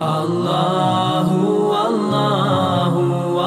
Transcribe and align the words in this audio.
Allahu, 0.00 1.68
Allahu, 1.86 3.02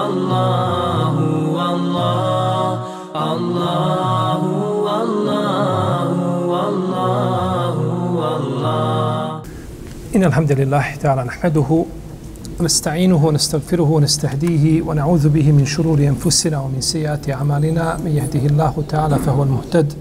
Allahu, 0.05 1.57
Allah, 1.57 2.85
Allahu, 3.15 4.87
Allahu, 5.01 6.53
Allahu, 6.69 7.85
Allah. 8.21 9.41
إن 10.15 10.23
الحمد 10.23 10.51
لله 10.51 10.95
تعالى 11.01 11.23
نحمده 11.23 11.85
ونستعينه 12.59 13.25
ونستغفره 13.25 13.89
ونستهديه 13.91 14.81
ونعوذ 14.81 15.29
به 15.29 15.51
من 15.51 15.65
شرور 15.65 15.99
أنفسنا 15.99 16.59
ومن 16.59 16.81
سيئات 16.81 17.29
أعمالنا. 17.29 17.97
من 18.05 18.11
يهده 18.11 18.45
الله 18.45 18.83
تعالى 18.89 19.15
فهو 19.19 19.43
المهتد 19.43 19.93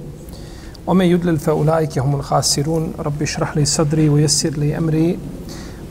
ومن 0.87 1.05
يدلل 1.05 1.37
فأولئك 1.39 1.99
هم 1.99 2.15
الخاسرون. 2.15 2.93
رب 2.99 3.23
اشرح 3.23 3.57
لي 3.57 3.65
صدري 3.65 4.09
ويسر 4.09 4.51
لي 4.51 4.79
أمري. 4.79 5.19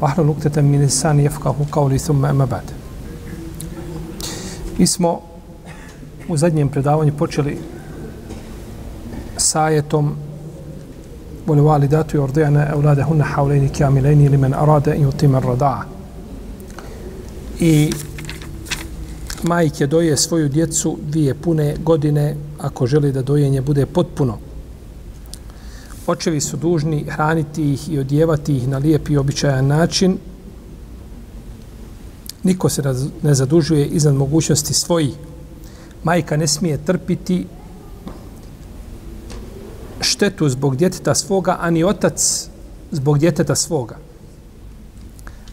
واحلل 0.02 0.29
عقدة 0.29 0.62
من 0.62 0.82
لساني 0.82 1.25
يفقه 1.25 1.57
قولي 1.72 1.98
ثم 1.98 2.25
أما 2.25 2.44
بعد 2.44 2.64
Mi 4.79 4.86
smo 4.86 5.21
u 6.29 6.36
zadnjem 6.36 6.68
predavanju 6.68 7.12
počeli 7.12 7.58
sa 9.36 9.62
ajetom 9.64 10.17
والوالدات 11.48 12.14
يرضعن 12.14 12.57
أولادهن 12.57 13.22
حولين 13.22 13.68
كاملين 13.68 14.32
لمن 14.32 14.54
أراد 14.54 14.89
أن 14.89 15.08
يتم 15.08 15.36
الرضاعة 15.36 15.86
i 17.61 17.93
majke 19.43 19.86
doje 19.86 20.17
svoju 20.17 20.48
djecu 20.48 20.98
dvije 21.03 21.35
pune 21.35 21.76
godine 21.85 22.36
ako 22.58 22.86
želi 22.86 23.12
da 23.12 23.22
dojenje 23.22 23.61
bude 23.61 23.86
potpuno. 23.86 24.39
Očevi 26.07 26.42
su 26.42 26.57
dužni 26.57 27.06
hraniti 27.10 27.74
ih 27.74 27.92
i 27.92 28.00
odjevati 28.00 28.57
ih 28.57 28.68
na 28.68 28.78
lijep 28.78 29.10
i 29.10 29.18
običajan 29.18 29.68
način. 29.68 30.18
Niko 32.44 32.70
se 32.70 32.81
ne 33.22 33.34
zadužuje 33.34 33.86
iznad 33.86 34.16
mogućnosti 34.16 34.73
svojih. 34.73 35.14
Majka 36.04 36.38
ne 36.38 36.48
smije 36.48 36.86
trpiti 36.86 37.48
štetu 40.02 40.50
zbog 40.50 40.76
djeteta 40.76 41.16
svoga, 41.16 41.58
ani 41.62 41.84
otac 41.84 42.48
zbog 42.92 43.20
djeteta 43.20 43.56
svoga. 43.56 43.95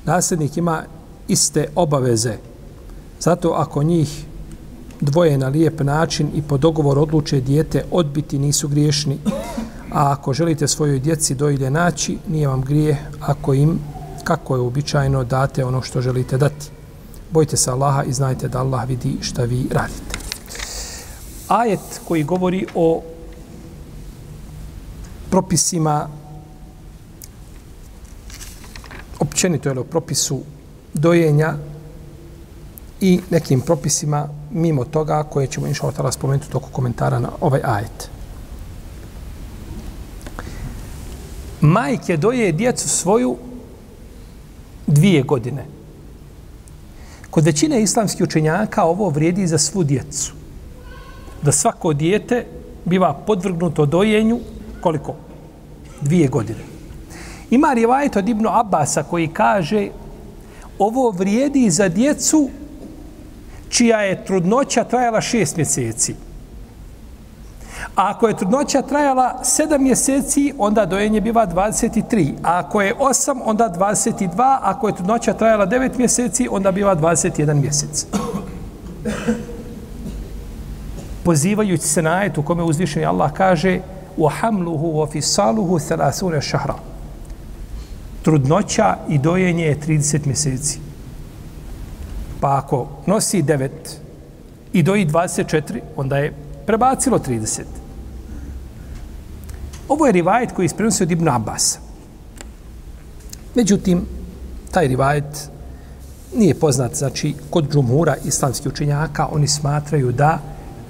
Nasljednik 0.05 0.57
ima 0.57 0.83
iste 1.29 1.69
obaveze. 1.75 2.37
Zato 3.21 3.51
ako 3.51 3.83
njih 3.83 4.25
dvoje 5.01 5.39
na 5.39 5.49
lijep 5.49 5.81
način 5.81 6.29
i 6.35 6.43
po 6.43 6.59
dogovor 6.59 6.99
odluče 6.99 7.41
dijete 7.41 7.85
odbiti 7.91 8.39
nisu 8.39 8.69
griješni. 8.69 9.19
A 9.91 10.13
ako 10.13 10.33
želite 10.33 10.69
svojoj 10.69 10.99
djeci 10.99 11.35
dojilje 11.35 11.71
naći, 11.71 12.19
nije 12.29 12.49
vam 12.49 12.63
grije 12.63 12.99
ako 13.21 13.55
im, 13.55 13.79
kako 14.25 14.55
je 14.55 14.61
običajno, 14.61 15.25
date 15.25 15.65
ono 15.65 15.83
što 15.83 16.01
želite 16.01 16.39
dati. 16.39 16.71
Bojte 17.31 17.57
se 17.57 17.71
Allaha 17.71 18.03
i 18.03 18.13
znajte 18.13 18.49
da 18.49 18.61
Allah 18.61 18.89
vidi 18.89 19.17
šta 19.21 19.45
vi 19.45 19.69
radite. 19.71 20.19
Ajet 21.49 22.01
koji 22.09 22.25
govori 22.25 22.67
o 22.75 23.03
propisima 25.31 26.09
općenito 29.19 29.69
je 29.69 29.79
o 29.79 29.85
propisu 29.85 30.41
dojenja 30.95 31.55
i 33.01 33.21
nekim 33.31 33.61
propisima 33.61 34.29
mimo 34.51 34.85
toga 34.85 35.23
koje 35.23 35.47
ćemo 35.47 35.67
inša 35.67 35.87
Allah 35.99 36.15
spomenuti 36.15 36.51
toku 36.51 36.69
komentara 36.73 37.19
na 37.19 37.29
ovaj 37.41 37.61
ajet. 37.65 38.11
Majke 41.61 42.17
doje 42.17 42.53
djecu 42.53 42.89
svoju 42.89 43.37
dvije 44.87 45.23
godine. 45.23 45.65
Kod 47.31 47.45
većine 47.45 47.83
islamskih 47.83 48.25
učenjaka 48.25 48.85
ovo 48.85 49.09
vrijedi 49.09 49.47
za 49.47 49.59
svu 49.59 49.85
djecu. 49.85 50.33
Da 51.43 51.53
svako 51.53 51.93
dijete 51.93 52.47
biva 52.85 53.15
podvrgnuto 53.27 53.87
dojenju 53.87 54.39
koliko? 54.81 55.15
Dvije 56.01 56.29
godine. 56.29 56.61
Ima 57.51 57.73
rivajet 57.73 58.17
od 58.17 58.29
Ibnu 58.29 58.49
Abasa 58.53 59.03
koji 59.03 59.29
kaže 59.29 59.89
ovo 60.79 61.11
vrijedi 61.11 61.71
za 61.71 61.89
djecu 61.89 62.51
čija 63.69 64.01
je 64.01 64.25
trudnoća 64.25 64.85
trajala 64.85 65.21
šest 65.21 65.57
mjeseci. 65.57 66.15
A 68.00 68.10
ako 68.10 68.28
je 68.28 68.38
trudnoća 68.38 68.82
trajala 68.82 69.44
sedam 69.44 69.84
mjeseci, 69.84 70.54
onda 70.58 70.86
dojenje 70.86 71.22
biva 71.22 71.48
23. 71.48 72.34
A 72.44 72.60
ako 72.60 72.82
je 72.82 72.94
osam, 73.00 73.40
onda 73.46 73.70
22. 73.78 74.30
A 74.38 74.60
ako 74.62 74.88
je 74.88 74.96
trudnoća 74.96 75.34
trajala 75.34 75.66
devet 75.66 75.98
mjeseci, 75.98 76.48
onda 76.52 76.72
biva 76.72 76.96
21 76.96 77.54
mjesec. 77.54 78.06
Pozivajući 81.24 81.88
se 81.88 82.02
na 82.02 82.10
ajet 82.10 82.38
u 82.38 82.44
kome 82.44 82.64
uzvišeni 82.64 83.06
Allah 83.06 83.32
kaže 83.34 83.80
وَحَمْلُهُ 84.18 84.82
وَفِسَالُهُ 85.00 85.80
ثَلَاثُونَ 85.80 86.42
شَهْرًا 86.42 86.76
Trudnoća 88.24 88.96
i 89.10 89.18
dojenje 89.18 89.66
je 89.66 89.80
30 89.80 90.26
mjeseci. 90.26 90.80
Pa 92.40 92.58
ako 92.58 92.88
nosi 93.06 93.44
9 93.44 93.70
i 94.74 94.84
doji 94.84 95.06
24, 95.06 95.80
onda 95.96 96.18
je 96.18 96.34
prebacilo 96.66 97.20
30. 97.20 97.62
Ovo 99.91 100.07
je 100.07 100.13
rivajet 100.13 100.53
koji 100.53 100.67
isprenosio 100.67 101.05
od 101.05 101.11
Ibn 101.11 101.29
Abbas. 101.29 101.79
Međutim, 103.55 104.07
taj 104.71 104.89
rivajet 104.89 105.51
nije 106.35 106.55
poznat, 106.55 106.95
znači, 106.95 107.35
kod 107.51 107.73
džumura 107.73 108.17
islamskih 108.25 108.73
učenjaka, 108.73 109.27
oni 109.33 109.49
smatraju 109.49 110.13
da 110.13 110.39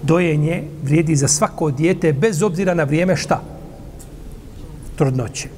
dojenje 0.02 0.64
vrijedi 0.82 1.16
za 1.16 1.28
svako 1.28 1.70
dijete 1.70 2.12
bez 2.12 2.42
obzira 2.42 2.74
na 2.74 2.84
vrijeme 2.84 3.16
šta? 3.16 3.40
Trudnoće. 4.96 5.48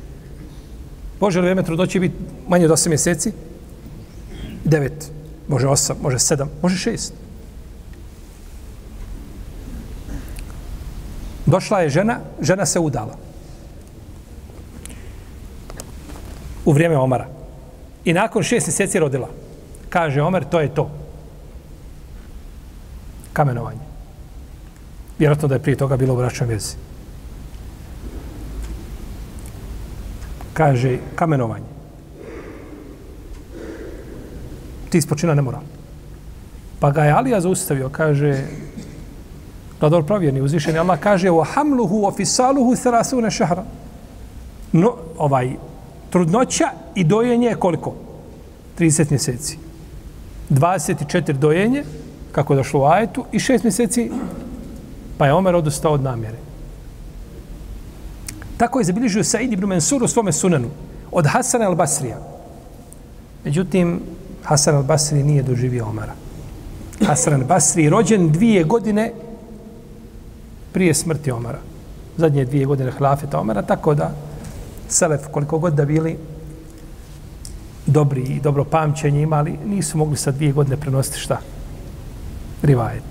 Može 1.20 1.38
li 1.38 1.42
vrijeme 1.42 1.62
trudnoće 1.62 2.00
biti 2.00 2.14
manje 2.48 2.64
od 2.64 2.70
8 2.70 2.88
mjeseci? 2.88 3.32
9, 4.64 4.90
može 5.48 5.66
8, 5.66 5.94
može 6.02 6.16
7, 6.16 6.46
može 6.62 6.90
6. 6.90 7.10
Došla 11.46 11.80
je 11.80 11.88
žena, 11.88 12.20
žena 12.40 12.66
se 12.66 12.78
udala. 12.78 13.21
U 16.64 16.72
vrijeme 16.72 16.96
Omara. 16.96 17.26
I 18.04 18.12
nakon 18.12 18.42
šest 18.42 18.66
mjeseci 18.66 18.98
rodila. 18.98 19.28
Kaže 19.88 20.22
Omer, 20.22 20.44
to 20.44 20.60
je 20.60 20.74
to. 20.74 20.90
Kamenovanje. 23.32 23.80
Vjerojatno 25.18 25.48
da 25.48 25.54
je 25.54 25.62
prije 25.62 25.76
toga 25.76 25.96
bilo 25.96 26.14
u 26.14 26.16
bračnoj 26.16 26.48
vezi. 26.48 26.74
Kaže, 30.52 30.98
kamenovanje. 31.14 31.64
Ti 34.90 34.98
ispočina 34.98 35.34
ne 35.34 35.42
mora. 35.42 35.60
Pa 36.80 36.90
ga 36.90 37.04
je 37.04 37.12
Alija 37.12 37.40
zaustavio, 37.40 37.88
kaže, 37.88 38.44
da 39.80 39.88
dobro 39.88 40.06
provjerni, 40.06 40.40
uzvišeni 40.40 40.78
Allah 40.78 40.98
kaže, 41.00 41.30
o 41.30 41.44
hamluhu, 41.44 42.04
o 42.06 42.12
fisaluhu, 42.12 42.76
tharasune 42.76 43.30
šahra. 43.30 43.64
No, 44.72 44.96
ovaj, 45.18 45.56
trudnoća 46.12 46.68
i 46.94 47.04
dojenje 47.04 47.46
je 47.46 47.56
koliko? 47.56 47.94
30 48.78 49.10
mjeseci. 49.10 49.58
24 50.50 51.32
dojenje, 51.32 51.84
kako 52.32 52.52
je 52.52 52.56
došlo 52.56 52.80
u 52.80 52.84
ajetu, 52.84 53.24
i 53.32 53.38
6 53.38 53.64
mjeseci 53.64 54.10
Pa 55.22 55.26
je 55.26 55.34
Omer 55.34 55.54
odustao 55.54 55.92
od 55.92 56.02
namjere. 56.02 56.36
Tako 58.56 58.80
je 58.80 58.84
zabilježio 58.84 59.24
Said 59.24 59.52
ibn 59.52 59.66
Mansur 59.66 60.02
u 60.02 60.08
svome 60.08 60.32
sunanu 60.32 60.68
od 61.12 61.26
Hasana 61.26 61.70
al-Basrija. 61.70 62.16
Međutim, 63.44 64.00
Hasan 64.42 64.74
al-Basri 64.74 65.22
nije 65.22 65.42
doživio 65.42 65.86
Omara. 65.86 66.14
Hasan 67.06 67.40
al-Basri 67.40 67.88
rođen 67.90 68.32
dvije 68.32 68.64
godine 68.64 69.12
prije 70.72 70.94
smrti 70.94 71.30
Omara. 71.30 71.58
Zadnje 72.16 72.44
dvije 72.44 72.66
godine 72.66 72.90
hlafeta 72.90 73.40
Omara, 73.40 73.62
tako 73.62 73.94
da 73.94 74.10
Selef, 74.92 75.20
koliko 75.30 75.58
god 75.58 75.74
da 75.74 75.84
bili 75.84 76.16
dobri 77.86 78.22
i 78.22 78.40
dobro 78.40 78.64
pamćenje 78.64 79.22
imali, 79.22 79.58
nisu 79.66 79.98
mogli 79.98 80.16
sa 80.16 80.30
dvije 80.30 80.52
godine 80.52 80.76
prenositi 80.76 81.18
šta? 81.18 81.38
Rivajet. 82.62 83.04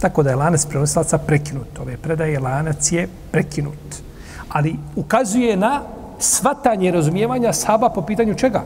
Tako 0.00 0.22
da 0.22 0.30
je 0.30 0.36
lanac 0.36 0.66
prenosilaca 0.66 1.18
prekinut. 1.18 1.78
Ove 1.78 1.96
predaje 1.96 2.40
lanac 2.40 2.92
je 2.92 3.08
prekinut. 3.30 4.00
Ali 4.48 4.76
ukazuje 4.96 5.56
na 5.56 5.82
svatanje 6.18 6.90
razumijevanja 6.90 7.52
saba 7.52 7.88
po 7.88 8.02
pitanju 8.02 8.34
čega? 8.34 8.64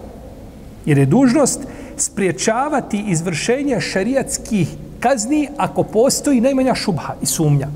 Jer 0.86 0.98
je 0.98 1.06
dužnost 1.06 1.60
spriječavati 1.96 3.04
izvršenje 3.08 3.80
šariatskih 3.80 4.68
kazni 5.00 5.48
ako 5.56 5.82
postoji 5.82 6.40
najmanja 6.40 6.74
šubha 6.74 7.14
i 7.22 7.26
sumnja. 7.26 7.68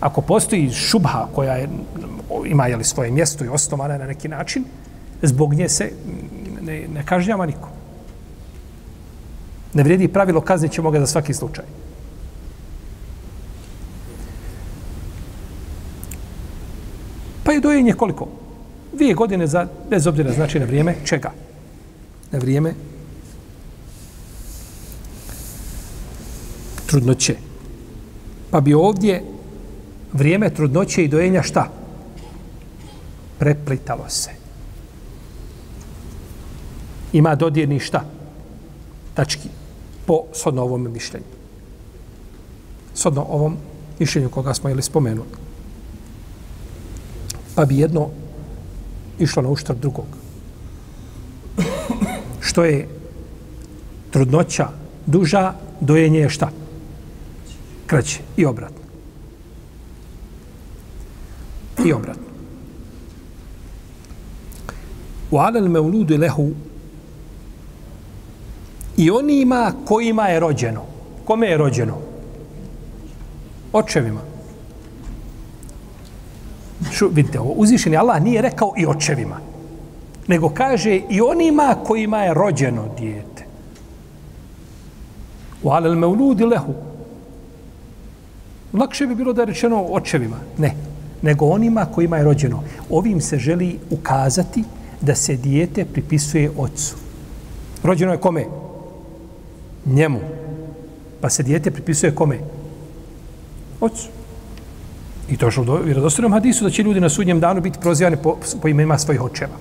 Ako 0.00 0.20
postoji 0.20 0.70
šubha 0.70 1.26
koja 1.34 1.54
je, 1.54 1.68
ima 2.46 2.66
jeli, 2.66 2.84
svoje 2.84 3.10
mjesto 3.10 3.44
i 3.44 3.48
osnovana 3.48 3.98
na 3.98 4.06
neki 4.06 4.28
način, 4.28 4.64
zbog 5.22 5.54
nje 5.54 5.68
se 5.68 5.92
ne, 6.62 6.88
ne 6.94 7.06
kažnjava 7.06 7.46
niko. 7.46 7.68
Ne 9.74 9.82
vrijedi 9.82 10.08
pravilo 10.08 10.40
kaznit 10.40 10.72
ćemo 10.72 10.90
ga 10.90 11.00
za 11.00 11.06
svaki 11.06 11.34
slučaj. 11.34 11.64
Pa 17.44 17.52
je 17.52 17.60
dojenje 17.60 17.92
koliko? 17.92 18.28
Dvije 18.92 19.14
godine 19.14 19.46
za, 19.46 19.66
bez 19.90 20.06
obzira 20.06 20.32
znači 20.32 20.60
na 20.60 20.64
vrijeme 20.64 20.94
čega? 21.04 21.30
Na 22.32 22.38
vrijeme 22.38 22.74
trudnoće. 26.86 27.36
Pa 28.50 28.60
bi 28.60 28.74
ovdje 28.74 29.22
vrijeme 30.12 30.50
trudnoće 30.50 31.04
i 31.04 31.08
dojenja 31.08 31.42
šta? 31.42 31.68
Preplitalo 33.38 34.08
se. 34.08 34.30
Ima 37.12 37.34
dodirni 37.34 37.80
šta? 37.80 38.04
Tački. 39.14 39.48
Po 40.06 40.22
sodno 40.32 40.62
ovom 40.62 40.92
mišljenju. 40.92 41.26
Sodno 42.94 43.26
ovom 43.28 43.56
mišljenju 43.98 44.28
koga 44.28 44.54
smo 44.54 44.70
ili 44.70 44.82
spomenuli. 44.82 45.28
Pa 47.54 47.64
bi 47.64 47.78
jedno 47.78 48.08
išlo 49.18 49.42
na 49.42 49.48
uštrb 49.48 49.78
drugog. 49.80 50.06
Što 52.40 52.64
je 52.64 52.88
trudnoća 54.10 54.68
duža, 55.06 55.54
dojenje 55.80 56.18
je 56.18 56.28
šta? 56.28 56.50
Kraće. 57.86 58.20
I 58.36 58.46
obratno. 58.46 58.79
I 61.84 61.92
obratno. 61.92 62.22
U 65.30 65.38
alel 65.38 65.68
meuludu 65.68 66.16
lehu 66.16 66.50
i 68.96 69.10
onima 69.10 69.72
kojima 69.84 70.26
je 70.26 70.40
rođeno. 70.40 70.82
Kome 71.24 71.46
je 71.46 71.56
rođeno? 71.56 71.94
Očevima. 73.72 74.20
Šu, 76.92 77.08
vidite, 77.08 77.40
ovo 77.40 77.52
uzvišeni 77.52 77.96
Allah 77.96 78.22
nije 78.22 78.42
rekao 78.42 78.72
i 78.76 78.86
očevima, 78.86 79.40
nego 80.26 80.48
kaže 80.48 81.00
i 81.10 81.20
onima 81.20 81.76
kojima 81.86 82.18
je 82.18 82.34
rođeno 82.34 82.84
dijete. 82.98 83.44
U 85.62 85.70
alel 85.70 85.94
meuludi 85.94 86.44
lehu. 86.44 86.74
Lakše 88.72 89.06
bi 89.06 89.14
bilo 89.14 89.32
da 89.32 89.42
je 89.42 89.46
rečeno 89.46 89.82
očevima. 89.82 90.36
Ne, 90.58 90.74
nego 91.22 91.46
onima 91.46 91.86
kojima 91.86 92.16
je 92.16 92.24
rođeno. 92.24 92.62
Ovim 92.90 93.20
se 93.20 93.38
želi 93.38 93.78
ukazati 93.90 94.64
da 95.00 95.14
se 95.14 95.36
dijete 95.36 95.84
pripisuje 95.84 96.50
ocu. 96.56 96.96
Rođeno 97.82 98.12
je 98.12 98.18
kome? 98.18 98.44
Njemu. 99.86 100.20
Pa 101.20 101.30
se 101.30 101.42
dijete 101.42 101.70
pripisuje 101.70 102.14
kome? 102.14 102.38
Ocu. 103.80 104.08
I 105.30 105.36
to 105.36 105.50
što 105.50 105.62
u 105.62 105.84
vjerodostojnom 105.84 106.32
hadisu 106.32 106.64
da 106.64 106.70
će 106.70 106.82
ljudi 106.82 107.00
na 107.00 107.08
sudnjem 107.08 107.40
danu 107.40 107.60
biti 107.60 107.78
prozivani 107.80 108.16
po, 108.16 108.36
po 108.62 108.68
imenima 108.68 108.98
svojih 108.98 109.22
očeva. 109.22 109.52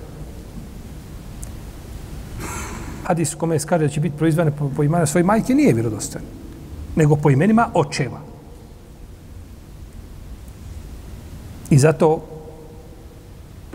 Hadis 3.03 3.35
kome 3.35 3.55
je 3.55 3.59
skaže 3.59 3.87
da 3.87 3.89
će 3.89 3.99
biti 3.99 4.17
proizvane 4.17 4.51
po, 4.51 4.69
po 4.75 4.83
imenima 4.83 5.05
svojih 5.05 5.25
majke 5.25 5.55
nije 5.55 5.73
vjerodostojan. 5.73 6.25
Nego 6.95 7.15
po 7.15 7.29
imenima 7.29 7.69
očeva. 7.73 8.28
I 11.69 11.77
zato 11.77 12.21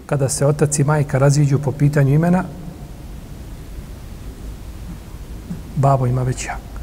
kada 0.06 0.29
se 0.29 0.46
otac 0.46 0.79
i 0.79 0.85
majka 0.85 1.19
raziđu 1.19 1.58
po 1.58 1.73
pitanju 1.73 2.14
imena, 2.14 2.44
babo 5.76 6.06
ima 6.06 6.23
već 6.23 6.46
jak. 6.46 6.75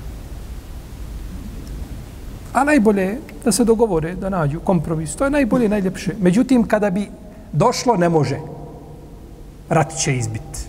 A 2.54 2.64
najbolje 2.64 3.02
je 3.02 3.20
da 3.46 3.52
se 3.52 3.64
dogovore, 3.64 4.16
da 4.16 4.30
nađu 4.30 4.60
kompromis. 4.60 5.16
To 5.16 5.24
je 5.24 5.30
najbolje 5.30 5.66
i 5.66 5.70
najljepše. 5.70 6.16
Međutim, 6.20 6.68
kada 6.68 6.90
bi 6.90 7.08
došlo, 7.52 7.98
ne 7.98 8.10
može. 8.10 8.38
Rat 9.70 9.96
će 9.98 10.18
izbiti. 10.18 10.60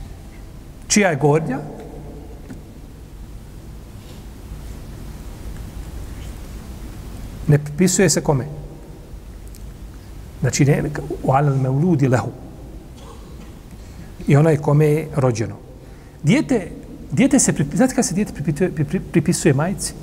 Čija 0.89 1.11
je 1.11 1.17
gornja? 1.17 1.59
Ne 7.49 7.59
pripisuje 7.59 8.11
se 8.11 8.21
kome? 8.21 8.62
Znači, 10.43 10.65
ne, 10.65 10.83
u 11.23 11.33
alel 11.33 11.57
me 11.57 11.69
uludi 11.69 12.09
lehu. 12.09 12.31
I 14.27 14.37
onaj 14.37 14.57
kome 14.57 14.87
je 14.87 15.09
rođeno. 15.17 15.57
Dijete, 16.23 16.71
dijete 17.13 17.39
se, 17.39 17.53
znate 17.75 17.95
kada 17.95 18.03
se 18.03 18.15
dijete 18.15 18.33
pripisuje, 18.33 19.01
pripisuje 19.13 19.55
majici? 19.55 19.95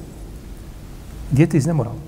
Dijete 1.32 1.58
iz 1.58 1.66
nemorala. 1.66 2.00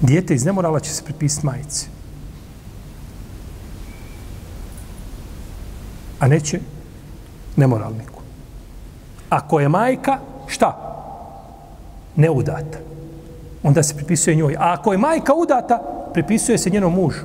Dijete 0.00 0.34
iz 0.34 0.44
nemorala 0.44 0.80
će 0.80 0.90
se 0.90 1.04
pripisati 1.04 1.46
majici. 1.46 1.86
A 6.18 6.28
neće 6.28 6.60
nemoralniku. 7.56 8.22
Ako 9.30 9.60
je 9.60 9.68
majka, 9.68 10.18
šta? 10.46 10.94
Neudata. 12.16 12.93
Onda 13.64 13.82
se 13.82 13.96
pripisuje 13.96 14.36
njoj. 14.36 14.56
A 14.58 14.72
ako 14.72 14.92
je 14.92 14.98
majka 14.98 15.34
udata, 15.34 15.78
pripisuje 16.12 16.58
se 16.58 16.70
njenom 16.70 16.94
mužu. 16.94 17.24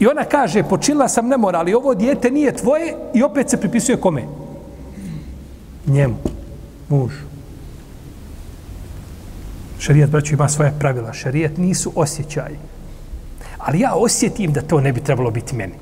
I 0.00 0.06
ona 0.06 0.24
kaže, 0.24 0.62
počinila 0.62 1.08
sam 1.08 1.28
nemora, 1.28 1.58
ali 1.58 1.74
ovo 1.74 1.94
dijete 1.94 2.30
nije 2.30 2.56
tvoje 2.56 2.94
i 3.14 3.22
opet 3.22 3.50
se 3.50 3.60
pripisuje 3.60 3.96
kome? 3.96 4.22
njemu, 5.86 6.16
mužu. 6.88 7.24
Šarijat, 9.78 10.10
braću, 10.10 10.34
ima 10.34 10.48
svoje 10.48 10.72
pravila. 10.78 11.12
Šarijat 11.12 11.56
nisu 11.56 11.92
osjećaji. 11.94 12.56
Ali 13.58 13.80
ja 13.80 13.94
osjetim 13.94 14.52
da 14.52 14.62
to 14.62 14.80
ne 14.80 14.92
bi 14.92 15.00
trebalo 15.00 15.30
biti 15.30 15.56
meni. 15.56 15.74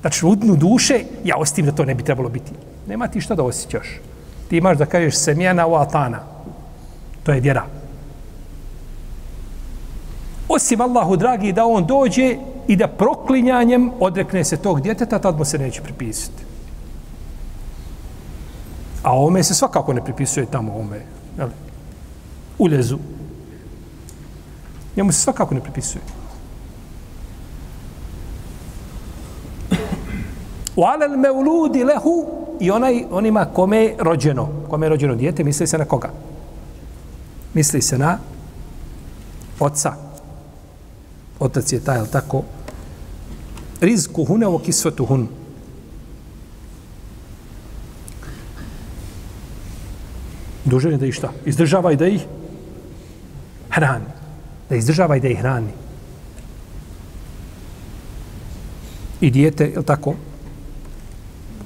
Znači, 0.00 0.26
u 0.26 0.34
dnu 0.34 0.56
duše, 0.56 1.04
ja 1.24 1.36
osjetim 1.36 1.66
da 1.66 1.72
to 1.72 1.84
ne 1.84 1.94
bi 1.94 2.02
trebalo 2.02 2.28
biti. 2.28 2.52
Nema 2.86 3.08
ti 3.08 3.20
što 3.20 3.34
da 3.34 3.42
osjećaš. 3.42 3.86
Ti 4.48 4.56
imaš 4.56 4.78
da 4.78 4.86
kažeš 4.86 5.16
semjena 5.16 5.66
u 5.66 5.74
atana. 5.74 6.29
To 7.30 7.34
je 7.34 7.40
vjera. 7.40 7.62
Osim 10.48 10.80
Allahu, 10.80 11.16
dragi, 11.16 11.52
da 11.52 11.66
on 11.66 11.86
dođe 11.86 12.36
i 12.66 12.76
da 12.76 12.88
proklinjanjem 12.88 13.90
odrekne 14.00 14.44
se 14.44 14.56
tog 14.56 14.80
djeteta, 14.80 15.18
tad 15.18 15.38
mu 15.38 15.44
se 15.44 15.58
neće 15.58 15.82
pripisati. 15.82 16.42
A 19.02 19.18
ome 19.18 19.42
se 19.42 19.54
svakako 19.54 19.92
ne 19.92 20.04
pripisuje 20.04 20.46
tamo 20.46 20.74
ome, 20.74 21.02
jel? 21.38 21.48
Ulezu. 22.58 22.98
Njemu 24.96 25.12
se 25.12 25.20
svakako 25.20 25.54
ne 25.54 25.60
pripisuje. 25.60 26.02
U 30.76 30.82
alel 30.82 31.16
meuludi 31.16 31.84
lehu 31.84 32.26
i 32.60 32.70
onaj, 32.70 33.04
onima 33.10 33.44
kome 33.44 33.78
je 33.78 33.96
rođeno. 33.98 34.48
Kome 34.70 34.86
je 34.86 34.90
rođeno 34.90 35.14
dijete, 35.14 35.44
misli 35.44 35.66
se 35.66 35.78
na 35.78 35.84
koga? 35.84 36.10
Misli 37.54 37.82
se 37.82 37.98
na 37.98 38.18
oca. 39.60 39.94
Otac 41.40 41.72
je 41.72 41.80
taj, 41.80 41.98
ali 41.98 42.08
tako? 42.08 42.42
Rizku 43.80 44.24
hune 44.24 44.46
o 44.46 44.58
kisvetu 44.58 45.06
hun. 45.06 45.28
dužan 50.70 50.92
je 50.92 50.98
da 50.98 51.06
ih 51.06 51.14
šta? 51.14 51.32
Izdržava 51.44 51.92
i 51.92 51.96
da 51.96 52.06
ih 52.06 52.24
hrani. 53.70 54.10
Da 54.68 54.76
izdržava 54.76 55.16
i 55.16 55.20
da 55.20 55.28
ih 55.28 55.38
hrani. 55.38 55.72
I 59.20 59.30
dijete, 59.30 59.64
je 59.64 59.82
tako? 59.82 60.14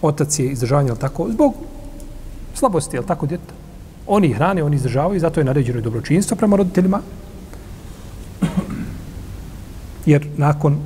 Otac 0.02 0.38
je 0.38 0.46
izdržavanje, 0.52 0.90
je 0.90 0.98
tako? 0.98 1.28
Zbog 1.30 1.54
slabosti, 2.54 2.96
je 2.96 3.06
tako, 3.06 3.26
djeta? 3.26 3.54
Oni 4.06 4.32
hrane, 4.32 4.62
oni 4.62 4.76
izdržavaju, 4.76 5.20
zato 5.20 5.40
je 5.40 5.44
naređeno 5.44 5.78
i 5.78 5.82
dobročinstvo 5.82 6.36
prema 6.36 6.56
roditeljima. 6.56 7.00
Jer 10.06 10.26
nakon 10.36 10.78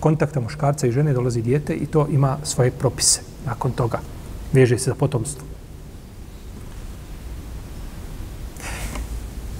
kontakta 0.00 0.40
muškarca 0.40 0.86
i 0.86 0.92
žene 0.92 1.12
dolazi 1.12 1.42
dijete 1.42 1.74
i 1.74 1.86
to 1.86 2.06
ima 2.10 2.38
svoje 2.42 2.70
propise. 2.70 3.20
Nakon 3.46 3.72
toga 3.72 4.00
veže 4.52 4.78
se 4.78 4.90
za 4.90 4.94
potomstvo. 4.94 5.44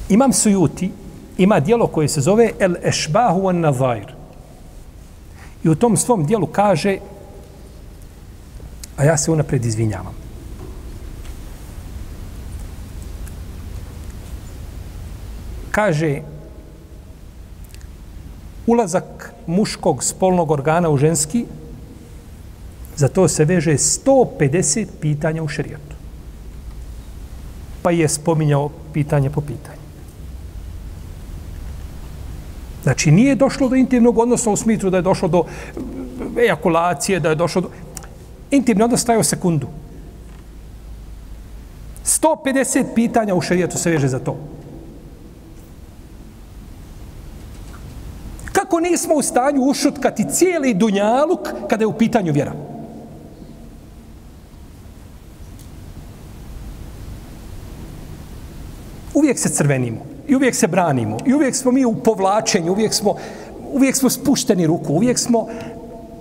Imam 0.08 0.32
Sujuti 0.32 0.90
ima 1.38 1.60
dijelo 1.60 1.86
koje 1.86 2.08
se 2.08 2.20
zove 2.20 2.50
El 2.58 2.74
Ešbahu 2.82 3.48
an 3.48 3.60
Nazair. 3.60 4.14
I 5.64 5.68
u 5.68 5.74
tom 5.74 5.96
svom 5.96 6.26
dijelu 6.26 6.46
kaže, 6.46 6.98
a 8.96 9.04
ja 9.04 9.16
se 9.16 9.30
unapred 9.30 9.64
izvinjavam. 9.64 10.14
Kaže, 15.70 16.20
ulazak 18.66 19.32
muškog 19.46 20.04
spolnog 20.04 20.50
organa 20.50 20.90
u 20.90 20.96
ženski, 20.96 21.44
za 22.96 23.08
to 23.08 23.28
se 23.28 23.44
veže 23.44 23.72
150 23.72 24.87
pitanja 25.00 25.42
u 25.42 25.48
šerijatu. 25.48 25.96
Pa 27.82 27.90
je 27.90 28.08
spominjao 28.08 28.70
pitanje 28.92 29.30
po 29.30 29.40
pitanju. 29.40 29.78
Znači, 32.82 33.10
nije 33.10 33.34
došlo 33.34 33.68
do 33.68 33.76
intimnog 33.76 34.18
odnosa 34.18 34.50
u 34.50 34.56
smitru 34.56 34.90
da 34.90 34.96
je 34.96 35.02
došlo 35.02 35.28
do 35.28 35.44
ejakulacije, 36.38 37.20
da 37.20 37.28
je 37.28 37.34
došlo 37.34 37.60
do... 37.62 37.70
Intimni 38.50 38.82
odnos 38.82 39.00
stajao 39.00 39.22
sekundu. 39.22 39.68
150 42.04 42.94
pitanja 42.94 43.34
u 43.34 43.40
šerijatu 43.40 43.78
se 43.78 43.90
veže 43.90 44.08
za 44.08 44.18
to. 44.18 44.37
Kako 48.68 48.80
nismo 48.80 49.14
u 49.14 49.22
stanju 49.22 49.62
ušutkati 49.62 50.25
cijeli 50.30 50.75
dunjaluk 50.75 51.48
kada 51.68 51.82
je 51.82 51.87
u 51.87 51.92
pitanju 51.92 52.32
vjera? 52.32 52.52
Uvijek 59.14 59.38
se 59.38 59.48
crvenimo. 59.48 59.98
I 60.28 60.37
uvijek 60.37 60.54
se 60.54 60.66
branimo. 60.66 61.16
I 61.26 61.34
uvijek 61.34 61.56
smo 61.56 61.72
mi 61.72 61.84
u 61.84 61.94
povlačenju. 61.94 62.72
Uvijek 62.72 62.94
smo, 62.94 63.14
uvijek 63.72 63.96
smo 63.96 64.10
spušteni 64.10 64.66
ruku. 64.66 64.92
Uvijek 64.92 65.18
smo 65.18 65.48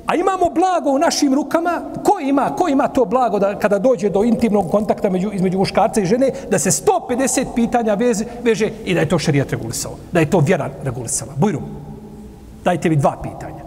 A 0.08 0.16
imamo 0.16 0.50
blago 0.50 0.90
u 0.90 1.00
našim 1.00 1.34
rukama. 1.34 1.82
Ko 2.04 2.20
ima, 2.20 2.56
ko 2.56 2.68
ima 2.68 2.88
to 2.88 3.06
blago 3.06 3.40
da 3.40 3.60
kada 3.60 3.80
dođe 3.80 4.10
do 4.10 4.24
intimnog 4.24 4.72
kontakta 4.72 5.10
među, 5.10 5.32
između 5.34 5.58
muškarca 5.58 6.02
i 6.02 6.06
žene, 6.06 6.32
da 6.52 6.60
se 6.60 6.72
150 6.72 7.46
pitanja 7.56 7.94
veze, 7.94 8.26
veže 8.44 8.70
i 8.86 8.94
da 8.94 9.00
je 9.00 9.10
to 9.10 9.20
šarijat 9.20 9.52
regulisao. 9.52 9.92
Da 10.12 10.20
je 10.20 10.30
to 10.30 10.40
vjera 10.40 10.70
regulisala. 10.84 11.34
Bujrum, 11.36 11.64
dajte 12.68 12.90
mi 12.90 12.96
dva 13.00 13.16
pitanja. 13.24 13.64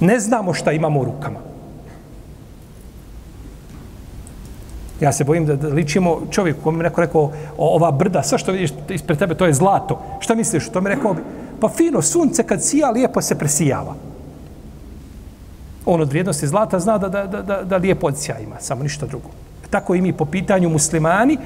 Ne 0.00 0.20
znamo 0.20 0.54
šta 0.54 0.72
imamo 0.72 1.00
u 1.00 1.04
rukama. 1.04 1.40
Ja 5.00 5.12
se 5.12 5.24
bojim 5.24 5.46
da, 5.46 5.56
da 5.56 5.68
ličimo 5.68 6.20
čovjeku 6.30 6.60
kome 6.62 6.78
mi 6.78 6.84
neko 6.84 7.00
rekao, 7.00 7.22
o, 7.58 7.74
ova 7.76 7.90
brda, 7.90 8.22
sve 8.22 8.38
što 8.38 8.52
vidiš 8.52 8.70
ispred 8.88 9.18
tebe, 9.18 9.34
to 9.34 9.46
je 9.46 9.54
zlato. 9.54 9.98
Šta 10.20 10.34
misliš? 10.34 10.68
To 10.68 10.80
mi 10.80 10.88
rekao, 10.88 11.14
bi, 11.14 11.22
Pa 11.62 11.68
fino, 11.68 12.02
sunce 12.02 12.42
kad 12.42 12.64
sija, 12.64 12.90
lijepo 12.90 13.22
se 13.22 13.38
presijava. 13.38 13.94
On 15.86 16.00
od 16.00 16.08
vrijednosti 16.08 16.46
zlata 16.46 16.78
zna 16.78 16.98
da, 16.98 17.08
da, 17.08 17.26
da, 17.26 17.42
da, 17.42 17.62
da 17.62 17.76
lijepo 17.76 18.06
odsija 18.06 18.38
ima, 18.38 18.56
samo 18.58 18.82
ništa 18.82 19.06
drugo. 19.06 19.30
Tako 19.70 19.94
i 19.94 20.00
mi 20.00 20.12
po 20.12 20.24
pitanju 20.24 20.68
muslimani. 20.68 21.38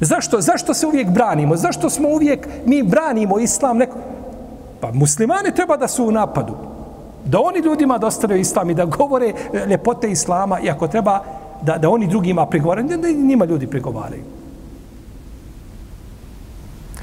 Zašto, 0.00 0.40
zašto 0.40 0.74
se 0.74 0.86
uvijek 0.86 1.10
branimo? 1.10 1.56
Zašto 1.56 1.90
smo 1.90 2.08
uvijek, 2.08 2.48
mi 2.66 2.82
branimo 2.82 3.38
islam? 3.38 3.78
Neko... 3.78 3.98
Pa 4.80 4.92
muslimani 4.92 5.54
treba 5.54 5.76
da 5.76 5.88
su 5.88 6.04
u 6.04 6.12
napadu. 6.12 6.56
Da 7.24 7.40
oni 7.40 7.58
ljudima 7.58 7.98
dostavljaju 7.98 8.40
islam 8.40 8.70
i 8.70 8.74
da 8.74 8.84
govore 8.84 9.32
ljepote 9.68 10.10
islama 10.10 10.60
i 10.60 10.70
ako 10.70 10.88
treba 10.88 11.24
da, 11.62 11.78
da 11.78 11.90
oni 11.90 12.06
drugima 12.06 12.46
prigovaraju, 12.46 12.88
da 12.88 13.08
njima 13.10 13.44
ljudi 13.44 13.66
prigovaraju. 13.66 14.22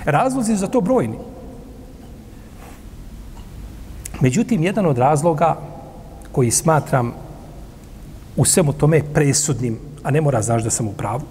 Razlozi 0.05 0.55
za 0.55 0.67
to 0.67 0.81
brojni. 0.81 1.17
Međutim, 4.21 4.63
jedan 4.63 4.86
od 4.86 4.98
razloga 4.98 5.57
koji 6.31 6.51
smatram 6.51 7.13
u 8.38 8.45
svemu 8.45 8.74
tome 8.74 9.01
presudnim, 9.13 9.79
a 10.03 10.12
ne 10.12 10.21
mora 10.21 10.41
znaš 10.41 10.63
da 10.63 10.69
sam 10.69 10.88
u 10.88 10.93
pravu, 10.93 11.21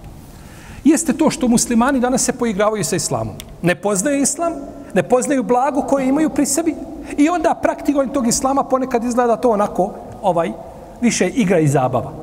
jeste 0.83 1.13
to 1.13 1.29
što 1.29 1.47
muslimani 1.47 1.99
danas 1.99 2.25
se 2.25 2.33
poigravaju 2.33 2.83
sa 2.83 2.95
islamom. 2.95 3.35
Ne 3.61 3.75
poznaju 3.75 4.21
islam, 4.21 4.53
ne 4.93 5.03
poznaju 5.03 5.43
blago 5.43 5.81
koje 5.81 6.07
imaju 6.07 6.29
pri 6.29 6.45
sebi 6.45 6.75
i 7.17 7.29
onda 7.29 7.59
praktikovanje 7.61 8.13
tog 8.13 8.27
islama 8.27 8.63
ponekad 8.63 9.03
izgleda 9.03 9.35
to 9.35 9.49
onako 9.49 9.91
ovaj 10.21 10.51
više 11.01 11.27
igra 11.27 11.59
i 11.59 11.67
zabava. 11.67 12.21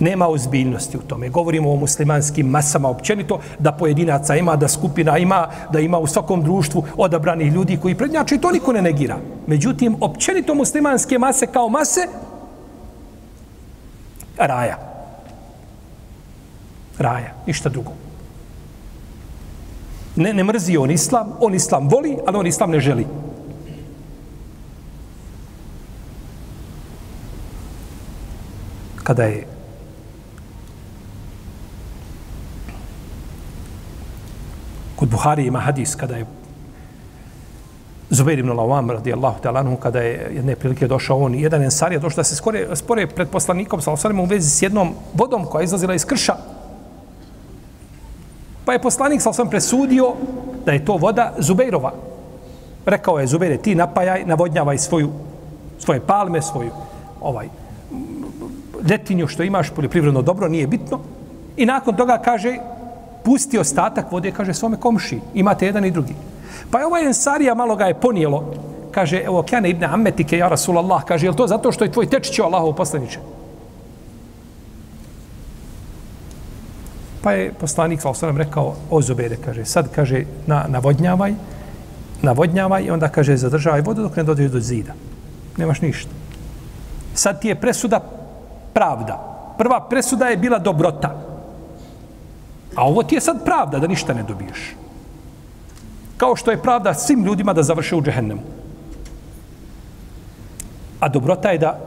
nema 0.00 0.28
ozbiljnosti 0.28 0.96
u 0.96 1.00
tome. 1.00 1.28
Govorimo 1.28 1.72
o 1.72 1.76
muslimanskim 1.76 2.46
masama 2.46 2.88
općenito, 2.88 3.40
da 3.58 3.72
pojedinaca 3.72 4.36
ima, 4.36 4.56
da 4.56 4.68
skupina 4.68 5.18
ima, 5.18 5.48
da 5.72 5.80
ima 5.80 5.98
u 5.98 6.06
svakom 6.06 6.42
društvu 6.42 6.84
odabranih 6.96 7.52
ljudi 7.52 7.76
koji 7.76 7.94
prednjače 7.94 8.34
i 8.34 8.38
to 8.38 8.50
niko 8.50 8.72
ne 8.72 8.82
negira. 8.82 9.16
Međutim, 9.46 9.96
općenito 10.00 10.54
muslimanske 10.54 11.18
mase 11.18 11.46
kao 11.46 11.68
mase, 11.68 12.00
raja. 14.46 14.78
Raja, 16.98 17.34
ništa 17.46 17.68
drugo. 17.68 17.92
Ne, 20.16 20.32
ne 20.32 20.44
mrzi 20.44 20.76
on 20.76 20.90
islam, 20.90 21.32
on 21.40 21.54
islam 21.54 21.88
voli, 21.88 22.18
ali 22.26 22.38
on 22.38 22.46
islam 22.46 22.70
ne 22.70 22.80
želi. 22.80 23.06
Kada 29.04 29.24
je 29.24 29.46
Kod 35.00 35.08
Buhari 35.08 35.46
ima 35.46 35.60
hadis 35.60 35.94
kada 35.94 36.16
je 36.16 36.26
Zubair 38.20 38.38
ibn 38.38 38.50
Lawam 38.52 38.90
radijallahu 38.90 39.40
ta'ala 39.40 39.60
anhu 39.60 39.76
kada 39.76 40.00
je 40.00 40.32
jedne 40.34 40.56
prilike 40.56 40.86
došao 40.86 41.18
on 41.18 41.34
jedan 41.34 41.62
ensar 41.62 41.92
je 41.92 41.98
došao 41.98 42.16
da 42.16 42.24
se 42.24 42.36
skore, 42.36 42.66
spore 42.76 43.06
pred 43.06 43.28
poslanikom 43.28 43.80
sa 43.80 43.92
u 43.92 44.24
vezi 44.24 44.50
s 44.50 44.62
jednom 44.62 44.92
vodom 45.14 45.44
koja 45.44 45.60
je 45.60 45.64
izlazila 45.64 45.94
iz 45.94 46.04
krša. 46.04 46.34
Pa 48.64 48.72
je 48.72 48.82
poslanik 48.82 49.22
sa 49.22 49.44
presudio 49.44 50.12
da 50.66 50.72
je 50.72 50.84
to 50.84 50.96
voda 50.96 51.32
Zubeirova. 51.38 51.92
Rekao 52.86 53.18
je 53.18 53.26
Zubeire, 53.26 53.56
ti 53.56 53.74
napajaj, 53.74 54.24
navodnjavaj 54.24 54.78
svoju, 54.78 55.10
svoje 55.78 56.00
palme, 56.00 56.42
svoju 56.42 56.70
ovaj 57.20 57.48
ljetinju 58.90 59.28
što 59.28 59.42
imaš, 59.42 59.70
poljoprivredno 59.70 60.22
dobro, 60.22 60.48
nije 60.48 60.66
bitno. 60.66 61.00
I 61.56 61.66
nakon 61.66 61.96
toga 61.96 62.20
kaže, 62.24 62.58
pusti 63.24 63.58
ostatak 63.58 64.12
vode, 64.12 64.30
kaže 64.30 64.54
svome 64.54 64.76
komši, 64.76 65.20
imate 65.34 65.66
jedan 65.66 65.84
i 65.84 65.90
drugi. 65.90 66.14
Pa 66.70 66.78
je 66.78 66.86
ovaj 66.86 67.06
ensarija 67.06 67.54
malo 67.54 67.76
ga 67.76 67.84
je 67.84 68.00
ponijelo, 68.00 68.54
kaže, 68.90 69.22
evo, 69.24 69.42
kjane 69.42 69.70
ibne 69.70 69.86
Ammetike, 69.86 70.38
ja 70.38 70.48
Rasulallah, 70.48 71.04
kaže, 71.04 71.26
je 71.26 71.36
to 71.36 71.46
zato 71.46 71.72
što 71.72 71.84
je 71.84 71.92
tvoj 71.92 72.10
tečić 72.10 72.38
o 72.38 72.44
Allahov 72.44 72.72
poslaniče? 72.72 73.18
Pa 77.22 77.32
je 77.32 77.52
poslanik, 77.52 78.00
sal 78.00 78.14
sam 78.14 78.36
rekao, 78.36 78.74
o 78.90 79.02
Zubere, 79.02 79.36
kaže, 79.44 79.64
sad, 79.64 79.92
kaže, 79.94 80.24
na, 80.46 80.64
navodnjavaj, 80.68 81.34
navodnjavaj 82.22 82.84
i 82.84 82.90
onda, 82.90 83.08
kaže, 83.08 83.36
zadržavaj 83.36 83.80
vodu 83.80 84.02
dok 84.02 84.16
ne 84.16 84.22
dođe 84.22 84.48
do 84.48 84.60
zida. 84.60 84.92
Nemaš 85.56 85.80
ništa. 85.80 86.10
Sad 87.14 87.40
ti 87.40 87.48
je 87.48 87.60
presuda 87.60 88.00
pravda. 88.72 89.18
Prva 89.58 89.80
presuda 89.80 90.26
je 90.26 90.36
bila 90.36 90.58
dobrota. 90.58 91.14
A 92.76 92.86
ovo 92.86 93.02
ti 93.02 93.14
je 93.14 93.20
sad 93.20 93.44
pravda 93.44 93.78
da 93.78 93.86
ništa 93.86 94.14
ne 94.14 94.22
dobiješ. 94.22 94.76
Kao 96.20 96.36
što 96.36 96.50
je 96.50 96.62
pravda 96.62 96.94
svim 96.94 97.24
ljudima 97.24 97.52
da 97.52 97.62
završe 97.62 97.96
u 97.96 98.02
džehennemu. 98.02 98.40
A 101.00 101.08
dobrota 101.08 101.50
je 101.50 101.58
da 101.58 101.78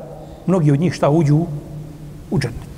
mnogi 0.47 0.71
od 0.71 0.79
njih 0.79 0.93
šta 0.93 1.09
uđu 1.09 1.37
u 2.31 2.39
džennet. 2.39 2.73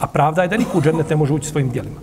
A 0.00 0.06
pravda 0.06 0.42
je 0.42 0.48
da 0.48 0.56
niko 0.56 0.78
u 0.78 0.82
džennet 0.82 1.10
ne 1.10 1.16
može 1.16 1.32
ući 1.32 1.48
svojim 1.48 1.70
dijelima. 1.70 2.00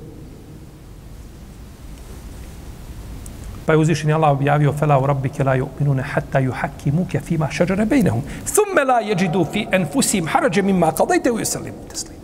Pa 3.65 3.73
je 3.73 3.77
uzvišen 3.77 4.13
Allah 4.13 4.31
objavio 4.31 4.73
fela 4.73 4.99
u 4.99 5.05
rabbike 5.05 5.43
la 5.43 5.55
yu'minuna 5.57 6.03
hatta 6.13 6.41
yuhakimuke 6.41 7.21
fima 7.21 7.51
šađare 7.51 7.85
bejnehum. 7.85 8.21
Thumme 8.45 8.83
la 8.83 8.99
jeđidu 8.99 9.45
fi 9.53 9.67
enfusim 9.71 10.27
harađe 10.27 10.61
mimma 10.61 10.91
qadajte 10.91 11.31
u 11.31 11.39
yusallimu 11.39 11.89
teslim 11.89 12.15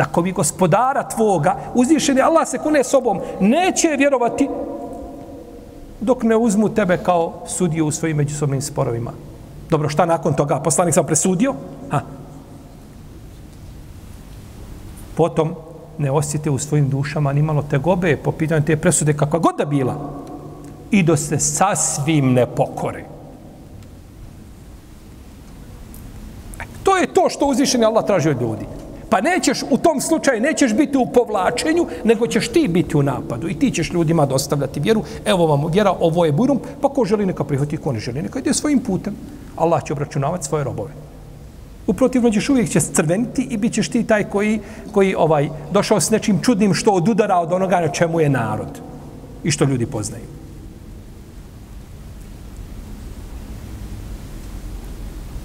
tako 0.00 0.22
mi 0.22 0.32
gospodara 0.32 1.02
tvoga, 1.08 1.56
uzvišeni 1.74 2.20
Allah 2.20 2.48
se 2.48 2.58
kune 2.58 2.84
sobom, 2.84 3.20
neće 3.40 3.88
vjerovati 3.98 4.48
dok 6.00 6.22
ne 6.22 6.36
uzmu 6.36 6.68
tebe 6.68 6.96
kao 6.96 7.42
sudiju 7.46 7.86
u 7.86 7.90
svojim 7.90 8.16
međusobnim 8.16 8.62
sporovima. 8.62 9.12
Dobro, 9.70 9.88
šta 9.88 10.06
nakon 10.06 10.34
toga? 10.34 10.60
Poslanik 10.60 10.94
sam 10.94 11.06
presudio? 11.06 11.54
Ha. 11.90 12.00
Potom 15.16 15.54
ne 15.98 16.10
osjete 16.10 16.50
u 16.50 16.58
svojim 16.58 16.88
dušama 16.88 17.32
ni 17.32 17.42
malo 17.42 17.62
tegobe 17.62 18.16
po 18.16 18.32
pitanju 18.32 18.64
te 18.64 18.76
presude 18.76 19.12
kakva 19.12 19.38
god 19.38 19.54
da 19.58 19.64
bila. 19.64 19.96
I 20.90 21.02
do 21.02 21.16
se 21.16 21.38
sasvim 21.38 22.32
ne 22.32 22.46
pokore. 22.46 23.04
E, 26.60 26.64
to 26.82 26.96
je 26.96 27.14
to 27.14 27.28
što 27.28 27.46
uzvišeni 27.46 27.84
Allah 27.84 28.06
traži 28.06 28.30
od 28.30 28.40
ljudi. 28.40 28.66
Pa 29.10 29.20
nećeš 29.20 29.62
u 29.70 29.78
tom 29.78 30.00
slučaju, 30.00 30.40
nećeš 30.40 30.74
biti 30.74 30.98
u 30.98 31.06
povlačenju, 31.06 31.86
nego 32.04 32.26
ćeš 32.26 32.48
ti 32.48 32.68
biti 32.68 32.96
u 32.96 33.02
napadu 33.02 33.48
i 33.48 33.54
ti 33.54 33.70
ćeš 33.70 33.92
ljudima 33.92 34.26
dostavljati 34.26 34.80
vjeru. 34.80 35.02
Evo 35.24 35.46
vam 35.46 35.66
vjera, 35.72 35.94
ovo 36.00 36.24
je 36.24 36.32
burum, 36.32 36.60
pa 36.80 36.88
ko 36.88 37.04
želi 37.04 37.26
neka 37.26 37.44
prihvati, 37.44 37.76
ko 37.76 37.92
ne 37.92 38.00
želi, 38.00 38.22
neka 38.22 38.38
ide 38.38 38.54
svojim 38.54 38.78
putem. 38.78 39.14
Allah 39.56 39.84
će 39.84 39.92
obračunavati 39.92 40.46
svoje 40.46 40.64
robove. 40.64 40.90
U 41.86 41.92
protivno 41.92 42.30
ćeš 42.30 42.48
uvijek 42.48 42.70
će 42.70 42.80
crveniti 42.80 43.42
i 43.50 43.56
bit 43.56 43.72
ćeš 43.72 43.88
ti 43.88 44.04
taj 44.04 44.24
koji, 44.24 44.60
koji 44.92 45.14
ovaj 45.14 45.48
došao 45.72 46.00
s 46.00 46.10
nečim 46.10 46.38
čudnim 46.42 46.74
što 46.74 46.92
odudara 46.92 47.38
od 47.38 47.52
onoga 47.52 47.80
na 47.80 47.88
čemu 47.88 48.20
je 48.20 48.28
narod 48.28 48.80
i 49.44 49.50
što 49.50 49.64
ljudi 49.64 49.86
poznaju. 49.86 50.24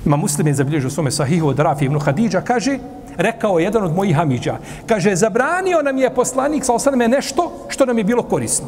Ima 0.06 0.16
muslim 0.16 0.48
je 0.48 0.54
zabilježio 0.54 0.90
svome 0.90 1.12
sahihu 1.12 1.48
od 1.48 1.60
Rafi 1.60 1.86
ibn 1.86 2.00
Hadidža, 2.00 2.42
kaže, 2.42 2.78
rekao 3.18 3.60
jedan 3.60 3.84
od 3.84 3.96
mojih 3.96 4.16
hamiđa, 4.16 4.58
kaže, 4.88 5.16
zabranio 5.16 5.82
nam 5.82 5.98
je 5.98 6.10
poslanik 6.10 6.66
sa 6.66 6.74
osaname 6.74 7.08
nešto 7.08 7.52
što 7.68 7.86
nam 7.86 7.98
je 7.98 8.04
bilo 8.04 8.24
korisno. 8.24 8.68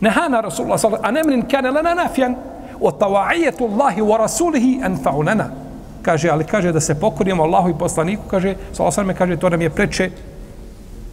Nehana 0.00 0.40
Rasulullah 0.40 0.80
sallallahu 0.80 1.04
alaihi 1.06 1.28
wa 1.28 1.30
sallam, 1.30 1.48
kane 1.48 1.70
lana 1.70 1.94
nafjan, 1.94 2.36
o 2.80 2.90
tava'ijetu 2.90 3.68
Allahi 3.72 4.00
wa 4.00 4.18
rasulihi 4.18 4.80
anfa'u 4.82 5.26
lana. 5.26 5.50
Kaže, 6.02 6.28
ali 6.30 6.44
kaže 6.44 6.72
da 6.72 6.80
se 6.80 6.94
pokorimo 6.94 7.42
Allahu 7.42 7.70
i 7.70 7.78
poslaniku, 7.78 8.22
kaže, 8.30 8.56
sallallahu 8.72 9.00
alaihi 9.00 9.18
kaže, 9.18 9.36
to 9.36 9.48
nam 9.48 9.62
je 9.62 9.70
preče 9.70 10.10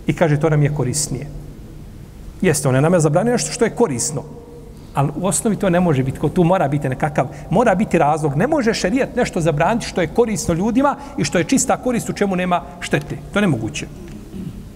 i 0.08 0.14
kaže, 0.14 0.40
to 0.40 0.50
nam 0.50 0.64
je 0.64 0.74
korisnije. 0.76 1.28
Jeste, 2.42 2.70
on 2.70 2.76
je 2.76 2.82
nam 2.82 2.94
je 2.94 3.00
zabranio 3.00 3.32
nešto 3.32 3.52
što 3.52 3.66
je 3.66 3.76
korisno. 3.76 4.24
Ali 5.00 5.12
u 5.16 5.28
osnovi 5.28 5.56
to 5.56 5.70
ne 5.70 5.80
može 5.80 6.04
biti, 6.04 6.20
tu 6.34 6.44
mora 6.44 6.68
biti 6.68 6.90
nekakav, 6.90 7.28
mora 7.50 7.76
biti 7.76 7.98
razlog. 7.98 8.36
Ne 8.36 8.48
može 8.48 8.74
šerijat 8.74 9.16
nešto 9.16 9.42
zabraniti 9.42 9.86
što 9.86 10.02
je 10.02 10.08
korisno 10.08 10.54
ljudima 10.54 10.96
i 11.18 11.24
što 11.24 11.38
je 11.38 11.44
čista 11.44 11.78
korist 11.78 12.10
u 12.10 12.14
čemu 12.14 12.36
nema 12.36 12.62
štete. 12.80 13.18
To 13.34 13.40
je 13.40 13.42
nemoguće. 13.42 13.88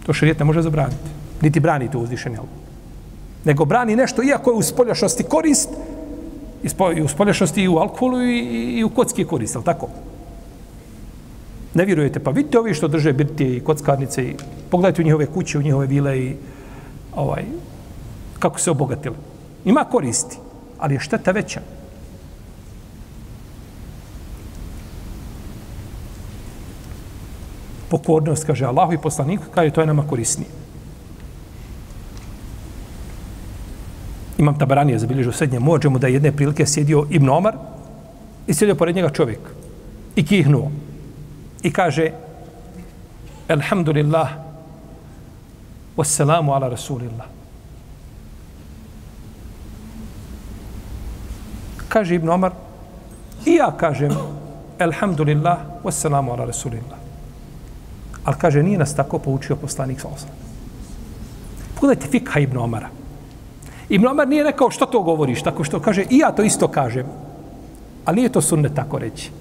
To 0.06 0.14
šerijat 0.14 0.40
ne 0.40 0.46
može 0.46 0.62
zabraniti. 0.62 1.12
Niti 1.42 1.60
brani 1.60 1.92
to 1.92 2.00
uzvišenje. 2.00 2.38
Nego 3.44 3.66
brani 3.66 3.96
nešto, 3.96 4.24
iako 4.24 4.52
je 4.52 4.58
u 4.58 4.62
spoljašnosti 4.62 5.24
korist, 5.24 5.70
i 6.64 7.02
u 7.02 7.08
spoljašnosti 7.08 7.64
i 7.64 7.68
u 7.68 7.78
alkoholu 7.78 8.22
i, 8.22 8.40
i 8.80 8.84
u 8.84 8.90
kocki 8.90 9.22
je 9.22 9.28
korist, 9.28 9.56
ali 9.56 9.66
tako? 9.66 9.90
Ne 11.74 11.86
vjerujete, 11.86 12.20
pa 12.20 12.32
vidite 12.32 12.60
ovi 12.60 12.74
što 12.74 12.88
drže 12.88 13.14
birtije 13.14 13.58
i 13.58 13.60
kockarnice 13.60 14.24
i 14.24 14.36
pogledajte 14.70 15.02
u 15.02 15.06
njihove 15.06 15.26
kuće, 15.26 15.58
u 15.58 15.62
njihove 15.62 15.88
vile 15.88 16.18
i 16.20 16.36
ovaj, 17.16 17.44
kako 18.40 18.60
se 18.60 18.72
obogatili. 18.72 19.33
Ima 19.66 19.84
koristi, 19.84 20.38
ali 20.80 20.94
je 20.94 21.00
šteta 21.00 21.32
veća. 21.32 21.62
Pokornost, 27.90 28.44
kaže 28.44 28.66
Allah 28.66 28.94
i 28.94 28.98
poslanik, 28.98 29.40
kaže 29.54 29.72
to 29.72 29.82
je 29.82 29.88
nama 29.88 30.08
korisnije. 30.08 30.50
Imam 34.38 34.58
Tabaranije 34.60 35.00
zabilježio 35.00 35.32
u 35.58 35.60
mođe 35.60 35.90
mu 35.90 36.00
da 36.00 36.08
je 36.08 36.14
jedne 36.14 36.32
prilike 36.32 36.66
sjedio 36.66 37.08
Ibn 37.10 37.30
Omar 37.30 37.56
i 38.48 38.54
sjedio 38.54 38.76
pored 38.76 38.96
njega 38.96 39.10
čovjek 39.10 39.40
i 40.16 40.26
kihnuo 40.26 40.72
i 41.64 41.72
kaže 41.74 42.12
Alhamdulillah 43.48 44.30
wassalamu 45.98 46.56
ala 46.56 46.70
rasulillah 46.70 47.28
kaže 51.94 52.16
Ibn 52.16 52.30
Omar, 52.30 52.52
i 53.46 53.54
ja 53.62 53.70
kažem, 53.78 54.10
elhamdulillah, 54.80 55.58
wassalamu 55.84 56.34
ala 56.34 56.46
rasulillah. 56.50 56.98
Ali 58.26 58.38
kaže, 58.42 58.64
nije 58.64 58.78
nas 58.78 58.96
tako 58.96 59.20
poučio 59.20 59.56
poslanik 59.56 60.02
sa 60.02 60.08
osam. 60.08 60.30
Pogledajte 61.76 62.10
fikha 62.10 62.40
Ibn 62.40 62.58
Omara. 62.58 62.90
Ibn 63.90 64.08
Omar 64.08 64.28
nije 64.28 64.44
rekao 64.44 64.72
što 64.72 64.86
to 64.86 65.02
govoriš, 65.02 65.44
tako 65.44 65.64
što 65.64 65.80
kaže, 65.80 66.06
i 66.10 66.18
ja 66.18 66.32
to 66.32 66.44
isto 66.44 66.68
kažem. 66.68 67.06
Ali 68.06 68.16
nije 68.16 68.30
to 68.30 68.42
sunne 68.42 68.70
tako 68.76 69.00
reći. 69.00 69.32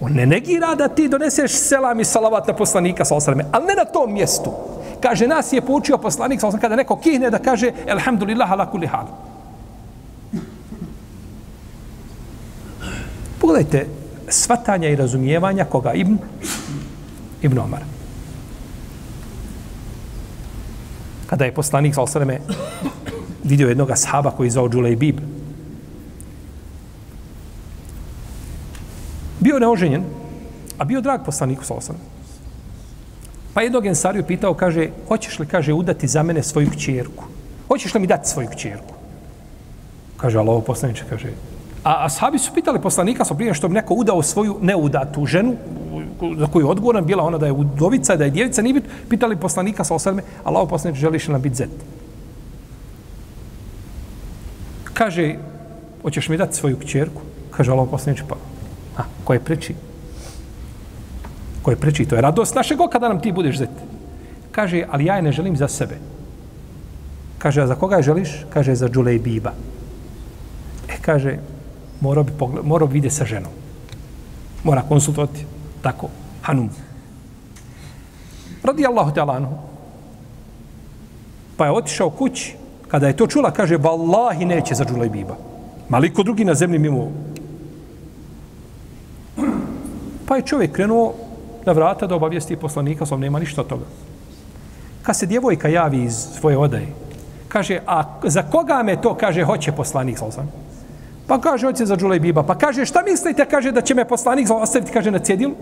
On 0.00 0.12
ne 0.12 0.26
negira 0.26 0.74
da 0.74 0.88
ti 0.88 1.08
doneseš 1.08 1.52
selam 1.52 2.00
i 2.00 2.04
salavat 2.04 2.48
na 2.48 2.54
poslanika 2.54 3.04
sa 3.04 3.14
osrame, 3.14 3.44
ali 3.52 3.66
ne 3.66 3.74
na 3.74 3.84
tom 3.84 4.12
mjestu. 4.12 4.52
Kaže, 5.00 5.28
nas 5.28 5.52
je 5.52 5.60
poučio 5.60 5.98
poslanik 5.98 6.40
sa 6.40 6.48
osrame, 6.48 6.60
kada 6.60 6.76
neko 6.76 6.96
kihne 6.96 7.30
da 7.30 7.38
kaže, 7.38 7.72
elhamdulillah, 7.86 8.52
ala 8.52 8.70
kulli 8.70 8.86
hal. 8.86 9.06
Pogledajte 13.46 13.86
svatanja 14.28 14.88
i 14.88 14.96
razumijevanja 14.96 15.64
koga 15.64 15.92
Ibn, 15.92 16.18
Ibn 17.42 17.58
Omar. 17.58 17.80
Kada 21.26 21.44
je 21.44 21.54
poslanik 21.54 21.94
sa 21.94 22.02
osreme 22.02 22.40
vidio 23.44 23.68
jednog 23.68 23.90
sahaba 23.94 24.30
koji 24.30 24.46
je 24.46 24.50
zvao 24.50 24.68
Džulej 24.68 24.96
Bib. 24.96 25.20
Bio 29.40 29.58
neoženjen, 29.58 30.04
a 30.78 30.84
bio 30.84 31.00
drag 31.00 31.20
poslaniku 31.24 31.64
sa 31.64 31.74
osreme. 31.74 32.00
Pa 33.54 33.62
jednog 33.62 33.86
ensariju 33.86 34.26
pitao, 34.26 34.54
kaže, 34.54 34.90
hoćeš 35.08 35.38
li, 35.38 35.46
kaže, 35.46 35.72
udati 35.72 36.08
za 36.08 36.22
mene 36.22 36.42
svoju 36.42 36.70
kćerku? 36.70 37.24
Hoćeš 37.68 37.94
li 37.94 38.00
mi 38.00 38.06
dati 38.06 38.28
svoju 38.28 38.48
kćerku? 38.48 38.94
Kaže, 40.16 40.38
ali 40.38 40.48
ovo 40.48 40.60
poslaniče, 40.60 41.04
kaže, 41.08 41.30
A 41.86 42.04
ashabi 42.04 42.38
su 42.38 42.50
pitali 42.54 42.80
poslanika 42.80 43.24
sa 43.24 43.34
prije 43.34 43.54
što 43.54 43.68
bi 43.68 43.74
neko 43.74 43.94
udao 43.94 44.22
svoju 44.22 44.58
neudatu 44.62 45.26
ženu, 45.26 45.54
za 46.38 46.46
koju 46.46 46.66
je 46.66 46.70
odgovoran 46.70 47.04
bila 47.04 47.24
ona 47.24 47.38
da 47.38 47.46
je 47.46 47.52
udovica, 47.52 48.16
da 48.16 48.24
je 48.24 48.30
djevica, 48.30 48.62
nije 48.62 48.80
pitali 49.08 49.36
poslanika 49.36 49.84
sa 49.84 49.94
osrme, 49.94 50.22
Allah 50.44 50.66
poslanik 50.70 50.98
želiš 50.98 51.28
li 51.28 51.32
nam 51.32 51.42
biti 51.42 51.54
zet? 51.54 51.70
Kaže, 54.94 55.34
hoćeš 56.02 56.28
mi 56.28 56.36
dati 56.36 56.56
svoju 56.56 56.78
kćerku? 56.78 57.22
Kaže 57.50 57.70
Allah 57.70 57.88
poslanik, 57.90 58.22
pa, 58.28 58.36
a, 58.96 59.04
ko 59.24 59.32
je 59.32 59.40
preči? 59.40 59.74
Ko 61.62 61.70
je 61.70 61.76
preči? 61.76 62.04
To 62.04 62.16
je 62.16 62.22
radost 62.22 62.54
našeg 62.54 62.80
oka 62.80 62.98
da 62.98 63.08
nam 63.08 63.20
ti 63.20 63.32
budeš 63.32 63.58
zet. 63.58 63.70
Kaže, 64.50 64.84
ali 64.90 65.04
ja 65.04 65.16
je 65.16 65.22
ne 65.22 65.32
želim 65.32 65.56
za 65.56 65.68
sebe. 65.68 65.98
Kaže, 67.38 67.62
a 67.62 67.66
za 67.66 67.74
koga 67.74 67.96
je 67.96 68.02
želiš? 68.02 68.46
Kaže, 68.50 68.74
za 68.74 68.88
Džulej 68.88 69.18
Biba. 69.18 69.52
E, 70.88 70.98
kaže, 71.00 71.38
morao 72.00 72.24
bi, 72.24 72.32
pogled, 72.38 72.66
morao 72.66 72.88
bi 72.88 72.94
vidjeti 72.94 73.16
sa 73.16 73.24
ženom. 73.24 73.52
Mora 74.64 74.82
konsultovati. 74.88 75.44
Tako, 75.82 76.08
Hanum. 76.42 76.70
Radi 78.62 78.86
Allahu 78.86 79.14
te 79.14 79.20
anhu. 79.20 79.56
Pa 81.56 81.64
je 81.64 81.72
otišao 81.72 82.10
kući. 82.10 82.56
Kada 82.88 83.06
je 83.06 83.16
to 83.16 83.26
čula, 83.26 83.50
kaže, 83.50 83.76
vallahi 83.76 84.44
neće 84.44 84.74
za 84.74 84.84
Džulaj 84.84 85.08
Biba. 85.08 85.36
Maliko 85.88 86.22
drugi 86.22 86.44
na 86.44 86.54
zemlji 86.54 86.78
mimo. 86.78 87.10
Pa 90.26 90.36
je 90.36 90.42
čovjek 90.42 90.72
krenuo 90.72 91.14
na 91.66 91.72
vrata 91.72 92.06
da 92.06 92.14
obavijesti 92.14 92.56
poslanika, 92.56 93.06
sam 93.06 93.20
nema 93.20 93.38
ništa 93.38 93.60
od 93.60 93.66
toga. 93.66 93.84
Kad 95.02 95.16
se 95.16 95.26
djevojka 95.26 95.68
javi 95.68 96.02
iz 96.02 96.14
svoje 96.14 96.58
odaje, 96.58 96.86
kaže, 97.48 97.80
a 97.86 98.20
za 98.24 98.42
koga 98.42 98.82
me 98.82 99.00
to, 99.00 99.14
kaže, 99.14 99.44
hoće 99.44 99.72
poslanik, 99.72 100.18
sam 100.18 100.50
Pa 101.26 101.40
kaže, 101.40 101.66
hoće 101.66 101.86
za 101.86 101.96
Džulejbiba. 101.96 102.42
Pa 102.42 102.54
kaže, 102.54 102.84
šta 102.86 103.02
mislite, 103.02 103.44
kaže, 103.44 103.72
da 103.72 103.80
će 103.80 103.94
me 103.94 104.08
poslanik 104.08 104.50
ostaviti, 104.50 104.92
kaže, 104.92 105.10
na 105.10 105.18
cjedilu? 105.18 105.54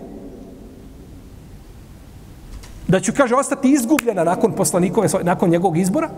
Da 2.87 2.99
ću, 2.99 3.13
kaže, 3.17 3.35
ostati 3.35 3.71
izgubljena 3.71 4.23
nakon 4.23 4.51
poslanikove, 4.51 5.07
nakon 5.23 5.49
njegovog 5.49 5.77
izbora? 5.77 6.09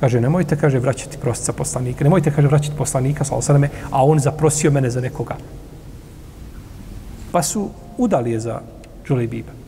Kaže, 0.00 0.20
nemojte, 0.20 0.56
kaže, 0.56 0.78
vraćati 0.78 1.18
prostica 1.18 1.52
poslanika. 1.52 2.04
Nemojte, 2.04 2.32
kaže, 2.32 2.48
vraćati 2.48 2.76
poslanika, 2.76 3.24
sa 3.24 3.34
osadame, 3.34 3.68
a 3.90 4.04
on 4.04 4.18
zaprosio 4.18 4.70
mene 4.70 4.90
za 4.90 5.00
nekoga. 5.00 5.36
Pa 7.32 7.42
su 7.42 7.68
udali 7.98 8.32
je 8.32 8.40
za 8.40 8.60
Džulejbiba 9.06 9.59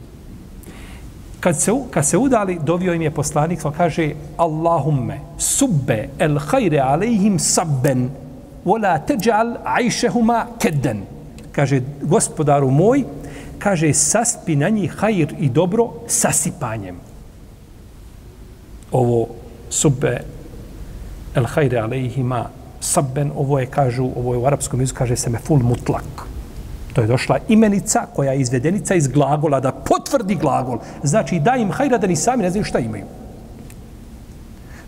kad 1.43 1.61
se, 1.61 1.73
kad 1.91 2.07
se 2.07 2.19
udali, 2.19 2.59
dovio 2.63 2.95
im 2.95 3.03
je 3.03 3.11
poslanik, 3.11 3.65
on 3.65 3.73
kaže, 3.73 4.13
Allahumme, 4.37 5.19
subbe 5.39 6.09
el 6.19 6.39
hajre 6.39 6.79
alejhim 6.79 7.39
sabben, 7.39 8.11
vola 8.65 8.99
teđal 8.99 9.57
ajšehuma 9.65 10.47
kedden. 10.59 11.03
Kaže, 11.53 11.81
gospodaru 12.03 12.71
moj, 12.71 13.05
kaže, 13.59 13.91
saspi 13.95 14.57
na 14.57 14.69
njih 14.69 14.95
hajr 14.95 15.35
i 15.39 15.49
dobro 15.49 15.91
sasipanjem. 16.07 16.97
Ovo 18.93 19.27
subbe 19.71 20.21
el 21.35 21.47
hajre 21.47 21.79
alejhima 21.79 22.45
sabben, 22.81 23.33
ovo 23.37 23.59
je, 23.59 23.67
kažu, 23.67 24.11
ovo 24.17 24.35
je 24.35 24.39
u 24.39 24.47
arapskom 24.47 24.81
jeziku, 24.81 24.99
kaže 24.99 25.17
se 25.17 25.31
me 25.31 25.39
ful 25.39 25.59
mutlak. 25.59 26.32
To 26.93 27.01
je 27.01 27.07
došla 27.07 27.39
imenica 27.49 28.07
koja 28.15 28.33
je 28.33 28.41
izvedenica 28.41 28.95
iz 28.95 29.09
glagola 29.09 29.61
da 29.61 29.73
potvrdi 29.73 30.35
glagol. 30.35 30.79
Znači 31.03 31.39
da 31.41 31.57
im 31.57 31.71
hajra 31.71 31.99
da 31.99 32.07
ni 32.07 32.17
sami 32.17 32.43
ne 32.43 32.51
znaju 32.51 32.65
šta 32.65 32.79
imaju. 32.79 33.05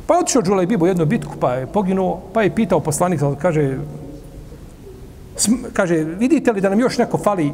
Pa 0.06 0.14
je 0.14 0.20
otišao 0.20 0.42
Đulaj 0.42 0.66
Bibo 0.66 0.86
jednu 0.86 1.06
bitku, 1.06 1.36
pa 1.40 1.54
je 1.54 1.66
poginuo, 1.66 2.20
pa 2.32 2.42
je 2.42 2.54
pitao 2.54 2.80
poslanik, 2.80 3.20
kaže, 3.38 3.78
kaže, 5.72 5.96
vidite 5.96 6.52
li 6.52 6.60
da 6.60 6.68
nam 6.68 6.80
još 6.80 6.98
neko 6.98 7.18
fali? 7.18 7.52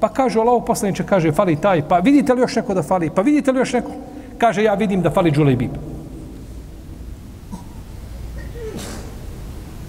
Pa 0.00 0.08
kaže, 0.08 0.40
Allaho 0.40 0.60
poslaniče, 0.60 1.04
kaže, 1.06 1.32
fali 1.32 1.56
taj, 1.56 1.88
pa 1.88 1.98
vidite 1.98 2.34
li 2.34 2.40
još 2.40 2.56
neko 2.56 2.74
da 2.74 2.82
fali? 2.82 3.10
Pa 3.10 3.22
vidite 3.22 3.52
li 3.52 3.58
još 3.58 3.72
neko? 3.72 3.90
Kaže, 4.38 4.62
ja 4.62 4.74
vidim 4.74 5.02
da 5.02 5.10
fali 5.10 5.30
Đulaj 5.30 5.56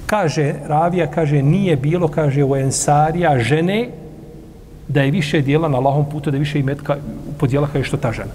Kaže, 0.10 0.56
Ravija, 0.65 1.06
kaže, 1.12 1.41
nije 1.41 1.76
bilo, 1.76 2.08
kaže, 2.08 2.43
u 2.43 2.56
Ensarija 2.56 3.39
žene 3.39 3.89
da 4.88 5.02
je 5.02 5.12
više 5.12 5.41
dijela 5.41 5.69
na 5.69 5.78
Allahom 5.78 6.06
putu, 6.10 6.32
da 6.32 6.38
je 6.38 6.39
više 6.39 6.60
imetka 6.60 6.98
podijela 7.38 7.67
kao 7.67 7.84
što 7.84 7.98
ta 7.98 8.12
žena. 8.12 8.34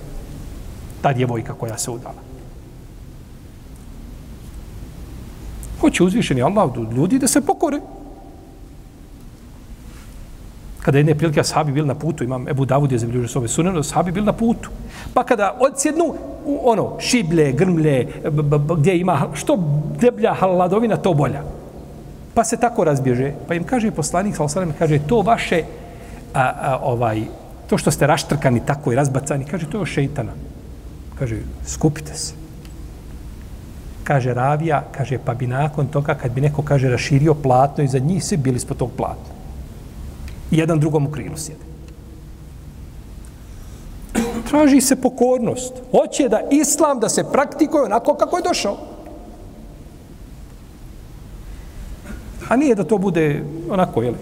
Ta 1.02 1.12
djevojka 1.12 1.54
koja 1.54 1.78
se 1.78 1.90
udala. 1.90 2.22
Hoće 5.80 6.04
uzvišeni 6.04 6.42
Allah 6.42 6.70
od 6.70 6.92
ljudi 6.92 7.18
da 7.18 7.26
se 7.26 7.40
pokore. 7.40 7.80
Kada 10.80 10.98
jedne 10.98 11.14
prilike 11.14 11.40
ashabi 11.40 11.72
bili 11.72 11.88
na 11.88 11.94
putu, 11.94 12.24
imam 12.24 12.48
Ebu 12.48 12.64
Davud 12.64 12.92
je 12.92 12.98
zabilježio 12.98 13.28
s 13.28 13.37
ove 13.37 13.48
sunene, 13.48 13.78
ashabi 13.80 14.12
bili 14.12 14.26
na 14.26 14.32
putu. 14.32 14.70
Pa 15.14 15.24
kada 15.24 15.56
odsjednu, 15.60 16.14
ono, 16.62 17.00
šiblje, 17.00 17.52
grmlje, 17.52 18.06
gdje 18.78 18.98
ima, 18.98 19.26
što 19.34 19.58
deblja 20.00 20.34
haladovina, 20.34 20.96
to 20.96 21.14
bolja. 21.14 21.42
Pa 22.34 22.44
se 22.44 22.56
tako 22.56 22.84
razbježe. 22.84 23.32
Pa 23.48 23.54
im 23.54 23.64
kaže 23.64 23.90
poslanik, 23.90 24.36
sal 24.36 24.48
salam, 24.48 24.72
kaže, 24.78 24.98
to 25.06 25.22
vaše, 25.22 25.62
a, 26.34 26.42
a, 26.42 26.78
ovaj, 26.82 27.22
to 27.70 27.78
što 27.78 27.90
ste 27.90 28.06
raštrkani 28.06 28.66
tako 28.66 28.92
i 28.92 28.96
razbacani, 28.96 29.44
kaže, 29.44 29.70
to 29.70 29.80
je 29.80 29.86
šeitana. 29.86 30.32
Kaže, 31.18 31.36
skupite 31.66 32.14
se. 32.14 32.34
Kaže 34.04 34.34
Ravija, 34.34 34.82
kaže, 34.92 35.18
pa 35.24 35.34
bi 35.34 35.46
nakon 35.46 35.86
toga, 35.86 36.14
kad 36.14 36.32
bi 36.32 36.40
neko, 36.40 36.62
kaže, 36.62 36.90
raširio 36.90 37.34
platno 37.34 37.84
i 37.84 37.88
za 37.88 37.98
njih 37.98 38.24
svi 38.24 38.36
bili 38.36 38.56
ispod 38.56 38.76
tog 38.76 38.90
platna. 38.96 39.34
Jedan 40.50 40.80
drugom 40.80 41.06
u 41.06 41.10
krilu 41.10 41.36
sjede. 41.36 41.64
Traži 44.50 44.80
se 44.80 44.96
pokornost. 44.96 45.72
Hoće 45.90 46.28
da 46.28 46.40
islam 46.50 47.00
da 47.00 47.08
se 47.08 47.24
praktikuje 47.32 47.82
onako 47.82 48.14
kako 48.14 48.36
je 48.36 48.42
došao. 48.42 48.93
A 52.48 52.57
nije 52.57 52.74
da 52.74 52.85
to 52.85 52.98
bude 52.98 53.42
onako, 53.70 54.02
jel? 54.02 54.14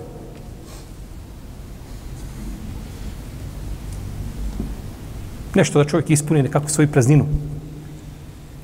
Nešto 5.55 5.79
da 5.79 5.89
čovjek 5.89 6.11
ispuni 6.11 6.43
nekako 6.43 6.69
svoju 6.69 6.89
prazninu. 6.89 7.27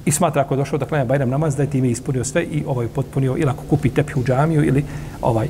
I 0.05 0.13
smatra 0.13 0.43
ako 0.43 0.55
je 0.55 0.59
došao 0.59 0.79
da 0.79 0.87
klanja 0.87 1.05
Bajram 1.05 1.31
namaz, 1.31 1.57
da 1.57 1.63
je 1.63 1.71
time 1.71 1.91
ispunio 1.91 2.25
sve 2.25 2.43
i 2.45 2.63
ovaj 2.67 2.89
potpunio, 2.89 3.37
ili 3.37 3.51
ako 3.51 3.63
kupi 3.71 3.91
tepi 3.91 4.13
u 4.17 4.25
džamiju, 4.25 4.65
ili 4.65 4.85
ovaj, 5.23 5.49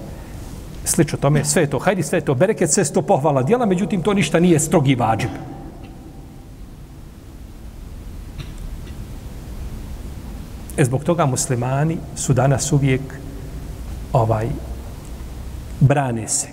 slično 0.85 1.18
tome, 1.18 1.44
sve 1.44 1.62
je 1.62 1.71
to, 1.71 1.79
hajdi, 1.79 2.03
sve 2.03 2.18
je 2.18 2.25
to, 2.25 2.35
bereket, 2.35 2.71
sve 2.71 2.83
je 2.83 2.92
to 2.92 3.03
pohvala 3.03 3.42
djela, 3.42 3.66
međutim, 3.66 4.03
to 4.03 4.14
ništa 4.14 4.40
nije 4.40 4.59
strogi 4.59 4.94
vađib. 4.94 5.31
E 10.77 10.85
zbog 10.85 11.05
toga 11.05 11.27
muslimani 11.27 11.97
su 12.16 12.33
danas 12.33 12.73
uvijek 12.73 13.03
ovaj 14.12 14.49
brane 15.81 16.29
se. 16.29 16.49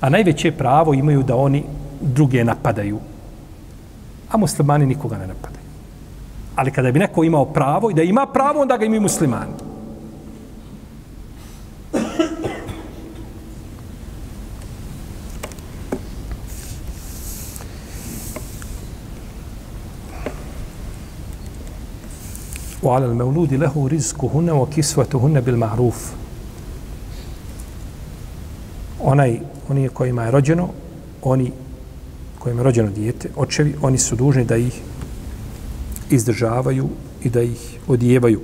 A 0.00 0.08
najveće 0.08 0.52
pravo 0.52 0.94
imaju 0.94 1.22
da 1.22 1.36
oni 1.36 1.64
druge 2.00 2.44
napadaju. 2.44 2.98
A 4.30 4.36
muslimani 4.36 4.86
nikoga 4.86 5.18
ne 5.18 5.26
napadaju. 5.26 5.66
Ali 6.56 6.70
kada 6.70 6.92
bi 6.92 6.98
neko 6.98 7.24
imao 7.24 7.44
pravo 7.44 7.90
i 7.90 7.94
da 7.94 8.02
ima 8.02 8.26
pravo, 8.26 8.60
onda 8.60 8.76
ga 8.76 8.84
imaju 8.84 9.00
muslimani. 9.00 9.52
وعلى 22.85 23.05
المولود 23.05 23.53
له 23.53 23.89
رزقهن 23.91 24.49
وكسوتهن 24.49 25.41
بالمعروف 25.41 26.13
onaj 29.03 29.39
oni 29.69 29.89
kojima 29.89 30.23
je 30.23 30.31
rođeno 30.31 30.69
oni 31.21 31.51
kojima 32.39 32.61
je 32.61 32.63
rođeno 32.63 32.89
dijete 32.91 33.29
očevi 33.35 33.75
oni 33.81 33.97
su 33.97 34.15
dužni 34.15 34.45
da 34.45 34.57
ih 34.57 34.81
izdržavaju 36.09 36.89
i 37.23 37.29
da 37.29 37.41
ih 37.41 37.79
odijevaju 37.87 38.41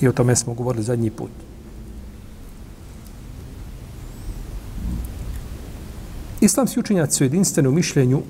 i 0.00 0.08
o 0.08 0.12
tome 0.12 0.36
smo 0.36 0.54
govorili 0.54 0.84
zadnji 0.84 1.10
put 1.10 1.30
Islamski 6.40 6.80
učenjaci 6.80 7.16
su 7.16 7.24
jedinstveni 7.24 7.68
u 7.68 7.72
mišljenju 7.72 8.22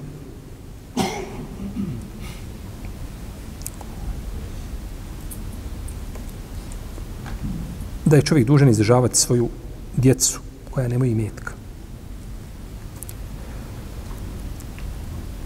da 8.05 8.15
je 8.15 8.21
čovjek 8.21 8.47
dužan 8.47 8.69
izdržavati 8.69 9.17
svoju 9.17 9.49
djecu 9.97 10.39
koja 10.71 10.87
nemaju 10.87 11.11
imetka. 11.11 11.53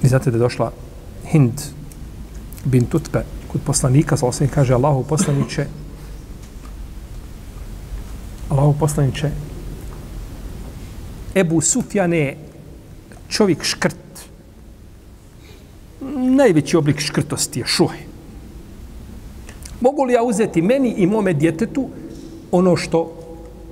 I 0.03 0.07
znate 0.07 0.31
da 0.31 0.37
je 0.37 0.39
došla 0.39 0.71
Hind 1.31 1.61
bin 2.65 2.85
Tutbe 2.85 3.23
kod 3.51 3.61
poslanika, 3.61 4.17
sa 4.17 4.25
osam 4.25 4.47
kaže 4.47 4.73
Allahu 4.73 5.03
poslaniće 5.03 5.65
Allahu 8.49 8.75
poslaniće 8.79 9.31
Ebu 11.35 11.61
Sufjan 11.61 12.13
je 12.13 12.37
čovjek 13.29 13.63
škrt. 13.63 13.95
Najveći 16.35 16.77
oblik 16.77 16.99
škrtosti 16.99 17.59
je 17.59 17.65
šuhe. 17.65 17.99
Mogu 19.81 20.03
li 20.03 20.13
ja 20.13 20.23
uzeti 20.23 20.61
meni 20.61 20.93
i 20.97 21.07
mome 21.07 21.33
djetetu 21.33 21.89
ono 22.51 22.75
što 22.75 23.11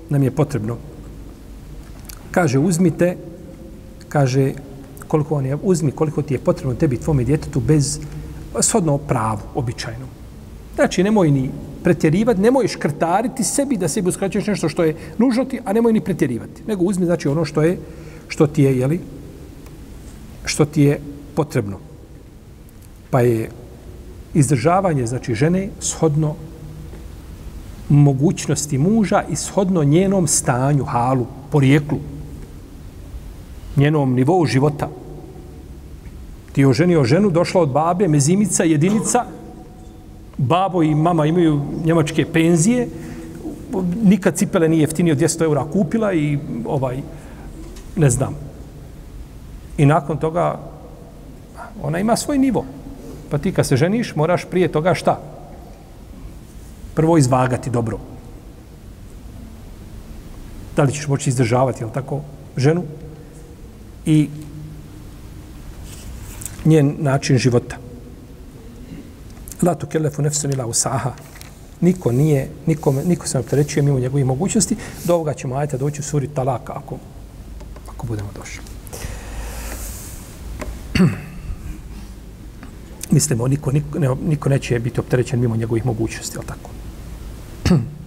nam 0.09 0.23
je 0.23 0.31
potrebno. 0.31 0.77
Kaže, 2.31 2.59
uzmite, 2.59 3.17
kaže, 4.09 4.53
koliko 5.07 5.35
on 5.35 5.45
je, 5.45 5.57
uzmi 5.63 5.91
koliko 5.91 6.21
ti 6.21 6.33
je 6.33 6.39
potrebno 6.39 6.75
tebi 6.75 6.97
tvome 6.97 7.23
djetetu 7.23 7.59
bez 7.59 7.99
shodno 8.61 8.97
pravu, 8.97 9.39
običajno. 9.55 10.05
Znači, 10.75 11.03
nemoj 11.03 11.31
ni 11.31 11.49
pretjerivati, 11.83 12.41
nemoj 12.41 12.67
škrtariti 12.67 13.43
sebi 13.43 13.77
da 13.77 13.87
sebi 13.87 14.09
uskraćuješ 14.09 14.47
nešto 14.47 14.69
što 14.69 14.83
je 14.83 14.95
nužno 15.17 15.45
ti, 15.45 15.59
a 15.65 15.73
nemoj 15.73 15.93
ni 15.93 16.01
pretjerivati. 16.01 16.63
Nego 16.67 16.83
uzmi, 16.83 17.05
znači, 17.05 17.27
ono 17.27 17.45
što 17.45 17.61
je, 17.61 17.77
što 18.27 18.47
ti 18.47 18.63
je, 18.63 18.77
jeli, 18.79 18.99
što 20.45 20.65
ti 20.65 20.81
je 20.81 20.99
potrebno. 21.35 21.79
Pa 23.09 23.21
je 23.21 23.49
izdržavanje, 24.33 25.07
znači, 25.07 25.35
žene 25.35 25.69
shodno 25.79 26.35
mogućnosti 27.89 28.77
muža 28.77 29.23
i 29.29 29.35
shodno 29.35 29.83
njenom 29.83 30.27
stanju, 30.27 30.83
halu, 30.83 31.25
porijeklu, 31.51 31.97
njenom 33.75 34.13
nivou 34.13 34.45
života. 34.45 34.89
Ti 36.51 36.61
je 36.61 36.67
oženio 36.67 37.03
ženu, 37.03 37.29
došla 37.29 37.61
od 37.61 37.69
babe, 37.69 38.07
mezimica, 38.07 38.63
jedinica, 38.63 39.25
babo 40.37 40.83
i 40.83 40.95
mama 40.95 41.25
imaju 41.25 41.61
njemačke 41.85 42.25
penzije, 42.25 42.87
nikad 44.03 44.35
cipele 44.35 44.69
nije 44.69 44.81
jeftinije 44.81 45.13
od 45.13 45.19
200 45.19 45.43
eura 45.43 45.65
kupila 45.73 46.13
i 46.13 46.37
ovaj, 46.65 47.01
ne 47.95 48.09
znam. 48.09 48.35
I 49.77 49.85
nakon 49.85 50.17
toga 50.17 50.59
ona 51.83 51.99
ima 51.99 52.15
svoj 52.15 52.37
nivo. 52.37 52.65
Pa 53.29 53.37
ti 53.37 53.51
kad 53.51 53.67
se 53.67 53.77
ženiš, 53.77 54.15
moraš 54.15 54.45
prije 54.45 54.67
toga 54.67 54.93
šta? 54.93 55.19
Prvo 56.97 57.17
izvagati 57.17 57.69
dobro. 57.69 57.99
Da 60.75 60.83
li 60.83 60.93
ćeš 60.93 61.07
moći 61.07 61.29
izdržavati, 61.29 61.83
jel 61.83 61.89
tako, 61.93 62.21
ženu 62.57 62.83
i 64.05 64.29
njen 66.65 66.95
način 66.99 67.37
života. 67.37 67.77
La 69.61 69.75
tu 69.75 69.87
kelefu 69.87 70.21
nefsun 70.21 70.51
ila 70.51 70.65
usaha. 70.65 71.11
Niko 71.81 72.11
nije, 72.11 72.49
niko, 72.65 72.91
niko 73.05 73.27
se 73.27 73.37
ne 73.37 73.43
opterećuje 73.43 73.83
mimo 73.83 73.99
njegovih 73.99 74.25
mogućnosti. 74.25 74.75
Do 75.05 75.13
ovoga 75.13 75.33
ćemo 75.33 75.55
ajte 75.55 75.77
doći 75.77 76.01
u 76.01 76.03
suri 76.03 76.27
talaka 76.27 76.73
ako, 76.75 76.97
ako 77.89 78.07
budemo 78.07 78.29
došli. 78.39 78.63
Mislimo, 83.15 83.47
niko, 83.47 83.71
niko, 83.71 83.99
ne, 83.99 84.15
niko 84.27 84.49
neće 84.49 84.79
biti 84.79 84.99
opterećen 84.99 85.39
mimo 85.39 85.55
njegovih 85.55 85.85
mogućnosti, 85.85 86.37
ali 86.37 86.47
tako? 86.47 86.69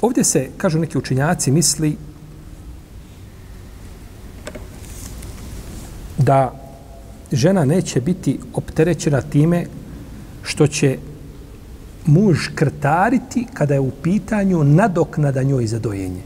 Ovdje 0.00 0.24
se, 0.24 0.48
kažu 0.56 0.78
neki 0.78 0.98
učinjaci, 0.98 1.50
misli 1.50 1.96
da 6.18 6.54
žena 7.32 7.64
neće 7.64 8.00
biti 8.00 8.38
opterećena 8.54 9.20
time 9.20 9.66
što 10.42 10.66
će 10.66 10.98
muž 12.06 12.38
krtariti 12.54 13.46
kada 13.54 13.74
je 13.74 13.80
u 13.80 13.90
pitanju 13.90 14.64
nadoknada 14.64 15.42
njoj 15.42 15.66
za 15.66 15.78
dojenje. 15.78 16.22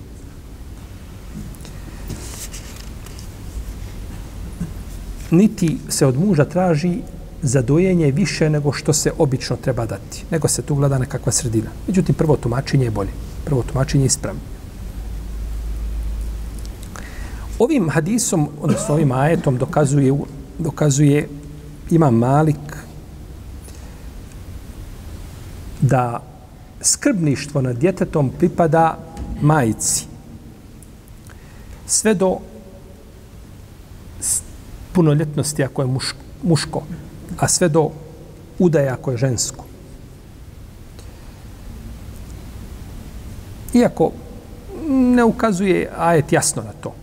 Niti 5.31 5.79
se 5.89 6.07
od 6.07 6.19
muža 6.19 6.45
traži 6.45 6.99
za 7.45 7.63
dojenje 7.63 8.11
više 8.11 8.51
nego 8.51 8.73
što 8.73 8.93
se 8.93 9.13
obično 9.19 9.57
treba 9.57 9.87
dati. 9.87 10.25
Nego 10.31 10.49
se 10.49 10.63
tu 10.63 10.75
gleda 10.75 10.99
nekakva 10.99 11.33
sredina. 11.33 11.71
Međutim, 11.87 12.15
prvo 12.15 12.37
tumačenje 12.37 12.85
je 12.85 12.91
bolje. 12.91 13.11
Prvo 13.45 13.63
tumačenje 13.63 14.05
je 14.05 14.07
ispravno. 14.07 14.41
Ovim 17.59 17.91
hadisom, 17.91 18.49
odnosno 18.61 18.95
ovim 18.95 19.13
ajetom, 19.13 19.59
dokazuje, 19.59 20.13
dokazuje 20.59 21.29
ima 21.91 22.11
Malik 22.11 22.77
da 25.81 26.23
skrbništvo 26.81 27.61
nad 27.61 27.77
djetetom 27.77 28.33
pripada 28.39 28.99
majici. 29.43 30.07
Sve 31.87 32.15
do 32.15 32.37
punoljetnosti 34.93 35.65
ako 35.65 35.83
je 35.83 35.87
muško, 35.87 36.19
muško, 36.43 36.83
a 37.39 37.49
sve 37.49 37.69
do 37.69 37.91
udaja 38.59 38.95
ako 38.95 39.11
je 39.11 39.17
žensko. 39.17 39.65
Iako 43.75 44.13
ne 44.89 45.25
ukazuje 45.25 45.91
ajet 45.99 46.33
jasno 46.33 46.63
na 46.63 46.73
to. 46.73 46.95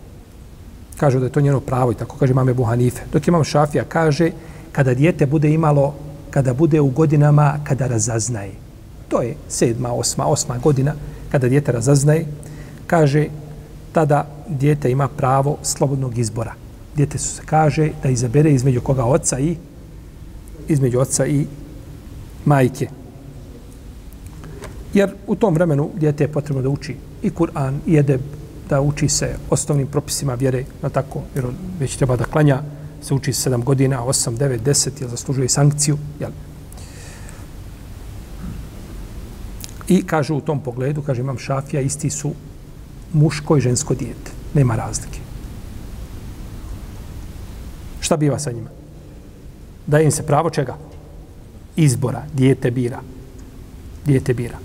Kažu 0.96 1.18
da 1.18 1.26
je 1.26 1.32
to 1.32 1.40
njeno 1.40 1.60
pravo 1.60 1.92
i 1.92 1.94
tako 1.94 2.16
kaže 2.16 2.34
mame 2.34 2.54
Buhanife. 2.54 3.02
Dok 3.12 3.28
imam 3.28 3.44
Šafija 3.44 3.84
kaže 3.84 4.30
kada 4.72 4.94
dijete 4.94 5.26
bude 5.26 5.50
imalo, 5.50 5.94
kada 6.30 6.54
bude 6.54 6.80
u 6.80 6.88
godinama 6.88 7.58
kada 7.64 7.86
razaznaje. 7.86 8.52
To 9.08 9.22
je 9.22 9.36
sedma, 9.48 9.92
osma, 9.92 10.26
osma 10.26 10.58
godina 10.58 10.94
kada 11.30 11.48
dijete 11.48 11.72
razaznaje. 11.72 12.26
Kaže 12.86 13.28
tada 13.92 14.26
dijete 14.48 14.90
ima 14.90 15.08
pravo 15.08 15.58
slobodnog 15.62 16.18
izbora 16.18 16.54
djetetu 16.96 17.24
se 17.24 17.42
kaže 17.46 17.90
da 18.02 18.08
izabere 18.08 18.52
između 18.52 18.80
koga 18.80 19.04
oca 19.04 19.38
i 19.38 19.56
između 20.68 21.00
oca 21.00 21.26
i 21.26 21.46
majke. 22.44 22.88
Jer 24.94 25.10
u 25.26 25.36
tom 25.36 25.54
vremenu 25.54 25.90
djete 25.94 26.24
je 26.24 26.32
potrebno 26.32 26.62
da 26.62 26.68
uči 26.68 26.96
i 27.22 27.30
Kur'an 27.30 27.78
i 27.86 27.96
Edeb, 27.96 28.20
da 28.68 28.80
uči 28.80 29.08
se 29.08 29.36
osnovnim 29.50 29.86
propisima 29.86 30.34
vjere, 30.34 30.64
na 30.82 30.88
tako, 30.88 31.22
jer 31.34 31.46
on 31.46 31.54
već 31.80 31.96
treba 31.96 32.16
da 32.16 32.24
klanja, 32.24 32.62
se 33.02 33.14
uči 33.14 33.32
7 33.32 33.64
godina, 33.64 34.04
8, 34.04 34.36
9, 34.36 34.58
10, 34.60 34.90
jer 35.00 35.10
zaslužuje 35.10 35.48
sankciju. 35.48 35.98
Jel? 36.20 36.30
I 39.88 40.02
kažu 40.06 40.36
u 40.36 40.40
tom 40.40 40.60
pogledu, 40.60 41.02
kaže 41.02 41.20
imam 41.20 41.38
šafija, 41.38 41.82
isti 41.82 42.10
su 42.10 42.32
muško 43.12 43.56
i 43.56 43.60
žensko 43.60 43.94
dijete. 43.94 44.30
Nema 44.54 44.76
razlike 44.76 45.32
šta 48.12 48.16
biva 48.16 48.38
sa 48.38 48.52
njima? 48.52 48.68
Da 49.86 50.00
im 50.00 50.10
se 50.10 50.26
pravo 50.26 50.50
čega? 50.50 50.76
Izbora. 51.76 52.22
Dijete 52.32 52.70
bira. 52.70 53.00
Dijete 54.04 54.34
bira. 54.34 54.58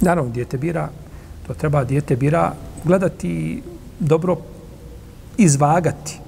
Naravno, 0.00 0.30
dijete 0.30 0.58
bira, 0.58 0.88
to 1.46 1.54
treba 1.54 1.84
dijete 1.84 2.16
bira 2.16 2.54
gledati 2.84 3.62
dobro 3.98 4.36
izvagati. 5.36 6.18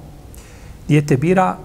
Dijete 0.89 1.17
bira 1.17 1.57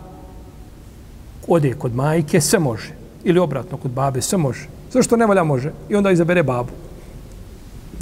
ode 1.47 1.73
kod 1.73 1.95
majke, 1.95 2.41
sve 2.41 2.60
može. 2.60 2.93
Ili 3.23 3.39
obratno, 3.39 3.77
kod 3.77 3.91
babe, 3.91 4.21
sve 4.21 4.38
može. 4.38 4.67
Zašto 4.91 5.17
ne 5.17 5.25
valja 5.25 5.43
može? 5.43 5.71
I 5.89 5.95
onda 5.95 6.12
izabere 6.12 6.43
babu. 6.43 6.71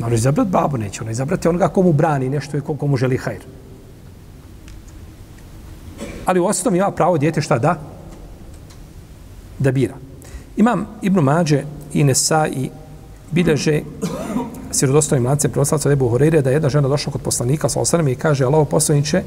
Ono 0.04 0.16
izabrat 0.16 0.48
babu 0.48 0.78
neće, 0.78 1.02
ono 1.02 1.12
izabrati 1.12 1.48
onoga 1.48 1.68
komu 1.68 1.94
brani 1.94 2.30
nešto 2.30 2.58
i 2.58 2.62
komu 2.62 2.98
želi 2.98 3.18
hajr 3.18 3.42
ali 6.32 6.40
u 6.40 6.46
osnovi 6.46 6.78
ima 6.78 6.92
pravo 6.92 7.18
dijete 7.18 7.42
šta 7.42 7.60
da? 7.60 7.80
Da 9.60 9.72
bira. 9.72 9.96
Imam 10.58 10.88
Ibn 11.02 11.20
Mađe 11.20 11.64
i 11.94 12.04
Nesa 12.04 12.48
i 12.48 12.70
bilježe 13.32 13.82
sirodostojnim 14.72 15.28
lancem 15.28 15.52
prenoslavca 15.52 15.92
Ebu 15.92 16.10
Horeire 16.10 16.42
da 16.42 16.50
je 16.50 16.56
jedna 16.56 16.70
žena 16.70 16.88
došla 16.88 17.12
kod 17.12 17.22
poslanika 17.22 17.70
sa 17.70 17.82
osanem 17.82 18.08
i 18.08 18.16
kaže, 18.16 18.46
Allaho 18.46 18.66
poslaniće, 18.66 19.24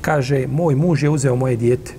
kaže, 0.00 0.46
moj 0.46 0.74
muž 0.74 1.02
je 1.02 1.10
uzeo 1.10 1.36
moje 1.36 1.56
dijete. 1.56 1.92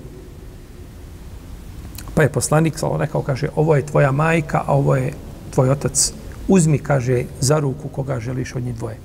Pa 2.15 2.23
je 2.23 2.31
poslanik 2.31 2.79
sa 2.79 2.97
rekao, 2.97 3.21
kaže, 3.21 3.49
ovo 3.55 3.75
je 3.75 3.85
tvoja 3.85 4.11
majka, 4.11 4.63
a 4.65 4.73
ovo 4.73 4.95
je 4.95 5.13
tvoj 5.53 5.69
otac. 5.69 6.13
Uzmi, 6.47 6.79
kaže, 6.79 7.23
za 7.39 7.59
ruku 7.59 7.89
koga 7.89 8.19
želiš 8.19 8.55
od 8.55 8.63
njih 8.63 8.75
dvoje. 8.75 8.97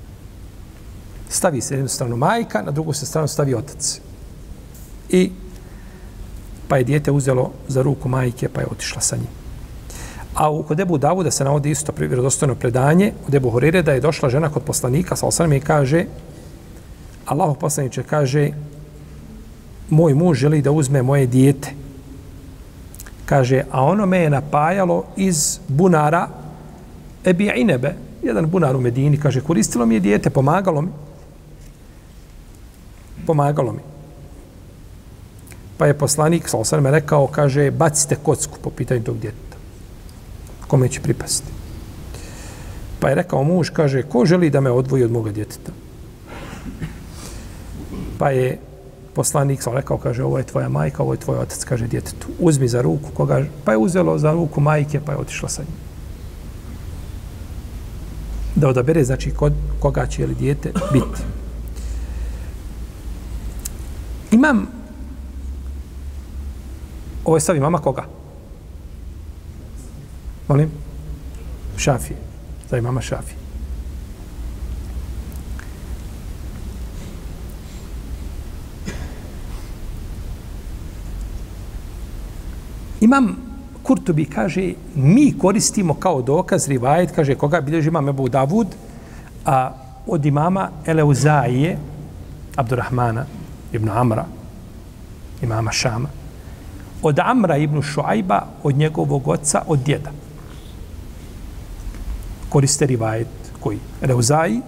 Stavi 1.29 1.61
se 1.61 1.75
jednu 1.75 1.87
stranu 1.87 2.17
majka, 2.17 2.61
na 2.61 2.71
drugu 2.71 2.93
se 2.93 3.05
stranu 3.05 3.27
stavi 3.27 3.53
otac. 3.55 4.01
I 5.11 5.29
pa 6.67 6.77
je 6.77 6.83
dijete 6.83 7.11
uzelo 7.11 7.51
za 7.67 7.81
ruku 7.81 8.09
majke 8.09 8.49
pa 8.49 8.61
je 8.61 8.67
otišla 8.71 9.01
sa 9.01 9.15
njim. 9.15 9.27
A 10.35 10.49
u 10.49 10.63
kod 10.63 10.79
Ebu 10.79 10.97
Davuda 10.97 11.31
se 11.31 11.43
navodi 11.43 11.69
isto 11.69 11.93
vjerodostojno 11.97 12.55
predanje 12.55 13.13
od 13.27 13.35
Ebu 13.35 13.49
Horire 13.49 13.81
da 13.81 13.91
je 13.91 13.99
došla 13.99 14.29
žena 14.29 14.49
kod 14.49 14.63
poslanika 14.63 15.15
sa 15.15 15.27
osanem 15.27 15.53
i 15.53 15.59
kaže 15.59 16.05
Allahu 17.25 17.55
poslaniče 17.55 18.03
kaže 18.03 18.51
moj 19.89 20.13
muž 20.13 20.37
želi 20.37 20.61
da 20.61 20.71
uzme 20.71 21.01
moje 21.01 21.27
dijete. 21.27 21.73
Kaže, 23.25 23.63
a 23.71 23.83
ono 23.83 24.05
me 24.05 24.17
je 24.17 24.29
napajalo 24.29 25.03
iz 25.15 25.59
bunara 25.67 26.27
Ebi 27.25 27.51
Inebe, 27.55 27.95
jedan 28.23 28.45
bunar 28.45 28.75
u 28.75 28.81
Medini, 28.81 29.17
kaže, 29.17 29.41
koristilo 29.41 29.85
mi 29.85 29.95
je 29.95 29.99
dijete, 29.99 30.29
pomagalo 30.29 30.81
mi. 30.81 30.89
Pomagalo 33.27 33.71
mi. 33.71 33.90
Pa 35.81 35.89
je 35.89 35.97
poslanik, 35.97 36.45
sa 36.45 36.61
osvrame, 36.61 36.91
rekao, 36.91 37.25
kaže, 37.27 37.71
bacite 37.71 38.15
kocku 38.15 38.59
po 38.61 38.69
pitanju 38.69 39.01
tog 39.03 39.17
djeteta. 39.17 39.57
Kome 40.67 40.89
će 40.89 41.01
pripasti? 41.01 41.47
Pa 42.99 43.09
je 43.09 43.15
rekao 43.15 43.43
muž, 43.43 43.69
kaže, 43.73 44.03
ko 44.03 44.25
želi 44.25 44.49
da 44.49 44.61
me 44.61 44.71
odvoji 44.71 45.03
od 45.03 45.11
moga 45.11 45.31
djeteta? 45.31 45.71
Pa 48.19 48.29
je 48.29 48.59
poslanik 49.13 49.63
sam 49.63 49.73
rekao, 49.73 49.97
kaže, 49.97 50.23
ovo 50.23 50.37
je 50.37 50.43
tvoja 50.43 50.69
majka, 50.69 51.03
ovo 51.03 51.13
je 51.13 51.19
tvoj 51.19 51.37
otac, 51.37 51.63
kaže 51.63 51.87
djetetu. 51.87 52.27
Uzmi 52.39 52.67
za 52.67 52.81
ruku 52.81 53.09
koga, 53.13 53.41
pa 53.65 53.71
je 53.71 53.77
uzelo 53.77 54.17
za 54.17 54.31
ruku 54.31 54.61
majke, 54.61 55.01
pa 55.05 55.11
je 55.11 55.17
otišla 55.17 55.49
sa 55.49 55.61
njim. 55.61 55.77
Da 58.55 58.69
odabere, 58.69 59.03
znači, 59.03 59.31
kod, 59.31 59.53
koga 59.79 60.05
će 60.05 60.27
li 60.27 60.35
dijete 60.35 60.73
biti. 60.93 61.21
Imam 64.31 64.80
Ovo 67.31 67.37
je 67.37 67.41
stav 67.41 67.55
mama 67.55 67.77
koga? 67.77 68.03
Molim? 70.47 70.71
Šafije. 71.77 72.17
Za 72.69 72.81
mama 72.81 73.01
Šafije. 73.01 73.37
Imam 83.01 83.35
Kurtubi 83.83 84.25
kaže, 84.25 84.73
mi 84.95 85.37
koristimo 85.37 85.93
kao 85.93 86.21
dokaz 86.21 86.67
rivajet, 86.67 87.11
kaže, 87.15 87.35
koga 87.35 87.61
bilježi 87.61 87.87
imam 87.87 88.09
Ebu 88.09 88.29
Davud, 88.29 88.67
a 89.45 89.73
od 90.07 90.25
imama 90.25 90.69
Eleuzaije, 90.85 91.77
Abdurrahmana, 92.55 93.25
ibn 93.73 93.89
Amra, 93.89 94.25
imama 95.41 95.71
Šama, 95.71 96.20
od 97.01 97.19
Amra 97.19 97.57
ibn 97.57 97.81
Šuajba, 97.81 98.45
od 98.63 98.77
njegovog 98.77 99.27
oca, 99.27 99.63
od 99.67 99.79
djeda. 99.79 100.11
Koriste 102.49 102.85
rivajet 102.85 103.27
koji? 103.59 103.79
Reuzaji, 104.01 104.61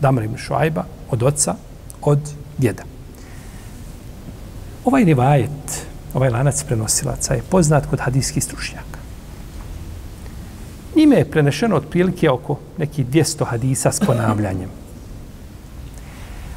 Damra 0.00 0.24
ibn 0.24 0.36
Šuajba, 0.36 0.84
od 1.10 1.22
oca, 1.22 1.54
od 2.02 2.18
djeda. 2.58 2.82
Ovaj 4.84 5.04
rivajet, 5.04 5.86
ovaj 6.14 6.30
lanac 6.30 6.64
prenosilaca 6.64 7.34
je 7.34 7.42
poznat 7.50 7.86
kod 7.86 8.00
hadijskih 8.00 8.44
stručnjaka. 8.44 8.98
Njime 10.96 11.16
je 11.16 11.30
prenešeno 11.30 11.76
otprilike 11.76 12.30
oko 12.30 12.58
nekih 12.78 13.06
200 13.06 13.44
hadisa 13.44 13.92
s 13.92 14.00
ponavljanjem. 14.00 14.70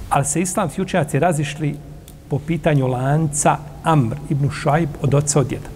Ali 0.09 0.25
se 0.25 0.41
islamski 0.41 0.81
učenjaci 0.81 1.19
razišli 1.19 1.75
po 2.29 2.39
pitanju 2.39 2.87
lanca 2.87 3.57
Amr 3.83 4.15
ibn 4.29 4.49
Šajb 4.49 4.89
od 5.01 5.13
oca 5.13 5.39
od 5.39 5.47
djeda. 5.47 5.69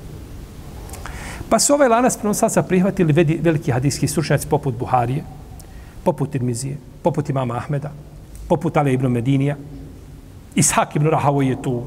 Pa 1.49 1.59
su 1.59 1.73
ovaj 1.73 1.89
lanac 1.89 2.17
prenosaca 2.17 2.63
prihvatili 2.63 3.13
veliki 3.41 3.71
hadijski 3.71 4.07
stručnjaci 4.07 4.47
poput 4.47 4.77
Buharije, 4.77 5.23
poput 6.03 6.35
Irmizije, 6.35 6.77
poput 7.03 7.29
imama 7.29 7.57
Ahmeda, 7.57 7.91
poput 8.47 8.77
Ali 8.77 8.93
ibn 8.93 9.07
Medinija. 9.07 9.55
Ishak 10.55 10.95
ibn 10.95 11.07
Rahavo 11.07 11.41
je 11.41 11.61
tu, 11.61 11.83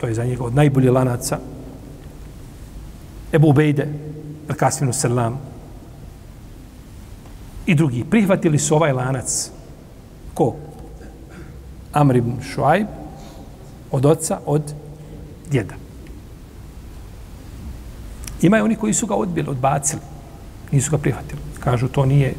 to 0.00 0.06
je 0.06 0.14
za 0.14 0.24
njega 0.24 0.44
od 0.44 0.54
najbolji 0.54 0.90
lanaca. 0.90 1.38
Ebu 3.32 3.48
Ubejde, 3.48 3.88
Al-Kasminu 4.48 4.92
Selam. 4.92 5.38
I 7.66 7.74
drugi. 7.74 8.04
Prihvatili 8.04 8.58
su 8.58 8.74
ovaj 8.74 8.92
lanac. 8.92 9.50
Ko? 10.34 10.54
Amr 11.92 12.16
ibn 12.16 12.42
Šuajb, 12.42 12.86
Od 13.90 14.06
oca, 14.06 14.40
od 14.46 14.74
djeda. 15.50 15.74
Ima 18.42 18.56
oni 18.64 18.76
koji 18.76 18.94
su 18.94 19.06
ga 19.06 19.14
odbili, 19.14 19.48
odbacili. 19.48 20.02
Nisu 20.72 20.90
ga 20.90 20.98
prihvatili. 20.98 21.40
Kažu, 21.60 21.88
to 21.88 22.06
nije 22.06 22.34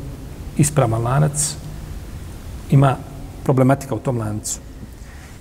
ispravan 0.57 1.03
lanac. 1.03 1.55
Ima 2.71 2.97
problematika 3.43 3.95
u 3.95 3.99
tom 3.99 4.17
lancu. 4.17 4.59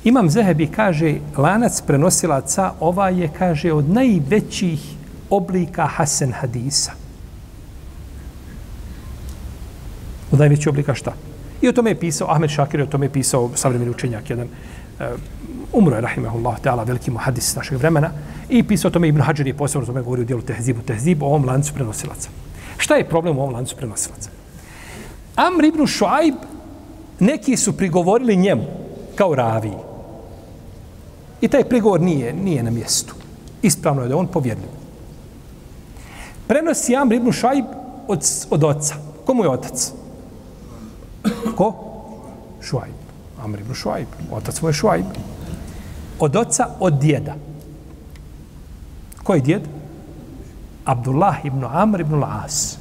Imam 0.04 0.30
Zehebi 0.30 0.66
kaže, 0.66 1.18
lanac 1.36 1.80
prenosilaca, 1.82 2.72
ova 2.80 3.08
je, 3.08 3.28
kaže, 3.38 3.72
od 3.72 3.90
najvećih 3.90 4.80
oblika 5.30 5.86
Hasan 5.86 6.32
hadisa. 6.32 6.92
Od 10.32 10.38
najvećih 10.38 10.68
oblika 10.68 10.94
šta? 10.94 11.12
I 11.62 11.68
o 11.68 11.72
tome 11.72 11.90
je 11.90 12.00
pisao, 12.00 12.30
Ahmed 12.30 12.50
Šakir 12.50 12.82
o 12.82 12.86
tome 12.86 13.06
je 13.06 13.12
pisao 13.12 13.50
savremeni 13.54 13.90
učenjak, 13.90 14.30
jedan 14.30 14.46
uh, 14.46 15.06
umro 15.72 15.96
je, 15.96 16.00
rahimahullah, 16.00 16.60
ta'ala, 16.60 16.84
veliki 16.84 17.10
muhadis 17.10 17.54
našeg 17.56 17.78
vremena, 17.78 18.10
i 18.48 18.62
pisao 18.62 18.88
o 18.88 18.92
tome 18.92 19.08
Ibn 19.08 19.20
Hajar 19.20 19.46
je 19.46 19.56
posebno 19.56 19.82
o 19.82 19.86
tome 19.86 20.02
govorio 20.02 20.22
u 20.22 20.26
dijelu 20.26 20.42
Tehzibu, 20.42 20.82
Tehzib, 20.82 21.22
o 21.22 21.26
ovom 21.26 21.44
lancu 21.44 21.74
prenosilaca. 21.74 22.28
Šta 22.78 22.94
je 22.94 23.08
problem 23.08 23.38
u 23.38 23.40
ovom 23.42 23.54
lancu 23.54 23.76
prenosilaca? 23.76 24.30
Amr 25.36 25.64
ibn 25.64 25.86
Šuaib, 25.86 26.34
neki 27.20 27.56
su 27.56 27.76
prigovorili 27.76 28.36
njemu, 28.36 28.64
kao 29.14 29.34
raviji. 29.34 29.76
I 31.40 31.48
taj 31.48 31.64
prigovor 31.64 32.00
nije, 32.00 32.32
nije 32.32 32.62
na 32.62 32.70
mjestu. 32.70 33.14
Ispravno 33.62 34.02
je 34.02 34.08
da 34.08 34.16
on 34.16 34.26
povjerljiv. 34.26 34.68
Prenosi 36.46 36.96
Amr 36.96 37.14
ibn 37.14 37.32
Šuaib 37.32 37.64
od, 38.08 38.24
od 38.50 38.64
oca. 38.64 38.94
Komu 39.24 39.44
je 39.44 39.50
otac? 39.50 39.92
Ko? 41.56 41.72
Šuaib. 42.60 42.94
Amr 43.44 43.60
ibn 43.60 43.74
Šuaib. 43.74 44.08
Otac 44.32 44.62
mu 44.62 44.68
je 44.68 44.72
Šuaib. 44.72 45.06
Od 46.18 46.36
oca, 46.36 46.68
od 46.80 46.98
djeda. 47.00 47.34
Koji 49.22 49.40
djed? 49.40 49.62
Abdullah 50.84 51.44
ibn 51.44 51.64
Amr 51.64 52.00
ibn 52.00 52.14
Las. 52.14 52.78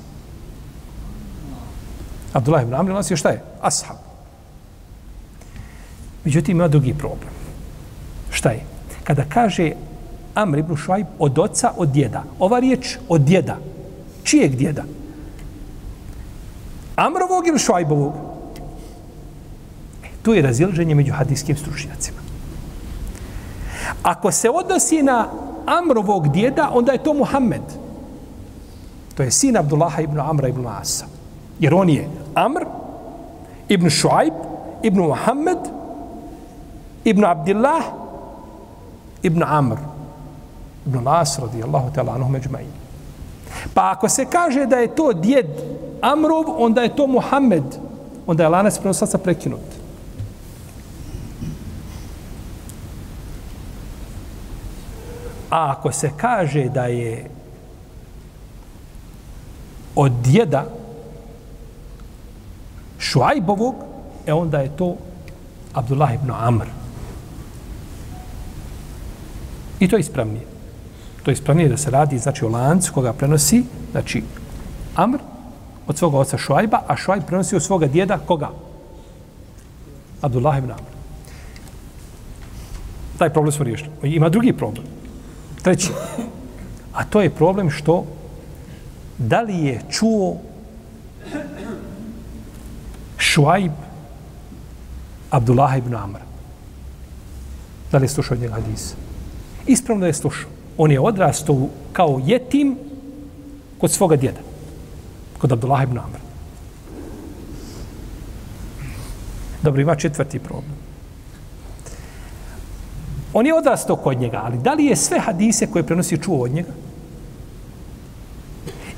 Abdullah 2.34 2.64
ibn 2.64 2.74
Amr 2.74 2.90
ibn 2.90 2.96
Las 2.96 3.12
je 3.12 3.18
šta 3.18 3.30
je? 3.30 3.44
Ashab. 3.62 3.98
Međutim, 6.24 6.58
ima 6.58 6.68
drugi 6.68 6.94
problem. 6.94 7.34
Šta 8.30 8.50
je? 8.50 8.66
Kada 9.04 9.24
kaže 9.30 9.72
Amr 10.36 10.58
ibn 10.58 10.76
Šuaib 10.76 11.08
od 11.20 11.40
oca, 11.40 11.72
od 11.78 11.90
djeda. 11.90 12.24
Ova 12.40 12.60
riječ 12.60 12.98
od 13.10 13.22
djeda. 13.22 13.58
Čijeg 14.24 14.56
djeda? 14.56 14.84
Amrovog 16.96 17.48
ili 17.48 17.60
Šuaibovog? 17.60 18.14
Tu 20.22 20.34
je 20.34 20.42
razilženje 20.42 20.96
među 20.96 21.14
hadijskim 21.14 21.58
stručnjacima. 21.58 22.25
Ako 24.04 24.32
se 24.32 24.50
odnosi 24.50 25.04
na 25.04 25.28
Amrovog 25.66 26.28
djeda, 26.28 26.70
onda 26.74 26.92
je 26.92 27.04
to 27.04 27.14
Muhammed. 27.14 27.62
To 29.16 29.24
je 29.24 29.32
sin 29.32 29.58
Abdullaha 29.58 30.02
ibn 30.02 30.20
Amra 30.20 30.48
ibn 30.48 30.68
Asa. 30.68 31.06
Jer 31.60 31.74
on 31.74 31.90
je 31.90 32.10
Amr 32.36 32.66
ibn 33.70 33.90
Shuaib, 33.90 34.34
ibn 34.84 35.00
Muhammed 35.00 35.58
ibn 37.04 37.26
Abdillah 37.26 37.84
ibn 39.24 39.44
Amr 39.44 39.78
ibn 40.86 41.04
Nas 41.04 41.40
radijallahu 41.40 41.94
ta'ala 41.94 42.14
anuhu 42.16 42.32
međma'in. 42.32 42.74
Pa 43.74 43.92
ako 43.92 44.10
se 44.10 44.26
kaže 44.26 44.66
da 44.66 44.78
je 44.78 44.96
to 44.96 45.14
djed 45.14 45.48
Amrov, 46.02 46.44
onda 46.58 46.82
je 46.82 46.96
to 46.96 47.08
Muhammed. 47.08 47.64
Onda 48.28 48.44
je 48.44 48.50
lanac 48.50 48.78
prenosaca 48.78 49.18
prekinut. 49.18 49.85
A 55.56 55.72
ako 55.72 55.92
se 55.92 56.12
kaže 56.18 56.68
da 56.70 56.86
je 56.86 57.30
od 59.96 60.12
djeda 60.12 60.66
Šuajbovog, 63.00 63.76
e 64.26 64.34
onda 64.34 64.60
je 64.60 64.76
to 64.78 64.96
Abdullah 65.74 66.14
ibn 66.14 66.32
Amr. 66.32 66.66
I 69.80 69.88
to 69.88 69.96
je 69.96 70.00
ispravnije. 70.00 70.46
To 71.24 71.32
je 71.32 71.34
ispravnije 71.34 71.70
da 71.70 71.78
se 71.78 71.92
radi 71.92 72.20
znači, 72.20 72.46
o 72.46 72.50
lancu 72.50 72.94
koga 72.94 73.14
prenosi, 73.14 73.64
znači 73.92 74.24
Amr 74.96 75.20
od 75.88 75.98
svoga 75.98 76.18
oca 76.18 76.38
Šuajba, 76.38 76.82
a 76.88 76.98
Šuajb 76.98 77.24
prenosi 77.28 77.56
od 77.56 77.64
svoga 77.64 77.88
djeda 77.88 78.18
koga? 78.18 78.50
Abdullah 80.22 80.58
ibn 80.58 80.72
Amr. 80.72 80.92
Taj 83.18 83.30
problem 83.30 83.52
smo 83.52 83.66
riješili. 83.66 83.92
Ima 84.04 84.30
drugi 84.30 84.54
problem. 84.54 84.95
Treći. 85.66 85.90
A 86.94 87.04
to 87.04 87.22
je 87.22 87.30
problem 87.30 87.70
što 87.70 88.06
da 89.18 89.42
li 89.42 89.58
je 89.66 89.82
čuo 89.90 90.38
Šuajb 93.18 93.72
Abdullah 95.30 95.78
ibn 95.78 95.96
Amr. 95.96 96.20
Da 97.92 97.98
li 97.98 98.06
je 98.06 98.10
slušao 98.10 98.36
od 98.36 98.42
njega 98.42 98.54
hadisa? 98.54 98.96
Ispravno 99.68 100.02
da 100.02 100.08
je 100.08 100.14
slušao. 100.14 100.50
On 100.78 100.92
je 100.92 101.00
odrastao 101.00 101.68
kao 101.94 102.22
jetim 102.26 102.78
kod 103.78 103.92
svoga 103.92 104.16
djeda. 104.16 104.40
Kod 105.38 105.52
Abdullah 105.52 105.84
ibn 105.84 105.98
Amr. 105.98 106.20
Dobro, 109.64 109.82
ima 109.82 109.96
četvrti 109.96 110.40
problem. 110.40 110.75
On 113.38 113.46
je 113.46 113.54
odrastao 113.54 113.96
kod 113.96 114.20
njega, 114.20 114.42
ali 114.46 114.58
da 114.58 114.74
li 114.74 114.86
je 114.86 114.96
sve 114.96 115.20
hadise 115.20 115.68
koje 115.68 115.84
prenosi 115.84 116.18
čuo 116.18 116.44
od 116.44 116.52
njega? 116.52 116.70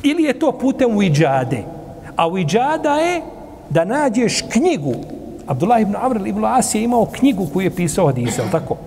Ili 0.04 0.23
je 0.23 0.39
to 0.39 0.52
putem 0.52 0.97
u 0.97 1.04
iđade? 1.04 1.63
A 2.15 2.28
u 2.28 2.38
iđada 2.38 2.93
je 2.95 3.21
da 3.69 3.86
nađeš 3.86 4.41
knjigu. 4.52 4.93
Abdullah 5.47 5.82
ibn 5.82 5.95
Amr 5.95 6.28
ibn 6.28 6.45
As 6.45 6.76
je 6.76 6.84
imao 6.84 7.06
knjigu 7.06 7.47
koju 7.54 7.63
je 7.63 7.76
pisao 7.76 8.06
hadise, 8.08 8.41
ali 8.41 8.52
tako? 8.52 8.78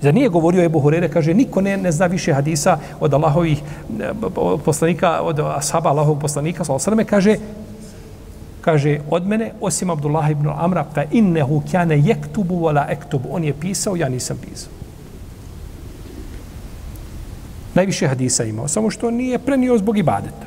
Zar 0.00 0.14
nije 0.14 0.28
govorio 0.28 0.64
Ebu 0.64 0.80
Hurere, 0.80 1.08
kaže, 1.08 1.34
niko 1.34 1.60
ne, 1.60 1.76
ne 1.76 1.92
zna 1.92 2.06
više 2.06 2.32
hadisa 2.32 2.78
od 3.00 3.14
Allahovih 3.14 3.62
eh, 4.00 4.10
poslanika, 4.64 5.20
od 5.22 5.40
ashaba 5.40 5.90
Allahovog 5.90 6.20
poslanika, 6.20 6.64
sallam, 6.64 7.04
kaže, 7.04 7.36
kaže, 8.60 8.98
od 9.10 9.26
mene, 9.26 9.52
osim 9.60 9.90
Abdullah 9.90 10.30
ibn 10.30 10.50
Amra, 10.56 10.84
fa 10.94 11.04
innehu 11.10 11.62
kjane 11.70 11.98
jektubu 11.98 12.54
wala 12.54 12.86
ektubu. 12.88 13.28
On 13.32 13.44
je 13.44 13.54
pisao, 13.60 13.96
ja 13.96 14.08
nisam 14.08 14.36
pisao. 14.48 14.77
Najviše 17.78 18.08
hadisa 18.08 18.44
imao, 18.44 18.68
samo 18.68 18.90
što 18.90 19.10
nije 19.10 19.38
prenio 19.38 19.78
zbog 19.78 19.98
ibadeta. 19.98 20.46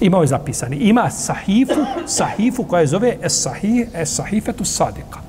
Imao 0.00 0.22
je 0.22 0.26
zapisani. 0.26 0.76
Ima 0.76 1.10
sahifu, 1.10 1.80
sahifu 2.06 2.64
koja 2.64 2.80
je 2.80 2.86
zove 2.86 3.16
es, 3.22 3.42
sahih, 3.42 3.88
es 3.94 4.14
sahifetu 4.14 4.64
sadika. 4.64 5.20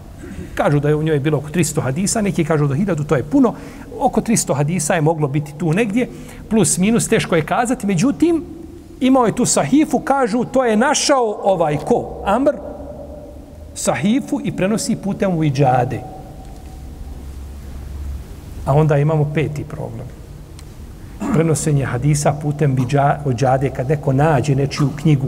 Kažu 0.56 0.80
da 0.80 0.90
je 0.90 0.96
u 0.96 1.04
njoj 1.04 1.20
bilo 1.20 1.38
oko 1.38 1.50
300 1.50 1.82
hadisa, 1.82 2.22
neki 2.22 2.46
kažu 2.46 2.68
da 2.68 2.76
1000, 2.76 3.06
to 3.06 3.16
je 3.16 3.24
puno. 3.24 3.54
Oko 4.00 4.22
300 4.22 4.56
hadisa 4.56 4.94
je 4.94 5.02
moglo 5.02 5.28
biti 5.28 5.54
tu 5.58 5.74
negdje, 5.74 6.10
plus 6.50 6.78
minus, 6.78 7.08
teško 7.08 7.36
je 7.36 7.46
kazati. 7.46 7.88
Međutim, 7.88 8.44
imao 9.00 9.26
je 9.26 9.36
tu 9.36 9.46
sahifu, 9.46 10.00
kažu, 10.00 10.46
to 10.46 10.66
je 10.66 10.78
našao 10.78 11.38
ovaj 11.44 11.78
ko? 11.78 12.24
Amr, 12.26 12.56
sahifu 13.76 14.42
i 14.44 14.52
prenosi 14.52 14.96
putem 14.96 15.38
u 15.38 15.44
iđade. 15.44 16.02
A 18.66 18.74
onda 18.74 18.98
imamo 18.98 19.32
peti 19.34 19.64
problem. 19.64 20.08
Prenosenje 21.34 21.86
hadisa 21.86 22.34
putem 22.42 22.78
iđade 23.32 23.70
kad 23.70 23.90
neko 23.90 24.14
nađe 24.14 24.56
nečiju 24.56 24.90
knjigu. 25.02 25.28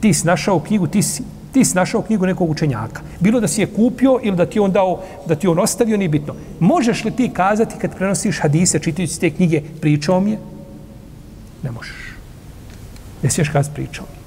Ti 0.00 0.14
si 0.14 0.26
našao 0.26 0.60
knjigu, 0.60 0.86
ti 0.86 1.02
si 1.02 1.22
ti 1.56 1.64
si 1.64 1.76
našao 1.76 2.02
knjigu 2.02 2.26
nekog 2.26 2.50
učenjaka. 2.50 3.00
Bilo 3.20 3.40
da 3.40 3.48
si 3.48 3.60
je 3.60 3.66
kupio 3.66 4.18
ili 4.22 4.36
da 4.36 4.46
ti 4.46 4.60
on 4.60 4.72
dao, 4.72 5.00
da 5.26 5.34
ti 5.34 5.48
on 5.48 5.58
ostavio, 5.58 5.96
nije 5.96 6.08
bitno. 6.08 6.34
Možeš 6.60 7.04
li 7.04 7.10
ti 7.10 7.30
kazati 7.32 7.78
kad 7.80 7.96
prenosiš 7.96 8.40
hadise, 8.40 8.78
čitajući 8.78 9.20
te 9.20 9.30
knjige, 9.30 9.62
pričao 9.80 10.20
mi 10.20 10.30
je? 10.30 10.38
Ne 11.62 11.70
možeš. 11.70 11.96
Ne 13.22 13.30
smiješ 13.30 13.48
kazati 13.48 13.74
pričao 13.74 14.04
mi. 14.10 14.18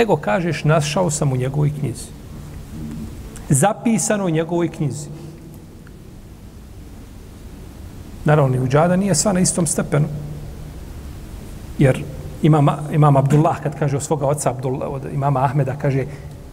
Nego 0.00 0.16
kažeš, 0.16 0.64
našao 0.64 1.10
sam 1.10 1.32
u 1.32 1.36
njegovoj 1.36 1.72
knjizi. 1.80 2.08
Zapisano 3.48 4.26
u 4.26 4.30
njegovoj 4.30 4.68
knjizi. 4.68 5.08
Naravno, 8.24 8.56
ni 8.56 8.64
uđada 8.64 8.96
nije 8.96 9.14
sva 9.14 9.32
na 9.32 9.40
istom 9.40 9.66
stepenu. 9.66 10.06
Jer 11.78 12.04
imam, 12.42 12.66
imam 12.92 13.16
Abdullah 13.16 13.62
kad 13.62 13.78
kaže 13.78 13.96
o 13.96 14.00
svoga 14.00 14.26
oca 14.26 14.50
Abdullah, 14.50 14.88
od 14.90 15.02
imama 15.12 15.44
Ahmeda 15.44 15.76
kaže 15.76 16.04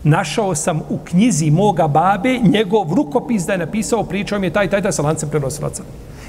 našao 0.04 0.56
sam 0.56 0.82
u 0.90 0.98
knjizi 0.98 1.52
moga 1.52 1.88
babe 1.88 2.40
njegov 2.44 2.94
rukopis 2.94 3.46
da 3.46 3.54
je 3.54 3.60
napisao 3.60 4.04
pričao 4.04 4.40
mi 4.40 4.48
je 4.48 4.54
taj 4.54 4.70
taj 4.70 4.82
taj 4.82 4.92
sa 4.92 5.02
lancem 5.02 5.30
prenosilaca. 5.30 5.84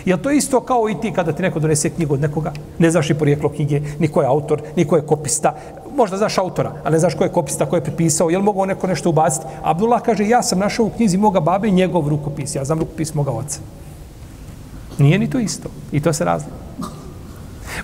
Jel 0.05 0.18
to 0.18 0.30
isto 0.30 0.61
kao 0.61 0.88
i 0.88 1.01
ti 1.01 1.12
kada 1.12 1.32
ti 1.32 1.43
neko 1.43 1.61
donese 1.61 1.90
knjigu 1.90 2.14
od 2.14 2.20
nekoga? 2.20 2.53
Ne 2.78 2.90
znaš 2.90 3.09
ni 3.09 3.14
porijeklo 3.14 3.49
knjige, 3.49 3.80
ni 3.99 4.09
ko 4.09 4.20
je 4.20 4.26
autor, 4.26 4.62
ni 4.76 4.84
ko 4.84 4.97
je 4.97 5.07
kopista. 5.07 5.55
možda 5.97 6.16
znaš 6.16 6.38
autora, 6.38 6.72
ali 6.84 6.93
ne 6.93 6.99
znaš 6.99 7.14
ko 7.14 7.24
je 7.24 7.32
kopista, 7.32 7.66
ko 7.66 7.76
je 7.76 7.84
prepisao, 7.84 8.30
jel 8.30 8.43
mogao 8.43 8.66
neko 8.66 8.86
nešto 8.86 9.11
ubaciti? 9.11 9.47
Abdullah 9.62 10.03
kaže, 10.03 10.28
ja 10.28 10.43
sam 10.43 10.59
našao 10.59 10.86
u 10.86 10.90
knjizi 10.90 11.16
moga 11.16 11.40
babe 11.40 11.70
njegov 11.70 12.09
rukopis, 12.09 12.55
ja 12.55 12.64
znam 12.64 12.78
rukopis 12.78 13.14
moga 13.14 13.30
oca. 13.30 13.61
Nije 14.99 15.18
ni 15.18 15.30
to 15.30 15.38
isto. 15.38 15.68
I 15.93 16.01
to 16.01 16.12
se 16.12 16.24
razlika. 16.24 16.57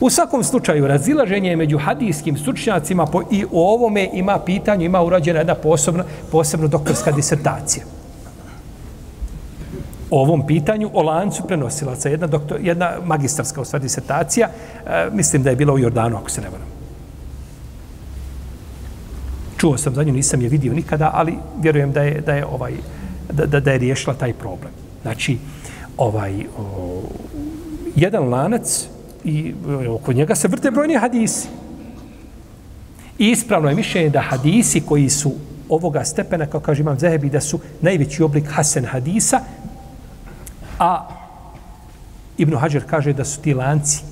U 0.01 0.11
svakom 0.11 0.45
slučaju, 0.45 0.87
razilaženje 0.87 1.57
među 1.57 1.79
hadijskim 1.79 2.37
stručnjacima 2.37 3.07
po, 3.07 3.23
i 3.31 3.45
o 3.45 3.75
ovome 3.75 4.09
ima 4.13 4.39
pitanje, 4.39 4.85
ima 4.85 5.03
urađena 5.03 5.39
jedna 5.39 5.55
posebna, 5.55 6.05
posebno 6.33 6.69
doktorska 6.69 7.13
disertacija. 7.13 7.85
O 10.11 10.21
ovom 10.21 10.47
pitanju, 10.47 10.91
o 10.95 11.03
lancu 11.03 11.43
prenosilaca, 11.47 12.09
jedna, 12.09 12.27
doktor, 12.27 12.59
jedna 12.63 12.93
magistarska 13.05 13.65
stvari 13.65 13.83
disertacija, 13.83 14.49
e, 14.49 15.09
mislim 15.13 15.43
da 15.43 15.51
je 15.51 15.57
bila 15.57 15.73
u 15.73 15.79
Jordanu, 15.79 16.17
ako 16.17 16.31
se 16.31 16.41
ne 16.41 16.49
varam. 16.49 16.67
Čuo 19.57 19.79
sam 19.79 19.95
za 19.95 20.03
nju, 20.03 20.13
nisam 20.13 20.43
je 20.43 20.49
vidio 20.49 20.73
nikada, 20.73 21.11
ali 21.15 21.35
vjerujem 21.61 21.93
da 21.93 22.03
je, 22.03 22.21
da 22.21 22.35
je, 22.35 22.47
ovaj, 22.47 22.73
da, 23.33 23.47
da, 23.47 23.61
da 23.61 23.73
je 23.73 23.79
riješila 23.79 24.15
taj 24.15 24.33
problem. 24.33 24.73
Znači, 25.03 25.39
ovaj, 25.99 26.47
o, 26.59 27.03
jedan 27.97 28.29
lanac, 28.29 28.89
i 29.25 29.55
oko 29.91 30.13
njega 30.13 30.35
se 30.35 30.49
vrte 30.49 30.71
brojni 30.71 30.95
hadisi. 30.95 31.49
I 33.19 33.31
ispravno 33.31 33.69
je 33.69 33.75
mišljenje 33.75 34.11
da 34.11 34.21
hadisi 34.21 34.81
koji 34.81 35.09
su 35.11 35.33
ovoga 35.69 36.05
stepena, 36.05 36.47
kao 36.47 36.61
kaže 36.61 36.83
imam 36.83 36.99
Zehebi, 36.99 37.31
da 37.31 37.41
su 37.41 37.61
najveći 37.81 38.23
oblik 38.23 38.49
hasen 38.49 38.85
hadisa, 38.85 39.41
a 40.79 41.09
Ibn 42.39 42.57
Hajar 42.57 42.83
kaže 42.87 43.13
da 43.13 43.25
su 43.25 43.41
ti 43.41 43.55
lanci 43.55 44.03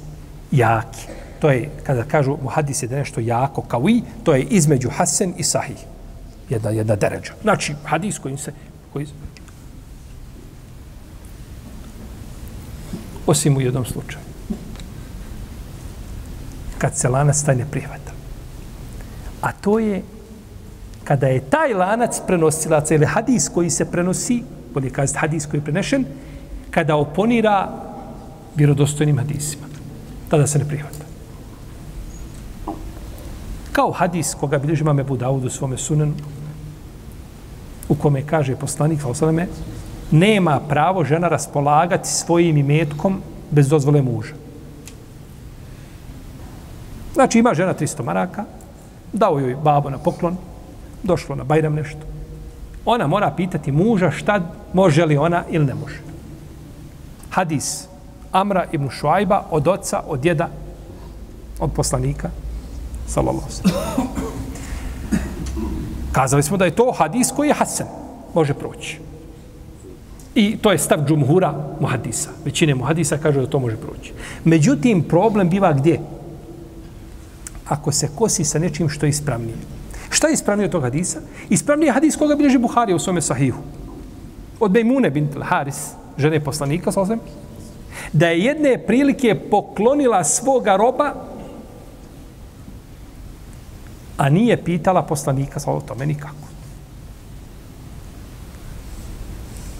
jaki. 0.50 1.06
To 1.38 1.50
je, 1.50 1.70
kada 1.82 2.04
kažu 2.04 2.36
mu 2.42 2.48
hadise 2.48 2.86
da 2.86 2.94
je 2.94 2.98
nešto 2.98 3.20
jako 3.20 3.62
kao 3.62 3.88
i, 3.88 4.02
to 4.24 4.34
je 4.34 4.42
između 4.42 4.90
hasen 4.90 5.34
i 5.36 5.42
sahih. 5.42 5.76
Jedna, 6.50 6.70
jedna 6.70 6.96
deređa. 6.96 7.32
Znači, 7.42 7.74
hadis 7.84 8.18
koji 8.18 8.36
se... 8.36 8.52
Koji... 8.92 9.06
Osim 13.26 13.56
u 13.56 13.60
jednom 13.60 13.84
slučaju 13.84 14.26
kad 16.78 16.96
se 16.96 17.08
lanac 17.08 17.42
taj 17.42 17.56
ne 17.56 17.66
prihvata. 17.70 18.12
A 19.40 19.52
to 19.52 19.78
je 19.78 20.02
kada 21.04 21.26
je 21.26 21.40
taj 21.40 21.74
lanac 21.74 22.20
prenosilaca 22.26 22.94
ili 22.94 23.06
hadis 23.06 23.48
koji 23.48 23.70
se 23.70 23.90
prenosi, 23.90 24.42
bolje 24.74 24.90
kazati 24.90 25.18
hadis 25.18 25.46
koji 25.46 25.58
je 25.58 25.64
prenešen, 25.64 26.04
kada 26.70 26.96
oponira 26.96 27.68
vjerodostojnim 28.54 29.18
hadisima. 29.18 29.66
Tada 30.28 30.46
se 30.46 30.58
ne 30.58 30.64
prihvata. 30.64 31.04
Kao 33.72 33.92
hadis 33.92 34.34
koga 34.34 34.58
bilježi 34.58 34.84
mame 34.84 35.04
Budavud 35.04 35.44
u 35.44 35.50
svome 35.50 35.76
sunenu, 35.76 36.14
u 37.88 37.94
kome 37.94 38.22
kaže 38.26 38.56
poslanik, 38.56 39.00
Falusaleme, 39.00 39.46
nema 40.10 40.60
pravo 40.68 41.04
žena 41.04 41.28
raspolagati 41.28 42.08
svojim 42.08 42.56
imetkom 42.56 43.20
bez 43.50 43.68
dozvole 43.68 44.02
muža. 44.02 44.34
Znači 47.14 47.38
ima 47.38 47.54
žena 47.54 47.74
300 47.74 48.04
maraka, 48.04 48.44
dao 49.12 49.38
joj 49.38 49.56
babo 49.64 49.90
na 49.90 49.98
poklon, 49.98 50.36
došlo 51.02 51.36
na 51.36 51.44
Bajram 51.44 51.74
nešto. 51.74 52.00
Ona 52.84 53.06
mora 53.06 53.30
pitati 53.36 53.72
muža 53.72 54.10
šta 54.10 54.40
može 54.72 55.04
li 55.04 55.16
ona 55.16 55.44
ili 55.50 55.64
ne 55.64 55.74
može. 55.74 56.00
Hadis 57.30 57.88
Amra 58.32 58.64
ibn 58.72 58.90
Šuajba 58.90 59.42
od 59.50 59.68
oca, 59.68 60.02
od 60.06 60.20
djeda, 60.20 60.48
od 61.60 61.72
poslanika, 61.72 62.30
sallallahu 63.06 63.48
Kazali 66.12 66.42
smo 66.42 66.56
da 66.56 66.64
je 66.64 66.76
to 66.76 66.92
hadis 66.92 67.32
koji 67.36 67.48
je 67.48 67.54
hasan, 67.54 67.86
može 68.34 68.54
proći. 68.54 69.00
I 70.36 70.56
to 70.60 70.72
je 70.72 70.78
stav 70.78 71.06
džumhura 71.08 71.54
muhadisa. 71.80 72.30
Većine 72.44 72.74
muhadisa 72.74 73.16
kažu 73.18 73.40
da 73.40 73.46
to 73.46 73.58
može 73.58 73.76
proći. 73.76 74.12
Međutim, 74.44 75.02
problem 75.02 75.48
biva 75.48 75.72
gdje? 75.72 76.00
ako 77.68 77.92
se 77.92 78.08
kosi 78.14 78.44
sa 78.44 78.58
nečim 78.58 78.88
što 78.88 79.06
je 79.06 79.10
ispravnije. 79.10 79.56
Šta 80.10 80.26
je 80.26 80.34
ispravnije 80.34 80.66
od 80.66 80.72
tog 80.72 80.82
hadisa? 80.82 81.20
Ispravnije 81.48 81.88
je 81.88 81.92
hadis 81.92 82.16
koga 82.16 82.36
bilježi 82.36 82.58
Buhari 82.58 82.94
u 82.94 82.98
svome 82.98 83.22
sahihu. 83.22 83.58
Od 84.60 84.70
Bejmune 84.70 85.10
bint 85.10 85.36
Haris, 85.42 85.90
žene 86.18 86.40
poslanika, 86.40 86.92
sasvim, 86.92 87.20
da 88.12 88.28
je 88.28 88.44
jedne 88.44 88.78
prilike 88.86 89.34
poklonila 89.50 90.24
svoga 90.24 90.76
roba, 90.76 91.14
a 94.16 94.28
nije 94.28 94.64
pitala 94.64 95.02
poslanika 95.02 95.60
sa 95.60 95.70
o 95.70 95.80
tome 95.80 96.06
nikako. 96.06 96.45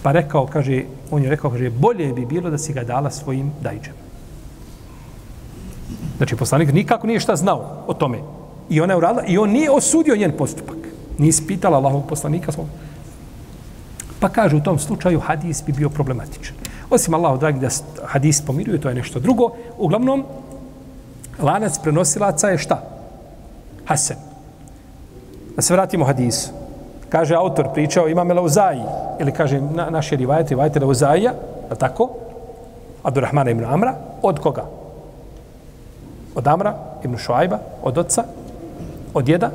Pa 0.07 0.13
rekao, 0.13 0.47
kaže, 0.47 0.85
on 1.11 1.23
je 1.23 1.31
rekao, 1.31 1.51
kaže, 1.51 1.71
bolje 1.71 2.13
bi 2.15 2.27
bilo 2.27 2.51
da 2.51 2.59
si 2.59 2.73
ga 2.73 2.85
dala 2.87 3.11
svojim 3.11 3.51
dajđama. 3.61 3.99
Znači, 6.17 6.37
poslanik 6.37 6.73
nikako 6.73 7.07
nije 7.07 7.21
šta 7.21 7.37
znao 7.37 7.83
o 7.87 7.95
tome. 7.95 8.19
I 8.71 8.81
ona 8.81 8.93
je 8.93 8.97
uradila, 8.97 9.25
i 9.27 9.39
on 9.39 9.51
nije 9.51 9.71
osudio 9.71 10.17
njen 10.17 10.33
postupak. 10.39 10.77
Nije 11.19 11.29
ispitala 11.29 11.77
Allahog 11.77 12.07
poslanika 12.09 12.53
svog. 12.53 12.67
Pa 14.21 14.29
kaže, 14.29 14.57
u 14.57 14.63
tom 14.63 14.79
slučaju 14.79 15.21
hadis 15.21 15.65
bi 15.67 15.73
bio 15.73 15.91
problematičan. 15.91 16.55
Osim 16.91 17.15
Allahu 17.15 17.39
dragi 17.39 17.59
da 17.59 17.69
hadis 18.05 18.41
pomiruje, 18.47 18.81
to 18.81 18.89
je 18.89 18.95
nešto 18.95 19.21
drugo. 19.21 19.51
Uglavnom, 19.79 20.25
lanac 21.39 21.79
prenosilaca 21.83 22.49
je 22.49 22.59
šta? 22.59 22.79
Hasan. 23.85 24.17
Da 25.57 25.63
se 25.63 25.75
vratimo 25.75 26.05
hadisu. 26.05 26.56
Kaže 27.09 27.35
autor, 27.35 27.69
pričao, 27.75 28.09
ima 28.09 28.25
Melauzaji, 28.25 28.83
ili 29.21 29.33
kaže 29.33 29.61
na, 29.61 29.91
naše 29.91 30.17
rivajete, 30.17 30.49
rivajete 30.49 30.81
Melauzaija, 30.81 31.33
je 31.71 31.77
tako? 31.79 32.11
Abdurrahmana 33.03 33.51
ibn 33.51 33.65
Amra, 33.65 33.95
od 34.23 34.39
koga? 34.39 34.65
od 36.37 36.47
Amra 36.49 36.75
ibn 37.05 37.17
Šuajba, 37.17 37.59
od 37.83 37.99
oca, 37.99 38.25
od 39.15 39.29
jeda, 39.29 39.51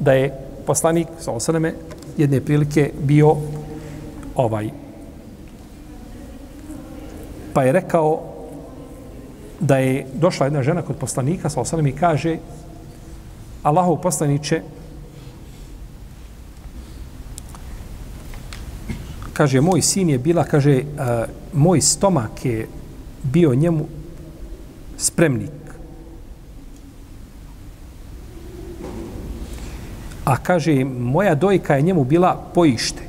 da 0.00 0.12
je 0.12 0.30
poslanik, 0.66 1.08
sa 1.18 1.32
osaname, 1.32 1.74
jedne 2.16 2.40
prilike 2.40 2.90
bio 3.02 3.36
ovaj. 4.36 4.70
Pa 7.52 7.62
je 7.62 7.72
rekao 7.72 8.20
da 9.60 9.78
je 9.78 10.06
došla 10.14 10.46
jedna 10.46 10.62
žena 10.62 10.82
kod 10.82 10.96
poslanika, 10.96 11.50
sa 11.50 11.60
osaname, 11.60 11.90
i 11.90 11.96
kaže 11.98 12.36
Allahov 13.62 13.96
poslaniće, 13.96 14.62
kaže, 19.38 19.60
moj 19.62 19.82
sin 19.82 20.10
je 20.10 20.18
bila, 20.18 20.44
kaže, 20.44 20.82
uh, 20.82 21.30
moj 21.54 21.80
stomak 21.80 22.44
je 22.44 22.66
bio 23.22 23.54
njemu 23.54 23.86
spremnik. 24.98 25.58
a 30.28 30.36
kaže, 30.36 30.84
moja 30.84 31.34
dojka 31.34 31.76
je 31.76 31.82
njemu 31.82 32.04
bila 32.04 32.36
poište. 32.54 33.02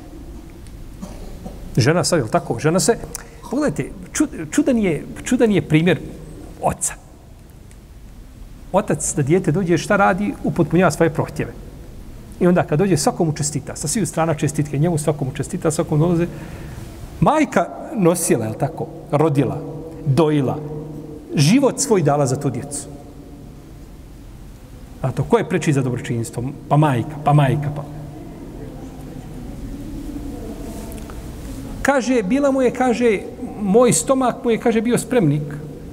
Žena 1.76 2.04
sad, 2.04 2.18
je 2.18 2.30
tako? 2.32 2.58
Žena 2.58 2.80
se, 2.80 2.96
pogledajte, 3.50 3.90
čudan 4.50 4.78
je, 4.78 5.04
čudan 5.24 5.52
je 5.52 5.62
primjer 5.62 6.00
oca. 6.62 6.94
Otac, 8.72 9.14
da 9.16 9.22
dijete 9.22 9.52
dođe, 9.52 9.78
šta 9.78 9.96
radi? 9.96 10.32
Upotpunjava 10.44 10.90
svoje 10.90 11.10
prohtjeve. 11.10 11.52
I 12.40 12.46
onda 12.46 12.62
kad 12.62 12.78
dođe, 12.78 12.96
svakom 12.96 13.26
mu 13.26 13.32
čestita. 13.32 13.76
Sa 13.76 13.88
svih 13.88 14.08
strana 14.08 14.34
čestitke, 14.34 14.78
njemu 14.78 14.98
svakom 14.98 15.28
mu 15.28 15.34
čestita, 15.34 15.70
svakom 15.70 15.98
dolaze. 15.98 16.26
Majka 17.20 17.68
nosila, 17.96 18.46
je 18.46 18.58
tako? 18.58 18.86
Rodila, 19.10 19.58
dojila, 20.06 20.58
život 21.34 21.80
svoj 21.80 22.02
dala 22.02 22.26
za 22.26 22.40
tu 22.40 22.50
djecu. 22.50 22.88
A 25.02 25.12
to 25.12 25.24
ko 25.24 25.38
je 25.38 25.48
preči 25.48 25.72
za 25.72 25.82
dobročinstvo? 25.82 26.42
Pa 26.68 26.76
majka, 26.76 27.16
pa 27.24 27.32
majka, 27.32 27.70
pa. 27.76 27.84
Kaže, 31.82 32.22
bila 32.22 32.50
mu 32.50 32.62
je, 32.62 32.70
kaže, 32.70 33.20
moj 33.60 33.92
stomak 33.92 34.44
mu 34.44 34.50
je, 34.50 34.58
kaže, 34.60 34.80
bio 34.80 34.98
spremnik. 34.98 35.42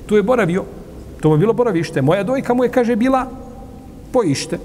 Tu 0.05 0.15
je 0.15 0.23
boravio. 0.23 0.63
To 1.21 1.29
mu 1.29 1.35
je 1.35 1.39
bilo 1.39 1.53
boravište. 1.53 2.01
Moja 2.01 2.23
dojka 2.23 2.53
mu 2.53 2.63
je, 2.63 2.71
kaže, 2.71 2.95
bila 2.95 3.27
poište. 4.11 4.59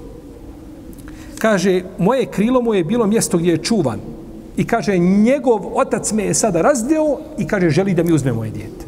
Kaže, 1.43 1.83
moje 1.99 2.25
krilo 2.25 2.61
mu 2.61 2.73
je 2.73 2.83
bilo 2.83 3.07
mjesto 3.07 3.37
gdje 3.37 3.51
je 3.51 3.57
čuvan. 3.57 3.99
I 4.57 4.63
kaže, 4.63 4.97
njegov 4.97 5.77
otac 5.77 6.11
me 6.11 6.23
je 6.23 6.33
sada 6.33 6.61
razdeo 6.61 7.19
i 7.37 7.47
kaže, 7.47 7.69
želi 7.69 7.93
da 7.93 8.03
mi 8.03 8.13
uzme 8.13 8.31
moje 8.33 8.51
dijete. 8.51 8.85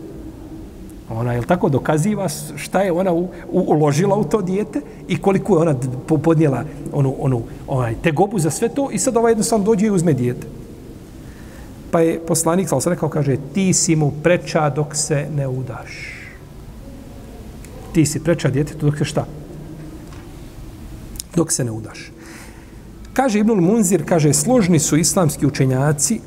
Ona 1.09 1.33
je 1.33 1.41
tako 1.41 1.69
dokaziva 1.69 2.29
šta 2.55 2.81
je 2.81 2.91
ona 2.91 3.13
u, 3.13 3.27
u, 3.51 3.59
uložila 3.67 4.15
u 4.15 4.23
to 4.23 4.41
dijete 4.41 4.81
i 5.07 5.17
koliko 5.21 5.55
je 5.55 5.61
ona 5.61 5.75
podnijela 6.23 6.63
onu, 6.93 7.15
onu 7.19 7.41
onaj, 7.67 7.95
tegobu 8.03 8.39
za 8.39 8.49
sve 8.49 8.69
to 8.69 8.87
i 8.91 8.99
sad 8.99 9.17
ovaj 9.17 9.31
jednostavno 9.31 9.65
dođe 9.65 9.85
i 9.85 9.91
uzme 9.91 10.13
dijete. 10.13 10.47
Pa 11.91 11.99
je 11.99 12.19
poslanik, 12.19 12.71
ali 12.71 12.81
se 12.81 12.89
rekao, 12.89 13.09
kaže, 13.09 13.37
ti 13.53 13.73
si 13.73 13.95
mu 13.95 14.11
preča 14.23 14.69
dok 14.69 14.95
se 14.95 15.27
ne 15.35 15.47
udaš. 15.47 15.91
Ti 17.93 18.05
si 18.05 18.23
preča 18.23 18.49
djetetu 18.49 18.85
dok 18.85 18.97
se 18.97 19.05
šta? 19.05 19.25
dok 21.35 21.51
se 21.51 21.63
ne 21.63 21.71
udaš. 21.71 22.11
Kaže 23.15 23.39
Ibnul 23.39 23.61
Munzir, 23.61 24.03
kaže, 24.05 24.33
složni 24.33 24.79
su 24.79 24.97
islamski 24.97 25.45
učenjaci 25.45 26.19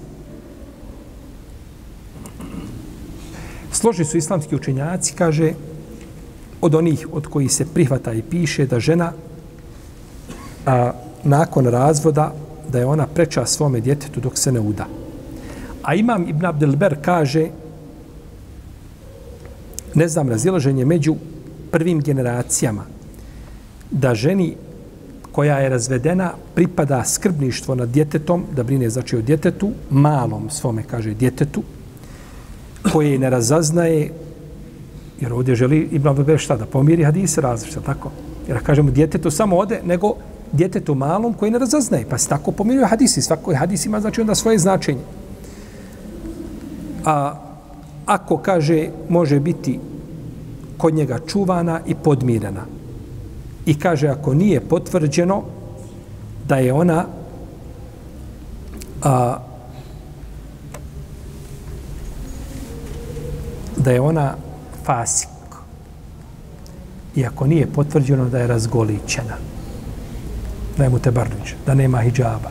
složni 3.78 4.05
su 4.05 4.18
islamski 4.18 4.57
učenjaci, 4.57 5.14
kaže, 5.14 5.53
od 6.61 6.74
onih 6.74 7.07
od 7.12 7.26
koji 7.26 7.49
se 7.49 7.66
prihvata 7.74 8.12
i 8.12 8.22
piše 8.22 8.66
da 8.66 8.80
žena 8.80 9.12
a, 10.66 10.93
nakon 11.24 11.66
razvoda 11.66 12.34
da 12.68 12.78
je 12.78 12.86
ona 12.86 13.07
preča 13.07 13.47
svome 13.47 13.80
djetetu 13.80 14.20
dok 14.20 14.39
se 14.39 14.53
ne 14.53 14.61
uda. 14.61 14.86
A 15.82 15.95
imam 15.95 16.28
Ibn 16.28 16.47
Abdelber 16.47 16.97
kaže 17.03 17.49
ne 19.95 20.09
znam 20.09 20.28
razilaženje 20.28 20.84
među 20.84 21.14
prvim 21.70 22.01
generacijama 22.01 22.84
da 23.91 24.14
ženi 24.14 24.57
koja 25.32 25.58
je 25.58 25.68
razvedena 25.68 26.32
pripada 26.54 27.04
skrbništvo 27.04 27.74
nad 27.74 27.88
djetetom, 27.88 28.44
da 28.56 28.62
brine 28.62 28.90
znači 28.90 29.16
o 29.16 29.22
djetetu, 29.22 29.70
malom 29.90 30.50
svome, 30.50 30.82
kaže, 30.82 31.14
djetetu, 31.14 31.62
koje 32.92 33.18
ne 33.18 33.30
razaznaje, 33.30 34.12
jer 35.20 35.32
ovdje 35.32 35.54
želi 35.54 35.88
Ibn 35.92 36.08
Abdelber 36.08 36.38
šta, 36.38 36.56
da 36.56 36.66
pomiri 36.66 37.04
hadise 37.04 37.40
različite, 37.40 37.80
tako? 37.80 38.10
Jer 38.48 38.62
kažemo 38.62 38.90
djetetu 38.90 39.30
samo 39.30 39.56
ode, 39.56 39.80
nego 39.84 40.14
djetetu 40.52 40.94
malom 40.94 41.34
koji 41.34 41.50
ne 41.50 41.58
razaznaje. 41.58 42.06
Pa 42.10 42.18
se 42.18 42.28
tako 42.28 42.52
pomiruje 42.52 42.86
hadisi. 42.86 43.22
Svako 43.22 43.54
hadis 43.54 43.86
ima 43.86 44.00
znači 44.00 44.20
onda 44.20 44.34
svoje 44.34 44.58
značenje. 44.58 45.00
A 47.04 47.34
ako 48.06 48.36
kaže 48.36 48.88
može 49.08 49.40
biti 49.40 49.80
kod 50.78 50.94
njega 50.94 51.18
čuvana 51.26 51.80
i 51.86 51.94
podmirena. 51.94 52.77
I 53.68 53.74
kaže 53.78 54.08
ako 54.08 54.34
nije 54.34 54.60
potvrđeno 54.60 55.42
da 56.48 56.56
je 56.56 56.72
ona 56.72 57.04
a, 59.02 59.38
da 63.76 63.90
je 63.90 64.00
ona 64.00 64.34
fasik. 64.84 65.28
I 67.14 67.26
ako 67.26 67.46
nije 67.46 67.66
potvrđeno 67.66 68.28
da 68.28 68.38
je 68.38 68.46
razgoličena 68.46 69.36
da 70.76 70.84
je 70.84 70.90
mu 70.90 70.98
te 70.98 71.12
da 71.66 71.74
nema 71.74 72.00
hijjaba. 72.00 72.50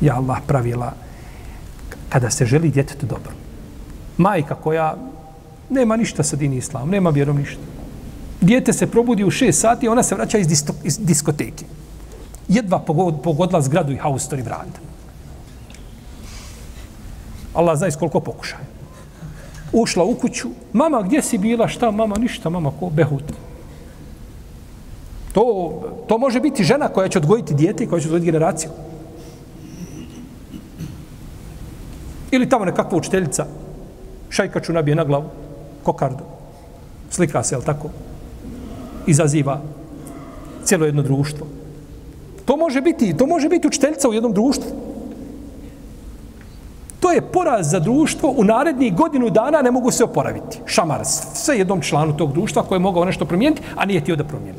Ja 0.00 0.16
Allah 0.16 0.38
pravila 0.46 0.92
kada 2.08 2.30
se 2.30 2.46
želi 2.46 2.70
djetetu 2.70 3.06
dobro. 3.06 3.32
Majka 4.16 4.54
koja 4.54 4.96
nema 5.70 5.96
ništa 5.96 6.22
sa 6.22 6.36
dini 6.36 6.56
islam, 6.56 6.90
nema 6.90 7.10
vjerom 7.10 7.36
ništa. 7.36 7.79
Dijete 8.40 8.72
se 8.72 8.86
probudi 8.86 9.24
u 9.24 9.30
6 9.30 9.52
sati, 9.52 9.88
ona 9.88 10.02
se 10.02 10.14
vraća 10.14 10.38
iz, 10.38 10.48
disto, 10.48 10.72
iz 10.84 10.98
diskoteke. 10.98 11.64
Jedva 12.48 12.78
pogodila 13.24 13.60
zgradu 13.62 13.92
i 13.92 13.96
haustor 13.96 14.38
i 14.38 14.42
vranda. 14.42 14.78
Allah 17.54 17.78
zna 17.78 17.86
iz 17.86 17.96
koliko 17.96 18.20
pokušaja. 18.20 18.60
Ušla 19.72 20.04
u 20.04 20.14
kuću. 20.14 20.48
Mama, 20.72 21.02
gdje 21.02 21.22
si 21.22 21.38
bila? 21.38 21.68
Šta, 21.68 21.90
mama? 21.90 22.16
Ništa, 22.18 22.50
mama, 22.50 22.72
ko 22.80 22.90
behut. 22.90 23.32
To, 25.32 25.72
to 26.08 26.18
može 26.18 26.40
biti 26.40 26.64
žena 26.64 26.88
koja 26.88 27.08
će 27.08 27.18
odgojiti 27.18 27.54
dijete 27.54 27.84
i 27.84 27.86
koja 27.86 28.00
će 28.00 28.06
odgojiti 28.06 28.26
generaciju. 28.26 28.70
Ili 32.30 32.48
tamo 32.48 32.64
nekakva 32.64 32.98
učiteljica, 32.98 33.46
šajkaču 34.30 34.72
nabije 34.72 34.94
na 34.94 35.04
glavu, 35.04 35.24
kokardu, 35.82 36.24
slika 37.10 37.42
se, 37.42 37.54
jel 37.54 37.62
tako, 37.62 37.90
izaziva 39.10 39.60
cijelo 40.64 40.86
jedno 40.86 41.02
društvo. 41.02 41.46
To 42.44 42.56
može 42.56 42.80
biti, 42.80 43.16
to 43.16 43.26
može 43.26 43.48
biti 43.48 43.66
učiteljica 43.66 44.08
u 44.08 44.14
jednom 44.14 44.32
društvu. 44.32 44.70
To 47.00 47.10
je 47.12 47.20
poraz 47.20 47.70
za 47.70 47.78
društvo, 47.78 48.34
u 48.36 48.44
narednih 48.44 48.94
godinu 48.94 49.30
dana 49.30 49.62
ne 49.62 49.70
mogu 49.70 49.90
se 49.90 50.04
oporaviti. 50.04 50.58
Šamar, 50.66 51.00
sve 51.34 51.58
jednom 51.58 51.80
članu 51.80 52.16
tog 52.16 52.32
društva 52.32 52.62
koji 52.62 52.76
je 52.76 52.80
mogao 52.80 53.04
nešto 53.04 53.24
promijeniti, 53.24 53.62
a 53.76 53.86
nije 53.86 54.04
tio 54.04 54.16
da 54.16 54.24
promijeni. 54.24 54.58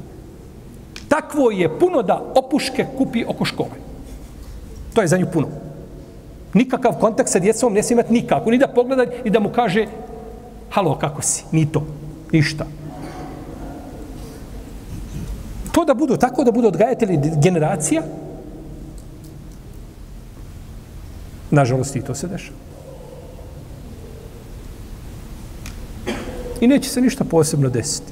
Takvo 1.08 1.52
je 1.52 1.80
puno 1.80 2.02
da 2.02 2.22
opuške 2.36 2.86
kupi 2.98 3.26
oko 3.28 3.46
škole. 3.46 3.78
To 4.94 5.02
je 5.02 5.08
za 5.08 5.18
nju 5.18 5.28
puno. 5.34 5.48
Nikakav 6.54 6.94
kontakt 7.00 7.30
sa 7.30 7.40
djecom 7.40 7.74
ne 7.74 7.84
smije 7.84 7.96
imati 7.96 8.14
nikako. 8.14 8.52
Ni 8.52 8.58
da 8.58 8.68
pogleda 8.68 9.06
i 9.24 9.30
da 9.30 9.40
mu 9.40 9.50
kaže 9.50 9.88
halo, 10.70 10.96
kako 10.96 11.22
si? 11.22 11.44
Ni 11.52 11.66
to. 11.72 11.84
Ništa. 12.32 12.66
To 15.72 15.86
da 15.86 15.94
budu 15.94 16.18
tako, 16.18 16.44
da 16.44 16.52
budu 16.52 16.68
odgajatelji 16.68 17.20
generacija, 17.44 18.04
nažalost 21.52 21.96
i 21.96 22.02
to 22.02 22.16
se 22.16 22.28
dešava. 22.28 22.58
I 26.62 26.68
neće 26.68 26.90
se 26.90 27.02
ništa 27.02 27.24
posebno 27.24 27.70
desiti. 27.70 28.12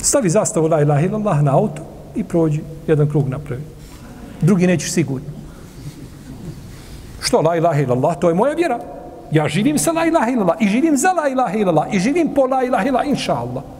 Stavi 0.00 0.30
zastavu 0.30 0.68
la 0.68 0.80
ilaha 0.80 1.00
illallah 1.00 1.42
na 1.42 1.56
auto 1.56 1.82
i 2.14 2.24
prođi 2.24 2.60
jedan 2.86 3.10
krug 3.10 3.28
napravi. 3.28 3.62
Drugi 4.40 4.66
nećeš 4.66 4.92
sigurno. 4.92 5.26
Što 7.20 7.40
la 7.40 7.56
ilaha 7.56 7.80
illallah? 7.80 8.18
To 8.20 8.28
je 8.28 8.34
moja 8.34 8.54
vjera. 8.54 8.78
Ja 9.30 9.48
živim 9.48 9.78
sa 9.78 9.92
la 9.92 10.06
ilaha 10.06 10.30
illallah 10.30 10.56
i 10.60 10.68
živim 10.68 10.96
za 10.96 11.12
la 11.12 11.28
ilaha 11.28 11.58
illallah 11.58 11.94
i 11.94 11.98
živim 11.98 12.34
po 12.34 12.46
la 12.46 12.62
ilaha 12.64 12.88
illallah, 12.88 13.08
inša 13.08 13.34
Allah. 13.34 13.75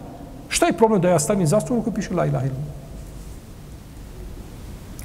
Šta 0.49 0.65
je 0.65 0.77
problem 0.77 1.01
da 1.01 1.09
ja 1.09 1.19
stavim 1.19 1.47
zastavu 1.47 1.81
koju 1.81 1.93
piše 1.93 2.13
la 2.13 2.25
ilaha 2.25 2.45
illallah? 2.45 2.73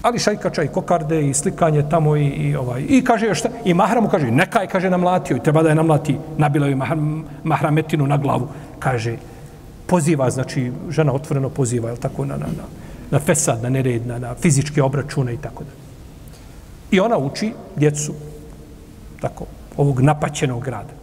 Ali 0.03 0.19
šajkača 0.19 0.63
i 0.63 0.69
kokarde 0.69 1.29
i 1.29 1.35
slikanje 1.35 1.85
tamo 1.91 2.17
i, 2.17 2.27
i 2.27 2.57
ovaj 2.57 2.83
i 2.89 3.05
kaže 3.05 3.27
još 3.27 3.39
šta 3.39 3.49
i 3.65 3.75
mahramu 3.75 4.09
kaže 4.09 4.31
neka 4.31 4.61
je 4.61 4.67
kaže 4.69 4.91
namlatio 4.91 5.37
i 5.37 5.43
treba 5.43 5.63
da 5.63 5.69
je 5.69 5.75
namlati 5.75 6.17
nabila 6.39 6.67
je 6.67 6.77
mahram, 6.77 7.25
mahrametinu 7.45 8.07
na 8.07 8.17
glavu 8.17 8.49
kaže 8.79 9.17
poziva, 9.87 10.31
znači 10.31 10.73
žena 10.91 11.13
otvoreno 11.13 11.49
poziva, 11.49 11.91
je 11.91 11.97
tako, 11.97 12.25
na, 12.25 12.37
na, 12.37 12.47
na, 12.47 12.65
na 13.11 13.19
fesad, 13.19 13.63
na 13.63 13.69
nered, 13.69 14.07
na, 14.07 14.19
na 14.19 14.35
fizičke 14.35 14.83
obračune 14.83 15.35
i 15.35 15.37
tako 15.37 15.65
da. 15.65 15.71
I 16.91 17.01
ona 17.01 17.19
uči 17.19 17.53
djecu 17.77 18.15
tako, 19.21 19.47
ovog 19.77 20.01
napaćenog 20.01 20.65
grada. 20.65 21.02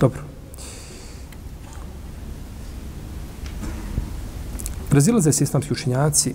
Dobro. 0.00 0.20
Razilaze 4.90 5.32
se 5.32 5.44
islamski 5.44 5.72
učenjaci 5.72 6.34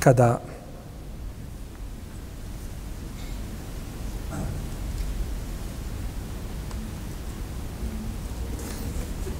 kada 0.00 0.40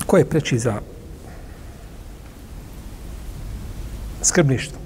ko 0.06 0.16
je 0.16 0.28
preči 0.28 0.58
za 0.58 0.80
skrbništvo? 4.22 4.81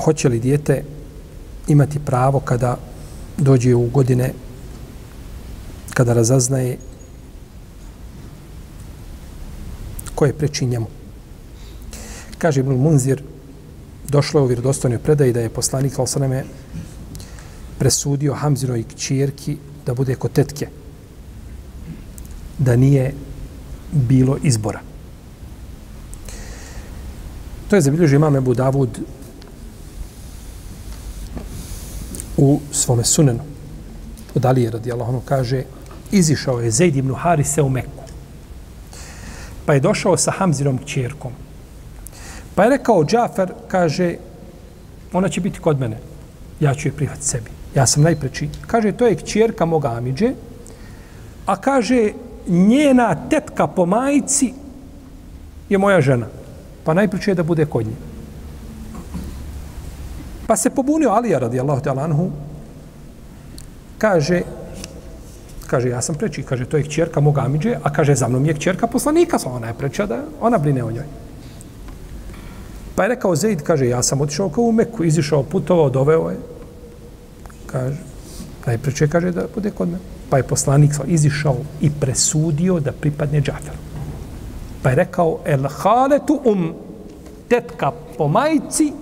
Hoće 0.00 0.28
li 0.28 0.40
dijete 0.40 0.84
imati 1.68 1.98
pravo 1.98 2.40
kada 2.40 2.76
dođe 3.38 3.74
u 3.74 3.86
godine 3.86 4.32
kada 5.94 6.12
razaznaje 6.12 6.78
ko 10.14 10.26
je 10.26 10.32
preči 10.32 10.66
njemu. 10.66 10.86
Kaže 12.38 12.60
Ibn 12.60 12.72
Munzir, 12.72 13.22
došlo 14.08 14.40
je 14.40 14.44
u 14.44 14.46
vjerodostojnoj 14.46 14.98
predaji 14.98 15.32
da 15.32 15.40
je 15.40 15.48
poslanik 15.48 15.96
Al-Saname 15.96 16.42
presudio 17.78 18.34
Hamzinoj 18.34 18.82
kćerki 18.82 19.56
da 19.86 19.94
bude 19.94 20.14
kod 20.14 20.32
tetke. 20.32 20.68
Da 22.58 22.76
nije 22.76 23.14
bilo 23.92 24.36
izbora. 24.42 24.80
To 27.70 27.76
je 27.76 27.82
zabilježio 27.82 28.16
imam 28.16 28.36
Ebu 28.36 28.54
Davud 28.54 28.98
u 32.40 32.60
svome 32.72 33.04
sunenu. 33.04 33.40
Od 34.34 34.44
Alije 34.44 34.70
radijallahu 34.70 35.12
anhu 35.12 35.22
kaže 35.24 35.62
izišao 36.12 36.60
je 36.60 36.70
Zaid 36.70 36.96
ibn 36.96 37.14
Harise 37.14 37.62
u 37.62 37.68
Meku. 37.68 38.02
Pa 39.66 39.74
je 39.74 39.80
došao 39.80 40.16
sa 40.16 40.30
Hamzirom 40.30 40.78
kćerkom. 40.78 41.32
Pa 42.54 42.64
je 42.64 42.70
rekao 42.70 43.04
Džafer, 43.04 43.52
kaže, 43.68 44.14
ona 45.12 45.28
će 45.28 45.40
biti 45.40 45.60
kod 45.60 45.80
mene. 45.80 45.98
Ja 46.60 46.74
ću 46.74 46.88
je 46.88 46.92
prihvatiti 46.92 47.26
sebi. 47.26 47.50
Ja 47.74 47.86
sam 47.86 48.02
najpreči. 48.02 48.48
Kaže, 48.66 48.92
to 48.92 49.06
je 49.06 49.16
kćerka 49.16 49.64
moga 49.64 49.92
Amidže, 49.92 50.32
a 51.46 51.56
kaže, 51.56 52.12
njena 52.48 53.28
tetka 53.28 53.66
po 53.66 53.86
majici 53.86 54.52
je 55.68 55.78
moja 55.78 56.00
žena. 56.00 56.26
Pa 56.84 56.94
najpreči 56.94 57.30
je 57.30 57.34
da 57.34 57.42
bude 57.42 57.66
kod 57.66 57.86
nje. 57.86 58.09
Pa 60.50 60.56
se 60.56 60.70
pobunio 60.70 61.10
Alija 61.10 61.38
radijallahu 61.38 61.80
ta'ala 61.80 62.04
anhu, 62.04 62.30
kaže, 63.98 64.42
kaže, 65.66 65.88
ja 65.88 66.00
sam 66.02 66.14
preči, 66.14 66.42
kaže, 66.42 66.64
to 66.64 66.76
je 66.76 66.82
kćerka 66.82 67.20
moga 67.20 67.44
Amidže, 67.46 67.76
a 67.82 67.92
kaže, 67.92 68.14
za 68.14 68.28
mnom 68.28 68.46
je 68.46 68.54
kćerka 68.54 68.86
poslanika, 68.86 69.38
sa 69.38 69.50
ona 69.50 69.66
je 69.70 69.74
preča 69.78 70.06
da 70.06 70.18
ona 70.40 70.58
brine 70.58 70.82
o 70.84 70.90
njoj. 70.90 71.04
Pa 72.94 73.02
je 73.02 73.08
rekao 73.08 73.36
Zeid, 73.36 73.62
kaže, 73.62 73.86
ja 73.86 74.02
sam 74.02 74.20
otišao 74.20 74.48
kao 74.48 74.64
u 74.64 74.72
Meku, 74.72 75.04
izišao, 75.04 75.42
putovao, 75.42 75.90
doveo 75.90 76.30
je. 76.30 76.38
Kaže, 77.66 77.96
najpreče 78.66 79.08
kaže 79.08 79.30
da 79.30 79.46
bude 79.54 79.70
kod 79.70 79.88
mene. 79.88 80.02
Pa 80.30 80.36
je 80.36 80.48
poslanik 80.50 80.98
izišao 81.06 81.56
i 81.80 81.90
presudio 81.90 82.80
da 82.80 82.92
pripadne 82.92 83.40
Džaferu. 83.40 83.78
Pa 84.82 84.90
je 84.90 84.96
rekao, 84.96 85.38
el 85.44 85.68
haletu 85.68 86.40
um, 86.44 86.74
tetka 87.48 87.92
po 88.18 88.28
majici 88.28 88.92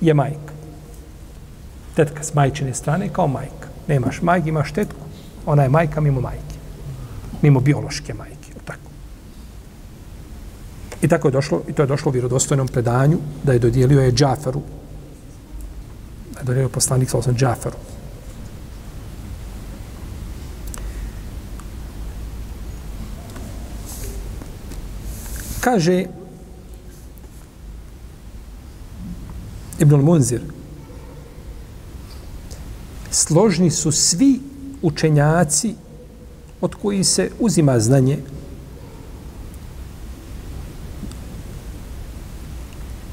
je 0.00 0.14
majka. 0.14 0.54
Tetka 1.94 2.22
s 2.22 2.34
majčine 2.34 2.74
strane 2.74 3.08
kao 3.08 3.26
majka. 3.26 3.68
Nemaš 3.88 4.22
majk, 4.22 4.46
imaš 4.46 4.72
tetku. 4.72 5.00
Ona 5.46 5.62
je 5.62 5.68
majka 5.68 6.00
mimo 6.00 6.20
majke. 6.20 6.58
Mimo 7.42 7.60
biološke 7.60 8.14
majke. 8.14 8.52
Tako. 8.64 8.90
I 11.02 11.08
tako 11.08 11.28
je 11.28 11.32
došlo, 11.32 11.62
i 11.68 11.72
to 11.72 11.82
je 11.82 11.86
došlo 11.86 12.10
u 12.10 12.12
vjerodostojnom 12.12 12.68
predanju, 12.68 13.18
da 13.42 13.52
je 13.52 13.58
dodijelio 13.58 14.00
je 14.00 14.12
Džaferu, 14.12 14.62
da 16.34 16.40
je 16.40 16.44
dodijelio 16.44 16.68
poslanik 16.68 17.10
sa 17.10 17.18
osam 17.18 17.34
Džaferu. 17.34 17.76
Kaže 25.60 26.04
Ibn 29.78 29.94
al-Munzir, 29.94 30.40
složni 33.10 33.70
su 33.70 33.92
svi 33.92 34.40
učenjaci 34.82 35.74
od 36.60 36.74
koji 36.74 37.04
se 37.04 37.30
uzima 37.38 37.80
znanje 37.80 38.18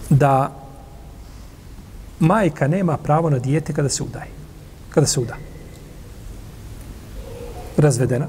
da 0.09 0.65
majka 2.19 2.67
nema 2.67 2.97
pravo 2.97 3.29
na 3.29 3.39
dijete 3.39 3.73
kada 3.73 3.89
se 3.89 4.03
udaje. 4.03 4.29
Kada 4.89 5.07
se 5.07 5.19
uda. 5.19 5.35
Razvedena. 7.77 8.27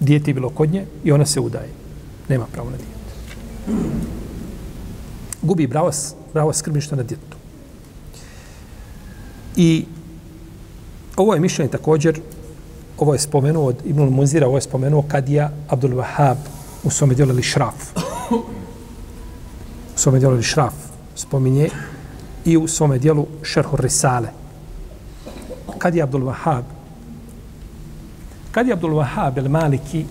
Dijete 0.00 0.30
je 0.30 0.34
bilo 0.34 0.50
kod 0.50 0.72
nje 0.72 0.86
i 1.04 1.12
ona 1.12 1.26
se 1.26 1.40
udaje. 1.40 1.68
Nema 2.28 2.46
pravo 2.52 2.70
na 2.70 2.76
dijete. 2.76 4.19
Gubi 5.42 5.66
bravo, 5.66 5.90
bravo 6.32 6.52
skrbništva 6.52 6.96
na 6.96 7.02
djetu. 7.02 7.36
I 9.56 9.84
ovo 11.16 11.34
je 11.34 11.40
mišljenje 11.40 11.70
također, 11.70 12.20
ovo 12.98 13.12
je 13.12 13.18
spomenuo 13.18 13.66
od 13.66 13.76
Ibn 13.84 14.02
Munzira, 14.02 14.46
ovo 14.46 14.56
je 14.56 14.62
spomenuo 14.62 15.04
Kadija 15.08 15.50
Abdul 15.68 15.90
Wahab 15.90 16.36
u 16.84 16.90
svome 16.90 17.14
djelu 17.14 17.34
Lišraf 17.34 17.74
svome 20.00 20.18
djelu 20.18 20.34
ili 20.34 20.42
Šraf 20.42 20.74
spominje 21.14 21.68
i 22.44 22.56
u 22.56 22.68
svome 22.68 22.98
djelu 22.98 23.26
Šerhu 23.42 23.76
Risale. 23.76 24.28
Kadija 25.78 26.04
Abdul 26.04 26.22
Wahab? 26.22 26.62
Kadija 28.52 28.74
Abdul 28.74 28.90
Wahab 28.90 29.38
el 29.38 29.48
Maliki 29.48 30.04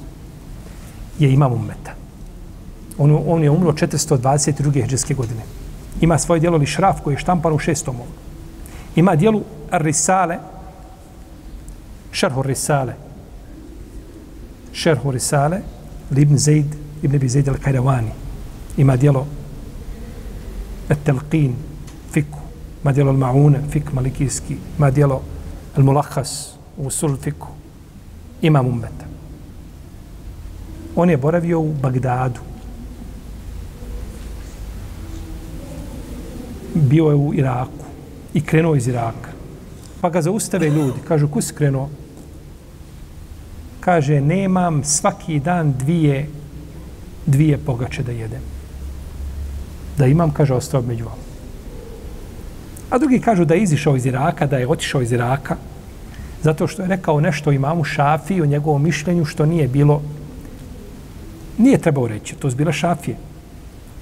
je 1.20 1.34
imam 1.34 1.54
ummeta. 1.54 1.99
On, 3.00 3.24
on 3.28 3.44
je 3.44 3.50
umro 3.50 3.72
422. 3.72 4.84
hrđanske 4.84 5.14
godine. 5.14 5.42
Ima 6.02 6.18
svoje 6.18 6.40
dijelo 6.40 6.58
Lišraf 6.58 7.02
koji 7.02 7.14
je 7.14 7.20
štampan 7.20 7.54
u 7.54 7.60
šestom 7.60 7.96
ovom. 7.96 8.08
Ima 8.96 9.16
dijelu 9.16 9.44
Risale, 9.72 10.38
Šerhu 12.12 12.42
Risale. 12.42 12.94
Šerhu 14.74 15.12
Risale, 15.12 15.62
Libn 16.12 16.38
Zaid, 16.38 16.76
Ibn 17.02 17.16
Ibi 17.16 17.30
Zaid 17.30 17.48
al-Kajrawani. 17.48 18.12
Ima 18.78 18.96
dijelo 18.96 19.28
Telqin, 21.06 21.54
Fiku. 22.12 22.40
Ima 22.84 22.92
dijelo 22.92 23.12
Al-Ma'una, 23.12 23.60
Fik 23.72 23.94
Malikijski. 23.94 24.58
Ima 24.78 24.92
dijelo 24.92 25.22
Al-Mulakhas, 25.76 26.54
Usul 26.78 27.18
Fiku. 27.18 27.48
Ima 28.42 28.62
Mumbeta. 28.62 29.06
On 30.96 31.10
je 31.10 31.18
boravio 31.18 31.60
u 31.60 31.74
Bagdadu. 31.82 32.49
Bio 36.80 37.10
je 37.10 37.16
u 37.16 37.34
Iraku 37.34 37.86
i 38.34 38.42
krenuo 38.42 38.76
iz 38.76 38.88
Iraka. 38.88 39.32
Pa 40.02 40.10
ga 40.10 40.22
zaustave 40.22 40.70
ljudi. 40.70 41.00
Kažu, 41.08 41.28
ko 41.28 41.42
si 41.42 41.54
krenuo? 41.54 41.90
Kaže, 43.80 44.22
nemam 44.22 44.84
svaki 44.84 45.40
dan 45.40 45.74
dvije, 45.74 46.30
dvije 47.26 47.58
pogače 47.58 48.04
da 48.04 48.12
jedem 48.12 48.42
da 50.00 50.08
imam, 50.08 50.32
kaže, 50.34 50.54
ostao 50.54 50.82
među 50.82 51.06
vama. 51.06 51.28
A 52.90 52.98
drugi 52.98 53.20
kažu 53.20 53.46
da 53.46 53.54
je 53.54 53.64
izišao 53.64 53.96
iz 53.96 54.06
Iraka, 54.06 54.48
da 54.48 54.58
je 54.58 54.68
otišao 54.68 55.02
iz 55.02 55.12
Iraka, 55.12 55.56
zato 56.44 56.68
što 56.68 56.82
je 56.82 56.88
rekao 56.88 57.20
nešto 57.22 57.52
imamu 57.52 57.84
Šafi 57.84 58.42
o 58.42 58.46
njegovom 58.46 58.84
mišljenju 58.84 59.26
što 59.26 59.46
nije 59.46 59.68
bilo, 59.68 60.02
nije 61.58 61.78
trebao 61.78 62.08
reći, 62.08 62.36
to 62.36 62.48
je 62.48 62.56
bila 62.56 62.72
Šafije. 62.72 63.18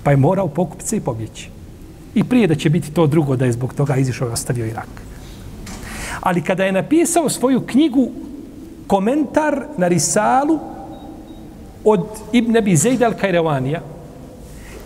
Pa 0.04 0.12
je 0.12 0.18
morao 0.18 0.48
pokupiti 0.48 0.90
se 0.90 0.98
i 0.98 1.02
pobjeći. 1.02 1.50
I 2.18 2.24
prije 2.24 2.48
da 2.48 2.56
će 2.56 2.70
biti 2.70 2.92
to 2.92 3.08
drugo, 3.08 3.36
da 3.36 3.46
je 3.46 3.52
zbog 3.52 3.74
toga 3.74 3.96
izišao 3.96 4.30
i 4.30 4.32
ostavio 4.32 4.66
Irak. 4.66 4.90
Ali 6.22 6.42
kada 6.42 6.66
je 6.66 6.72
napisao 6.72 7.30
svoju 7.30 7.62
knjigu, 7.62 8.10
komentar 8.88 9.66
na 9.78 9.88
Risalu 9.88 10.60
od 11.84 12.08
Ibn 12.32 12.58
Abi 12.58 12.76
Zaid 12.76 13.02
al-Kajrevanija, 13.02 13.80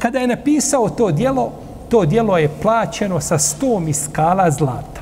Kada 0.02 0.20
je 0.20 0.28
napisao 0.28 0.90
to 0.90 1.12
dijelo, 1.12 1.52
to 1.90 2.06
dijelo 2.06 2.38
je 2.38 2.50
plaćeno 2.62 3.20
sa 3.22 3.38
sto 3.38 3.80
miskala 3.80 4.52
zlata. 4.52 5.02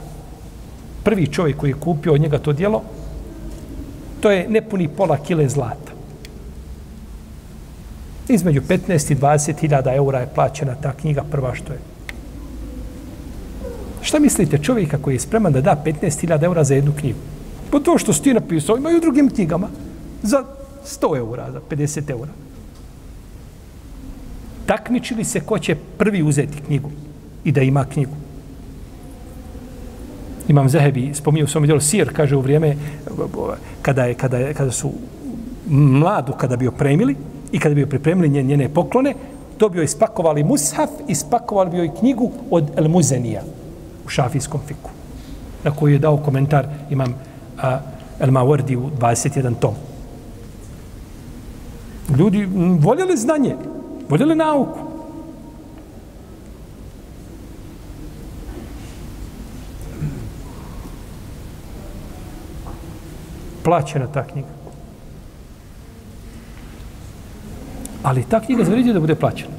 Prvi 1.03 1.27
čovjek 1.27 1.57
koji 1.57 1.69
je 1.69 1.79
kupio 1.79 2.13
od 2.13 2.21
njega 2.21 2.37
to 2.37 2.53
dijelo, 2.53 2.81
to 4.21 4.31
je 4.31 4.49
nepuni 4.49 4.87
pola 4.87 5.17
kile 5.17 5.49
zlata. 5.49 5.91
Između 8.27 8.61
15 8.61 9.11
i 9.11 9.15
20 9.15 9.59
hiljada 9.59 9.95
eura 9.95 10.19
je 10.19 10.33
plaćena 10.35 10.75
ta 10.75 10.93
knjiga 10.93 11.23
prva 11.31 11.55
što 11.55 11.73
je. 11.73 11.79
Šta 14.01 14.19
mislite 14.19 14.57
čovjeka 14.57 14.97
koji 14.97 15.15
je 15.15 15.19
spreman 15.19 15.53
da 15.53 15.61
da 15.61 15.83
15.000 15.85 16.43
eura 16.43 16.63
za 16.63 16.75
jednu 16.75 16.93
knjigu? 16.99 17.19
Po 17.71 17.79
to 17.79 17.97
što 17.97 18.13
si 18.13 18.23
ti 18.23 18.33
napisao, 18.33 18.77
imaju 18.77 18.97
u 18.97 19.01
drugim 19.01 19.29
knjigama 19.29 19.67
za 20.23 20.43
100 20.85 21.17
eura, 21.17 21.51
za 21.51 21.59
50 21.69 22.11
eura 22.11 22.31
takmičili 24.69 25.23
se 25.23 25.39
ko 25.39 25.59
će 25.59 25.75
prvi 25.97 26.21
uzeti 26.23 26.61
knjigu 26.67 26.89
i 27.43 27.51
da 27.51 27.61
ima 27.61 27.85
knjigu. 27.85 28.13
Imam 30.47 30.69
Zahebi, 30.69 31.13
spominje 31.13 31.43
u 31.43 31.47
svom 31.47 31.65
djelu 31.65 31.81
Sir, 31.81 32.13
kaže 32.13 32.35
u 32.35 32.41
vrijeme 32.41 32.75
kada, 33.81 34.05
je, 34.05 34.13
kada, 34.13 34.37
je, 34.37 34.53
kada 34.53 34.71
su 34.71 34.91
mladu, 35.69 36.33
kada 36.37 36.55
bi 36.55 36.67
opremili 36.67 37.15
i 37.51 37.59
kada 37.59 37.75
bi 37.75 37.85
pripremili 37.85 38.29
njene, 38.29 38.47
njene 38.47 38.69
poklone, 38.69 39.13
to 39.57 39.69
bi 39.69 39.77
joj 39.77 39.85
ispakovali 39.85 40.43
mushaf, 40.43 40.89
ispakovali 41.07 41.69
bi 41.69 41.77
joj 41.77 41.95
knjigu 41.99 42.31
od 42.51 42.69
El 42.77 42.89
Muzenija 42.89 43.41
u 44.09 44.11
šafijskom 44.11 44.61
fiku, 44.67 44.89
na 45.63 45.71
koju 45.71 45.93
je 45.93 45.99
dao 45.99 46.17
komentar 46.17 46.67
imam 46.89 47.13
a, 47.61 47.79
El 48.19 48.31
Mawardi 48.31 48.75
u 48.75 48.89
21 48.99 49.53
tom. 49.59 49.75
Ljudi 52.17 52.47
voljeli 52.79 53.17
znanje, 53.17 53.55
Voljeli 54.09 54.35
nauku. 54.35 54.79
Plaćena 63.63 64.07
ta 64.07 64.23
knjiga. 64.27 64.47
Ali 68.03 68.23
ta 68.23 68.39
knjiga 68.39 68.63
zavređuje 68.63 68.93
da 68.93 68.99
bude 68.99 69.15
plaćena. 69.15 69.53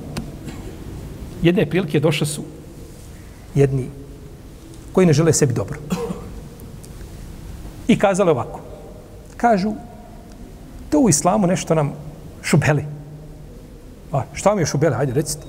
Jedne 1.42 1.70
prilike 1.70 2.00
došle 2.00 2.26
su 2.26 2.42
jedni 3.54 3.99
koji 4.92 5.06
ne 5.06 5.12
žele 5.12 5.32
sebi 5.32 5.54
dobro. 5.54 5.78
I 7.88 7.98
kazali 7.98 8.30
ovako. 8.30 8.60
Kažu, 9.36 9.72
to 10.90 10.98
u 10.98 11.08
islamu 11.08 11.46
nešto 11.46 11.74
nam 11.74 11.92
šubeli. 12.42 12.84
A 14.12 14.22
šta 14.32 14.54
mi 14.54 14.62
je 14.62 14.66
šubeli? 14.66 14.94
Hajde, 14.94 15.12
recite. 15.12 15.46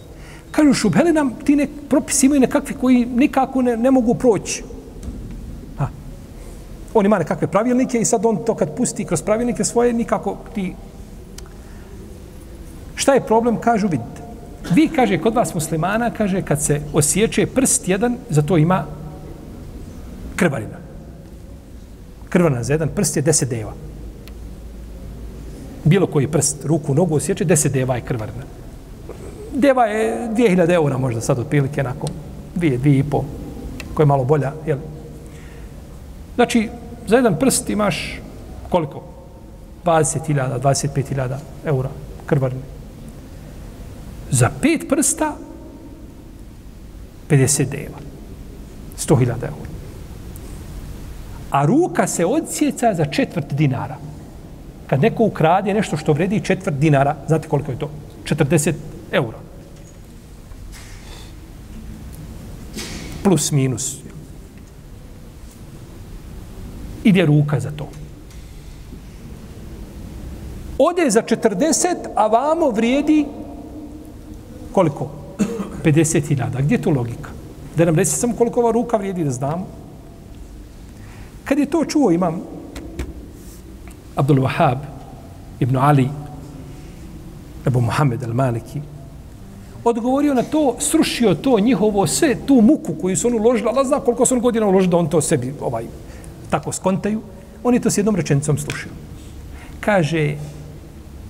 Kažu, 0.52 0.74
šubeli 0.74 1.14
nam 1.14 1.34
ti 1.46 1.56
nek, 1.56 1.70
propisi 1.90 2.26
imaju 2.26 2.42
nekakvi 2.42 2.76
koji 2.82 3.06
nikako 3.06 3.62
ne, 3.62 3.78
ne 3.78 3.92
mogu 3.92 4.16
proći. 4.16 4.64
A, 5.80 5.88
On 6.94 7.06
ima 7.06 7.20
nekakve 7.20 7.48
pravilnike 7.48 8.00
i 8.00 8.06
sad 8.06 8.26
on 8.26 8.46
to 8.46 8.56
kad 8.56 8.76
pusti 8.78 9.06
kroz 9.06 9.22
pravilnike 9.22 9.64
svoje, 9.64 9.94
nikako 9.94 10.38
ti... 10.56 10.76
Šta 12.96 13.14
je 13.14 13.26
problem? 13.26 13.58
Kažu, 13.58 13.88
vidite. 13.88 14.22
Vi, 14.74 14.88
kaže, 14.88 15.18
kod 15.18 15.36
vas 15.36 15.54
muslimana, 15.54 16.12
kaže, 16.12 16.42
kad 16.42 16.62
se 16.62 16.82
osjeće 16.94 17.46
prst 17.46 17.88
jedan, 17.88 18.18
za 18.30 18.42
to 18.42 18.58
ima 18.58 18.86
krvarina. 20.42 20.78
Krvarina 22.30 22.64
za 22.64 22.74
jedan 22.74 22.90
prst 22.90 23.18
je 23.18 23.22
deset 23.22 23.50
deva. 23.50 23.74
Bilo 25.84 26.08
koji 26.08 26.28
prst, 26.28 26.66
ruku, 26.66 26.94
nogu 26.94 27.16
osjeće, 27.16 27.46
deset 27.46 27.74
deva 27.74 27.96
je 27.96 28.02
krvarina. 28.02 28.48
Deva 29.54 29.86
je 29.86 30.30
2000 30.34 30.74
eura 30.74 30.98
možda 30.98 31.22
sad 31.22 31.40
otprilike 31.40 31.84
nakon 31.84 32.10
dvije, 32.56 32.78
dvije 32.78 33.00
i 33.00 33.04
po, 33.04 33.24
koja 33.94 34.04
je 34.04 34.08
malo 34.08 34.24
bolja. 34.24 34.54
Jel? 34.66 34.78
Znači, 36.36 36.70
za 37.08 37.16
jedan 37.16 37.38
prst 37.40 37.70
imaš 37.70 38.22
koliko? 38.70 39.04
20.000, 39.86 40.60
25.000 40.62 41.38
eura 41.66 41.90
krvarine. 42.26 42.62
Za 44.32 44.50
pet 44.62 44.90
prsta 44.90 45.36
50 47.30 47.70
deva. 47.70 48.00
100.000 48.98 49.28
eura. 49.28 49.71
A 51.52 51.66
ruka 51.66 52.08
se 52.08 52.26
odsjeca 52.26 52.94
za 52.94 53.06
četvrt 53.06 53.54
dinara. 53.54 53.98
Kad 54.88 55.02
neko 55.02 55.24
ukrade 55.24 55.74
nešto 55.74 55.98
što 55.98 56.14
vredi 56.14 56.40
četvrt 56.40 56.76
dinara, 56.76 57.16
znate 57.28 57.48
koliko 57.48 57.72
je 57.72 57.80
to? 57.80 57.90
40 58.24 58.74
eura. 59.12 59.38
Plus, 63.24 63.52
minus. 63.52 63.98
Ide 67.04 67.26
ruka 67.26 67.60
za 67.60 67.72
to. 67.72 67.90
Ode 70.78 71.10
za 71.10 71.22
40, 71.22 71.96
a 72.16 72.28
vamo 72.28 72.70
vrijedi 72.70 73.26
koliko? 74.72 75.12
50.000. 75.84 76.62
Gdje 76.62 76.76
je 76.76 76.82
tu 76.82 76.92
logika? 76.92 77.30
Da 77.76 77.86
nam 77.86 77.96
reci 77.96 78.12
samo 78.12 78.36
koliko 78.36 78.60
ova 78.60 78.72
ruka 78.72 78.98
vrijedi 78.98 79.24
da 79.24 79.32
znamo. 79.32 79.68
Kad 81.52 81.60
je 81.60 81.66
to 81.66 81.86
čuo 81.86 82.12
imam 82.12 82.42
Abdul 84.16 84.38
Wahab 84.38 84.78
ibn 85.60 85.78
Ali 85.78 86.10
Ebu 87.68 87.82
Muhammed 87.82 88.24
al-Maliki 88.24 88.80
odgovorio 89.84 90.34
na 90.34 90.44
to, 90.44 90.76
srušio 90.80 91.36
to 91.36 91.60
njihovo 91.60 92.08
sve, 92.08 92.36
tu 92.46 92.62
muku 92.62 92.94
koju 93.02 93.18
su 93.18 93.28
oni 93.28 93.40
uložili, 93.40 93.70
Allah 93.70 93.88
zna 93.88 94.00
koliko 94.00 94.26
su 94.26 94.36
on 94.36 94.42
godina 94.42 94.68
uložili 94.68 94.92
da 94.92 94.98
on 94.98 95.10
to 95.10 95.22
sebi 95.22 95.54
ovaj, 95.62 95.86
tako 96.50 96.72
skontaju, 96.72 97.22
on 97.64 97.74
je 97.74 97.80
to 97.80 97.90
s 97.90 97.98
jednom 97.98 98.16
rečenicom 98.16 98.58
slušio. 98.58 98.92
Kaže, 99.80 100.36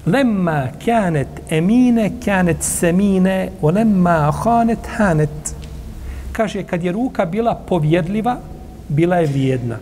lemma 0.06 0.68
kjanet 0.84 1.42
emine, 1.50 2.12
kjanet 2.24 2.64
semine, 2.64 3.50
o 3.62 3.72
lemma 3.72 4.32
hanet 4.44 4.88
hanet. 4.98 5.56
Kaže, 6.32 6.64
kad 6.64 6.84
je 6.84 6.92
ruka 6.92 7.26
bila 7.26 7.56
povjedljiva, 7.56 8.38
bila 8.88 9.16
je 9.16 9.28
vrijedna. 9.28 9.78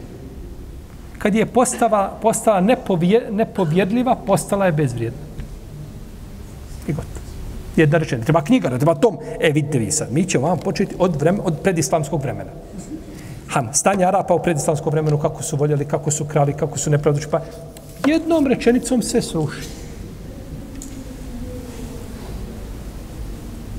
Kad 1.19 1.35
je 1.35 1.45
postava, 1.45 2.17
postala 2.21 2.61
nepovje, 2.61 3.27
nepovjedljiva, 3.31 4.15
postala 4.15 4.65
je 4.65 4.71
bezvrijedna. 4.71 5.19
I 6.87 6.93
gotovo. 6.93 7.19
Jedna 7.75 7.97
rečena. 7.97 8.23
Treba 8.23 8.41
knjiga, 8.41 8.69
treba 8.77 8.95
tom. 8.95 9.17
E, 9.39 9.51
vidite 9.51 9.79
vi 9.79 9.91
sad, 9.91 10.11
mi 10.11 10.25
ćemo 10.25 10.47
vam 10.47 10.57
početi 10.57 10.95
od, 10.99 11.15
vreme, 11.21 11.39
od 11.43 11.59
predislamskog 11.63 12.21
vremena. 12.21 12.51
Ham, 13.47 13.69
stanje 13.73 14.05
Arapa 14.05 14.33
u 14.33 14.43
predislamskom 14.43 14.91
vremenu, 14.91 15.17
kako 15.17 15.43
su 15.43 15.57
voljeli, 15.57 15.85
kako 15.85 16.11
su 16.11 16.25
krali, 16.25 16.53
kako 16.53 16.77
su 16.77 16.89
nepravdući, 16.89 17.27
pa 17.31 17.41
jednom 18.05 18.47
rečenicom 18.47 19.01
se 19.01 19.21
sruši. 19.21 19.67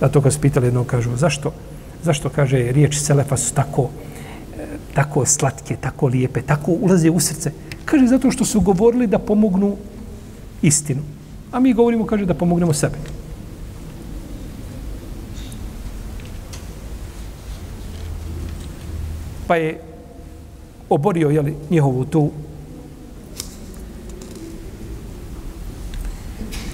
Zato 0.00 0.20
kad 0.20 0.32
su 0.32 0.40
pitali 0.40 0.66
jednom, 0.66 0.84
kažu, 0.84 1.16
zašto? 1.16 1.52
Zašto, 2.02 2.28
kaže, 2.28 2.72
riječ 2.72 2.96
Selefa 2.98 3.36
su 3.36 3.54
tako, 3.54 3.88
tako 4.94 5.26
slatke, 5.26 5.76
tako 5.76 6.06
lijepe, 6.06 6.42
tako 6.42 6.72
ulaze 6.72 7.10
u 7.10 7.20
srce? 7.20 7.52
Kaže, 7.84 8.06
zato 8.06 8.30
što 8.30 8.44
su 8.44 8.60
govorili 8.60 9.06
da 9.06 9.18
pomognu 9.18 9.76
istinu. 10.62 11.02
A 11.52 11.60
mi 11.60 11.72
govorimo, 11.72 12.06
kaže, 12.06 12.26
da 12.26 12.34
pomognemo 12.34 12.72
sebe. 12.72 12.98
Pa 19.46 19.56
je 19.56 19.80
oborio 20.90 21.30
jeli, 21.30 21.56
njihovu 21.70 22.04
tu 22.04 22.30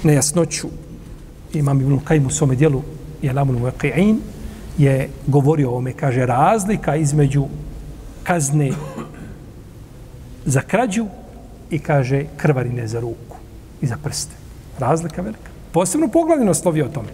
nejasnoću. 0.05 0.69
Imam 1.53 1.81
Ibn 1.81 1.99
Kajim 2.05 2.27
u 2.27 2.31
svome 2.31 2.55
dijelu 2.55 2.83
je 3.23 3.33
Lamun 3.33 3.59
Muqi'in 3.59 4.17
je 4.79 5.09
govorio 5.27 5.71
o 5.71 5.77
ome, 5.77 5.93
kaže, 5.93 6.27
razlika 6.27 6.97
između 6.97 7.47
kazne 8.27 8.71
za 10.45 10.61
krađu 10.61 11.07
i 11.71 11.79
kaže 11.79 12.25
krvarine 12.37 12.89
za 12.89 13.01
ruku 13.01 13.37
i 13.81 13.87
za 13.87 13.97
prste. 14.05 14.35
Razlika 14.79 15.23
velika. 15.23 15.51
Posebno 15.73 16.09
poglavljeno 16.09 16.55
slovi 16.55 16.83
o 16.83 16.89
tome. 16.89 17.09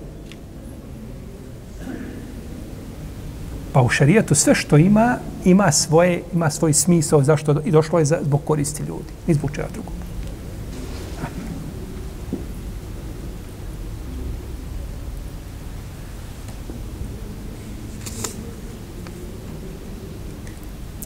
Pa 3.72 3.82
u 3.82 3.88
šarijetu 3.88 4.34
sve 4.34 4.54
što 4.54 4.76
ima, 4.76 5.16
ima 5.44 5.72
svoje, 5.72 6.22
ima 6.34 6.50
svoj 6.50 6.72
smisao 6.72 7.22
zašto 7.22 7.60
i 7.64 7.70
došlo 7.70 7.98
je 7.98 8.04
za, 8.04 8.18
zbog 8.22 8.44
koristi 8.44 8.82
ljudi. 8.82 9.12
Ni 9.26 9.34
zbog 9.34 9.50
čega 9.50 9.68
drugog. 9.72 9.92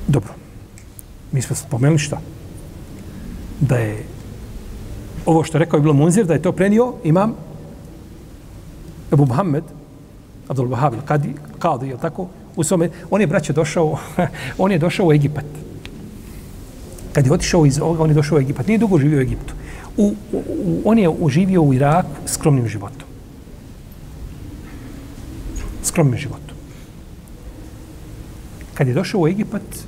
Dobro. 0.09 0.33
Mi 1.37 1.43
smo 1.43 1.57
spomenuli 1.57 1.99
šta? 1.99 2.17
Da 3.61 3.77
je 3.77 4.05
ovo 5.27 5.45
što 5.45 5.59
rekao 5.59 5.77
je 5.77 5.83
bilo 5.83 5.95
Munzir, 5.95 6.25
da 6.27 6.33
je 6.33 6.43
to 6.43 6.53
prenio 6.53 6.95
imam 7.05 7.35
Ebu 9.13 9.27
Muhammed, 9.27 9.65
Abdul 10.49 10.69
Wahab 10.69 10.95
al-Qadi, 10.97 11.35
Qadi, 11.59 11.91
je 11.91 11.99
tako? 12.01 12.29
U 12.57 12.65
svome, 12.65 12.89
on 13.11 13.21
je, 13.21 13.27
braće, 13.27 13.53
došao, 13.53 13.99
on 14.65 14.73
je 14.73 14.79
došao 14.79 15.07
u 15.07 15.13
Egipat. 15.13 15.45
Kad 17.13 17.27
je 17.27 17.33
otišao 17.33 17.67
iz 17.67 17.79
ovoga, 17.81 18.03
on 18.03 18.11
je 18.11 18.15
došao 18.15 18.39
u 18.39 18.41
Egipat. 18.41 18.67
Nije 18.67 18.79
dugo 18.79 18.99
živio 18.99 19.19
u 19.19 19.23
Egiptu. 19.23 19.55
U, 19.97 20.15
u, 20.33 20.39
u, 20.39 20.83
on 20.85 20.99
je 20.99 21.09
uživio 21.09 21.63
u 21.63 21.75
Iraku 21.75 22.17
skromnim 22.27 22.69
životom. 22.69 23.09
Skromnim 25.83 26.17
životom. 26.19 26.57
Kad 28.75 28.89
je 28.89 28.95
došao 28.95 29.21
u 29.21 29.29
Egipat, 29.29 29.87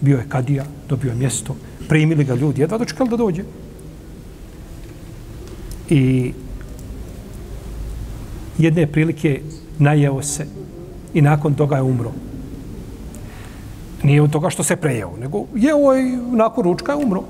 bio 0.00 0.18
je 0.18 0.28
kadija, 0.28 0.64
dobio 0.88 1.10
je 1.10 1.16
mjesto, 1.16 1.56
primili 1.88 2.24
ga 2.24 2.34
ljudi, 2.34 2.60
jedva 2.60 2.78
dočekali 2.78 3.10
da 3.10 3.16
dođe. 3.16 3.42
I 5.88 6.32
jedne 8.58 8.86
prilike 8.86 9.40
najeo 9.78 10.22
se 10.22 10.46
i 11.14 11.22
nakon 11.22 11.54
toga 11.54 11.76
je 11.76 11.82
umro. 11.82 12.12
Nije 14.02 14.22
od 14.22 14.30
toga 14.30 14.50
što 14.50 14.62
se 14.62 14.76
prejeo, 14.76 15.16
nego 15.20 15.44
je 15.54 15.74
ovaj, 15.74 16.02
nakon 16.32 16.64
ručka 16.64 16.92
je 16.92 17.04
umro. 17.04 17.22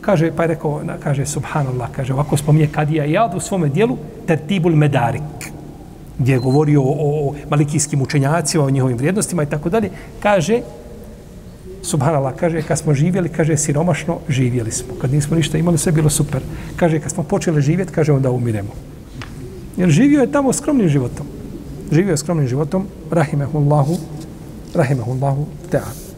Kaže, 0.00 0.32
pa 0.36 0.42
je 0.42 0.48
rekao, 0.48 0.80
kaže, 1.02 1.26
subhanallah, 1.26 1.90
kaže, 1.96 2.12
ovako 2.12 2.36
spominje 2.36 2.68
Kadija 2.72 3.04
i 3.04 3.12
Jad 3.12 3.34
u 3.34 3.40
svome 3.40 3.68
dijelu, 3.68 3.96
tertibul 4.26 4.76
medarik, 4.76 5.52
gdje 6.18 6.32
je 6.32 6.38
govorio 6.38 6.82
o, 6.82 6.94
o 6.98 7.34
malikijskim 7.50 8.02
učenjacima, 8.02 8.64
o 8.64 8.70
njihovim 8.70 8.96
vrijednostima 8.96 9.42
i 9.42 9.46
tako 9.46 9.70
dalje, 9.70 9.90
kaže, 10.20 10.60
subhanallah, 11.82 12.34
kaže, 12.36 12.62
kad 12.62 12.78
smo 12.78 12.94
živjeli, 12.94 13.28
kaže, 13.28 13.56
siromašno, 13.56 14.18
živjeli 14.28 14.70
smo. 14.70 14.94
Kad 15.00 15.12
nismo 15.12 15.36
ništa 15.36 15.58
imali, 15.58 15.78
sve 15.78 15.92
bilo 15.92 16.10
super. 16.10 16.40
Kaže, 16.76 17.00
kad 17.00 17.12
smo 17.12 17.22
počeli 17.22 17.62
živjeti, 17.62 17.92
kaže, 17.92 18.12
onda 18.12 18.30
umiremo. 18.30 18.72
Jer 19.76 19.88
živio 19.88 20.20
je 20.20 20.32
tamo 20.32 20.52
skromnim 20.52 20.88
životom 20.88 21.26
živio 21.92 22.10
je 22.10 22.16
skromnim 22.16 22.46
životom, 22.46 22.86
rahimehullahu, 23.10 23.96
rahimehullahu 24.74 25.46
ta'ala. 25.70 26.10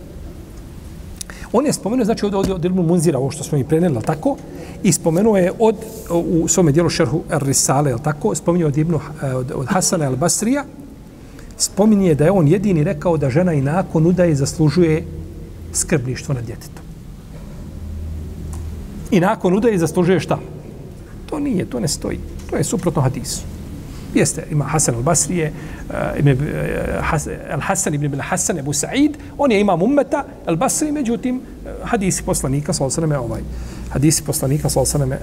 On 1.52 1.66
je 1.66 1.72
spomenuo, 1.72 2.04
znači, 2.04 2.26
od, 2.26 2.34
od, 2.34 2.50
od 2.50 2.64
Ilmu 2.64 2.82
Munzira, 2.82 3.18
ovo 3.18 3.30
što 3.30 3.44
smo 3.44 3.58
i 3.58 3.64
preneli, 3.64 4.00
tako, 4.04 4.36
i 4.82 4.92
spomenuo 4.92 5.36
je 5.36 5.52
od, 5.58 5.76
u 6.10 6.48
svome 6.48 6.72
dijelu 6.72 6.88
šerhu 6.88 7.22
Ar-Risale, 7.30 7.96
tako, 8.02 8.34
Spominio 8.34 8.66
od, 8.66 8.76
Ibnu, 8.76 9.00
eh, 9.22 9.34
od, 9.34 9.52
od 9.54 9.66
Hasana 9.66 10.10
al-Basrija, 10.10 10.62
spominje 11.56 12.14
da 12.14 12.24
je 12.24 12.30
on 12.30 12.48
jedini 12.48 12.84
rekao 12.84 13.16
da 13.16 13.30
žena 13.30 13.52
i 13.52 13.60
nakon 13.60 14.06
udaje 14.06 14.34
zaslužuje 14.34 15.04
skrbništvo 15.72 16.34
nad 16.34 16.44
djetetom. 16.44 16.84
I 19.10 19.20
nakon 19.20 19.54
udaje 19.54 19.78
zaslužuje 19.78 20.20
šta? 20.20 20.38
To 21.26 21.38
nije, 21.38 21.64
to 21.64 21.80
ne 21.80 21.88
stoji. 21.88 22.20
To 22.50 22.56
je 22.56 22.64
suprotno 22.64 23.02
hadisu. 23.02 23.40
Jeste, 24.14 24.44
ima 24.50 24.64
Hasan 24.64 24.94
al-Basrije, 24.94 25.44
eh, 25.44 26.22
je, 26.24 26.32
eh, 26.32 27.54
al-Hasan 27.54 27.94
ibn 27.94 28.04
ibn 28.04 28.20
Hasan, 28.20 28.58
Abu 28.58 28.72
Sa'id, 28.72 29.16
on 29.38 29.52
je 29.52 29.60
imam 29.60 29.82
ummeta, 29.82 30.24
al-Basri, 30.46 30.92
međutim, 30.92 31.40
eh, 31.40 31.70
hadisi 31.84 32.22
poslanika, 32.22 32.72
sallallahu 32.72 32.94
sveme, 32.94 33.18
ovaj, 33.18 33.40
hadisi 33.90 34.22
poslanika, 34.22 34.68
sallallahu 34.68 34.90
sveme, 34.90 35.18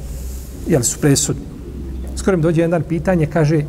jel 0.68 0.82
su 0.82 1.00
presudni. 1.00 1.43
Skoro 2.16 2.38
mi 2.38 2.43
dođe 2.43 2.62
jedan 2.62 2.84
pitanje, 2.84 3.26
kaže, 3.26 3.62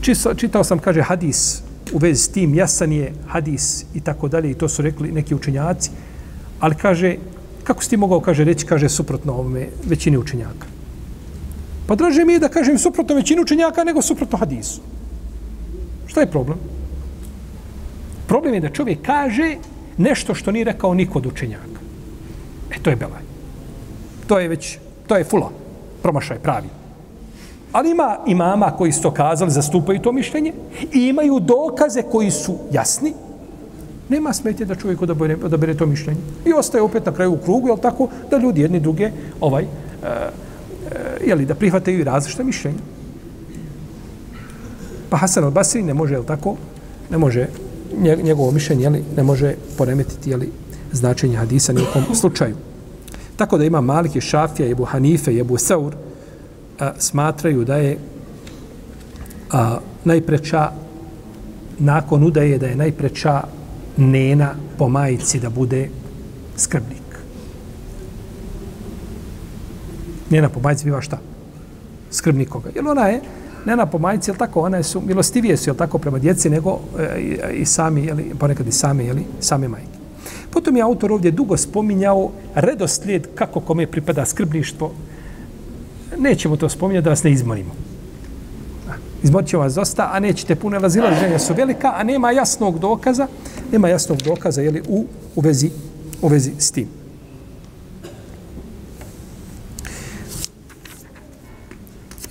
čisto, 0.00 0.34
čitao 0.34 0.64
sam, 0.64 0.78
kaže, 0.78 1.02
hadis 1.02 1.62
u 1.92 1.98
vezi 1.98 2.22
s 2.22 2.28
tim, 2.28 2.54
jasan 2.54 2.92
je 2.92 3.12
hadis 3.26 3.84
i 3.94 4.00
tako 4.00 4.28
dalje, 4.28 4.50
i 4.50 4.54
to 4.54 4.68
su 4.68 4.82
rekli 4.82 5.12
neki 5.12 5.34
učenjaci, 5.34 5.90
ali 6.60 6.74
kaže, 6.74 7.16
kako 7.64 7.82
si 7.82 7.90
ti 7.90 7.96
mogao, 7.96 8.20
kaže, 8.20 8.44
reći, 8.44 8.66
kaže, 8.66 8.88
suprotno 8.88 9.32
ovome 9.32 9.68
većini 9.84 10.18
učenjaka. 10.18 10.66
Pa 11.86 11.94
draže 11.94 12.24
mi 12.24 12.32
je 12.32 12.38
da 12.38 12.48
kažem 12.48 12.78
suprotno 12.78 13.14
većinu 13.14 13.42
učenjaka 13.42 13.84
nego 13.84 14.02
suprotno 14.02 14.38
hadisu. 14.38 14.80
Šta 16.06 16.20
je 16.20 16.30
problem? 16.30 16.58
Problem 18.26 18.54
je 18.54 18.60
da 18.60 18.68
čovjek 18.68 19.02
kaže 19.06 19.56
nešto 19.96 20.34
što 20.34 20.52
nije 20.52 20.64
rekao 20.64 20.94
niko 20.94 21.18
od 21.18 21.26
učenjaka. 21.26 21.80
E, 22.70 22.78
to 22.82 22.90
je 22.90 22.96
belaj. 22.96 23.22
To 24.26 24.38
je 24.38 24.48
već, 24.48 24.78
to 25.06 25.16
je 25.16 25.24
fula. 25.24 25.50
Promašaj 26.02 26.38
pravi. 26.38 26.68
Ali 27.72 27.90
ima 27.90 28.18
imama 28.26 28.70
koji 28.70 28.92
su 28.92 29.02
to 29.02 29.10
kazali, 29.10 29.50
zastupaju 29.50 30.00
to 30.00 30.12
mišljenje 30.12 30.52
i 30.92 31.08
imaju 31.08 31.40
dokaze 31.40 32.02
koji 32.02 32.30
su 32.30 32.54
jasni. 32.72 33.12
Nema 34.08 34.32
smetje 34.32 34.66
da 34.66 34.74
čovjek 34.74 35.02
odabere, 35.02 35.36
odabere 35.44 35.74
to 35.74 35.86
mišljenje. 35.86 36.20
I 36.44 36.52
ostaje 36.52 36.82
opet 36.82 37.06
na 37.06 37.12
kraju 37.12 37.32
u 37.32 37.38
krugu, 37.38 37.68
jel 37.68 37.78
tako, 37.78 38.08
da 38.30 38.38
ljudi 38.38 38.60
jedni 38.60 38.80
druge 38.80 39.10
ovaj, 39.40 39.62
e, 39.62 39.66
e 40.02 41.26
je 41.26 41.34
li 41.34 41.46
da 41.46 41.54
prihvataju 41.54 42.04
različite 42.04 42.44
mišljenja. 42.44 42.78
Pa 45.10 45.16
Hasan 45.16 45.44
al-Basri 45.44 45.82
ne 45.82 45.94
može, 45.94 46.14
je 46.14 46.26
tako, 46.26 46.56
ne 47.10 47.18
može 47.18 47.46
njegovo 48.22 48.50
mišljenje, 48.50 48.82
je 48.82 48.90
li, 48.90 49.04
ne 49.16 49.22
može 49.22 49.54
poremetiti, 49.78 50.30
je 50.30 50.36
li, 50.36 50.52
značenje 50.92 51.36
hadisa 51.36 51.72
ni 51.72 51.82
u 51.82 51.92
kom 51.92 52.14
slučaju. 52.14 52.56
Tako 53.36 53.58
da 53.58 53.64
ima 53.64 53.80
Malik 53.80 54.16
i 54.16 54.20
Šafija, 54.20 54.70
Ebu 54.70 54.84
Hanife 54.84 55.32
i 55.32 55.38
Ebu 55.38 55.58
Saur, 55.58 55.94
a, 56.78 56.92
smatraju 56.98 57.64
da 57.64 57.76
je 57.76 57.98
a, 59.52 59.78
najpreča 60.04 60.70
nakon 61.78 62.24
udaje 62.24 62.58
da 62.58 62.66
je 62.66 62.76
najpreča 62.76 63.42
nena 63.96 64.54
po 64.78 64.88
majici 64.88 65.40
da 65.40 65.50
bude 65.50 65.88
skrbnik. 66.56 67.06
Nena 70.30 70.48
po 70.48 70.60
majci 70.60 70.84
biva 70.84 71.00
šta? 71.00 71.18
Skrbnik 72.10 72.48
koga. 72.48 72.70
Jer 72.74 72.88
ona 72.88 73.06
je, 73.08 73.20
nena 73.66 73.86
po 73.86 73.98
majci, 73.98 74.30
jel 74.30 74.36
tako, 74.36 74.60
ona 74.60 74.76
je 74.76 74.82
su, 74.82 75.00
milostivije 75.00 75.56
su, 75.56 75.70
jel 75.70 75.76
tako, 75.76 75.98
prema 75.98 76.18
djeci, 76.18 76.50
nego 76.50 76.80
e, 76.98 77.20
i, 77.54 77.64
sami, 77.64 78.04
jel, 78.04 78.18
ponekad 78.38 78.66
i 78.66 78.72
sami, 78.72 79.04
jel, 79.04 79.16
same 79.40 79.68
majke. 79.68 79.98
Potom 80.50 80.76
je 80.76 80.82
autor 80.82 81.12
ovdje 81.12 81.30
dugo 81.30 81.56
spominjao 81.56 82.30
redoslijed 82.54 83.26
kako 83.34 83.60
kome 83.60 83.86
pripada 83.86 84.26
skrbništvo. 84.26 84.92
Nećemo 86.18 86.56
to 86.56 86.68
spominjati 86.68 87.04
da 87.04 87.10
vas 87.10 87.22
ne 87.22 87.32
izmorimo. 87.32 87.74
Izmorit 89.22 89.48
će 89.48 89.56
vas 89.56 89.74
dosta, 89.74 90.10
a 90.12 90.20
nećete 90.20 90.54
puno 90.54 90.78
razilaženja 90.78 91.38
su 91.38 91.54
velika, 91.54 91.92
a 91.96 92.02
nema 92.02 92.30
jasnog 92.30 92.78
dokaza, 92.78 93.26
nema 93.72 93.88
jasnog 93.88 94.22
dokaza 94.22 94.62
jeli, 94.62 94.82
u, 94.88 95.06
u, 95.36 95.40
vezi, 95.40 95.70
u 96.22 96.28
vezi 96.28 96.52
s 96.58 96.70
tim. 96.70 96.88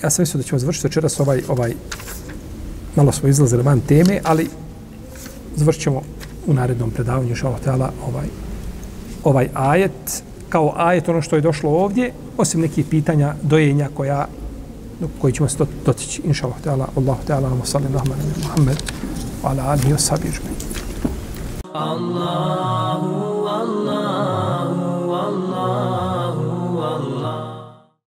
ja 0.05 0.09
sam 0.09 0.23
mislio 0.23 0.41
da 0.41 0.47
ćemo 0.47 0.59
završiti 0.59 0.87
večeras 0.87 1.19
ovaj, 1.19 1.41
ovaj, 1.47 1.73
malo 2.95 3.11
smo 3.11 3.29
izlazili 3.29 3.63
van 3.63 3.79
teme, 3.79 4.19
ali 4.23 4.49
završit 5.55 5.81
ćemo 5.81 6.01
u 6.47 6.53
narednom 6.53 6.91
predavanju 6.91 7.35
šalot 7.35 7.67
ovaj, 8.07 8.27
ovaj 9.23 9.49
ajet, 9.53 10.23
kao 10.49 10.73
ajet 10.75 11.09
ono 11.09 11.21
što 11.21 11.35
je 11.35 11.41
došlo 11.41 11.69
ovdje, 11.69 12.13
osim 12.37 12.61
nekih 12.61 12.85
pitanja 12.89 13.35
dojenja 13.41 13.89
koja 13.93 14.27
koji 15.21 15.33
ćemo 15.33 15.49
se 15.49 15.57
dotići 15.85 16.21
inshallah 16.25 16.61
taala 16.63 16.87
Allahu 16.97 17.19
taala 17.27 17.49
wa 17.49 17.65
sallallahu 17.65 18.05
alaihi 18.11 18.31
wa 18.31 18.43
Muhammed 18.43 18.77
wa 19.43 19.49
ala 19.49 19.63
alihi 19.71 19.93
wa 19.93 19.97
sahbihi 19.97 20.39
Allahu 21.73 23.47
Allahu 23.47 25.11
Allahu 25.11 26.04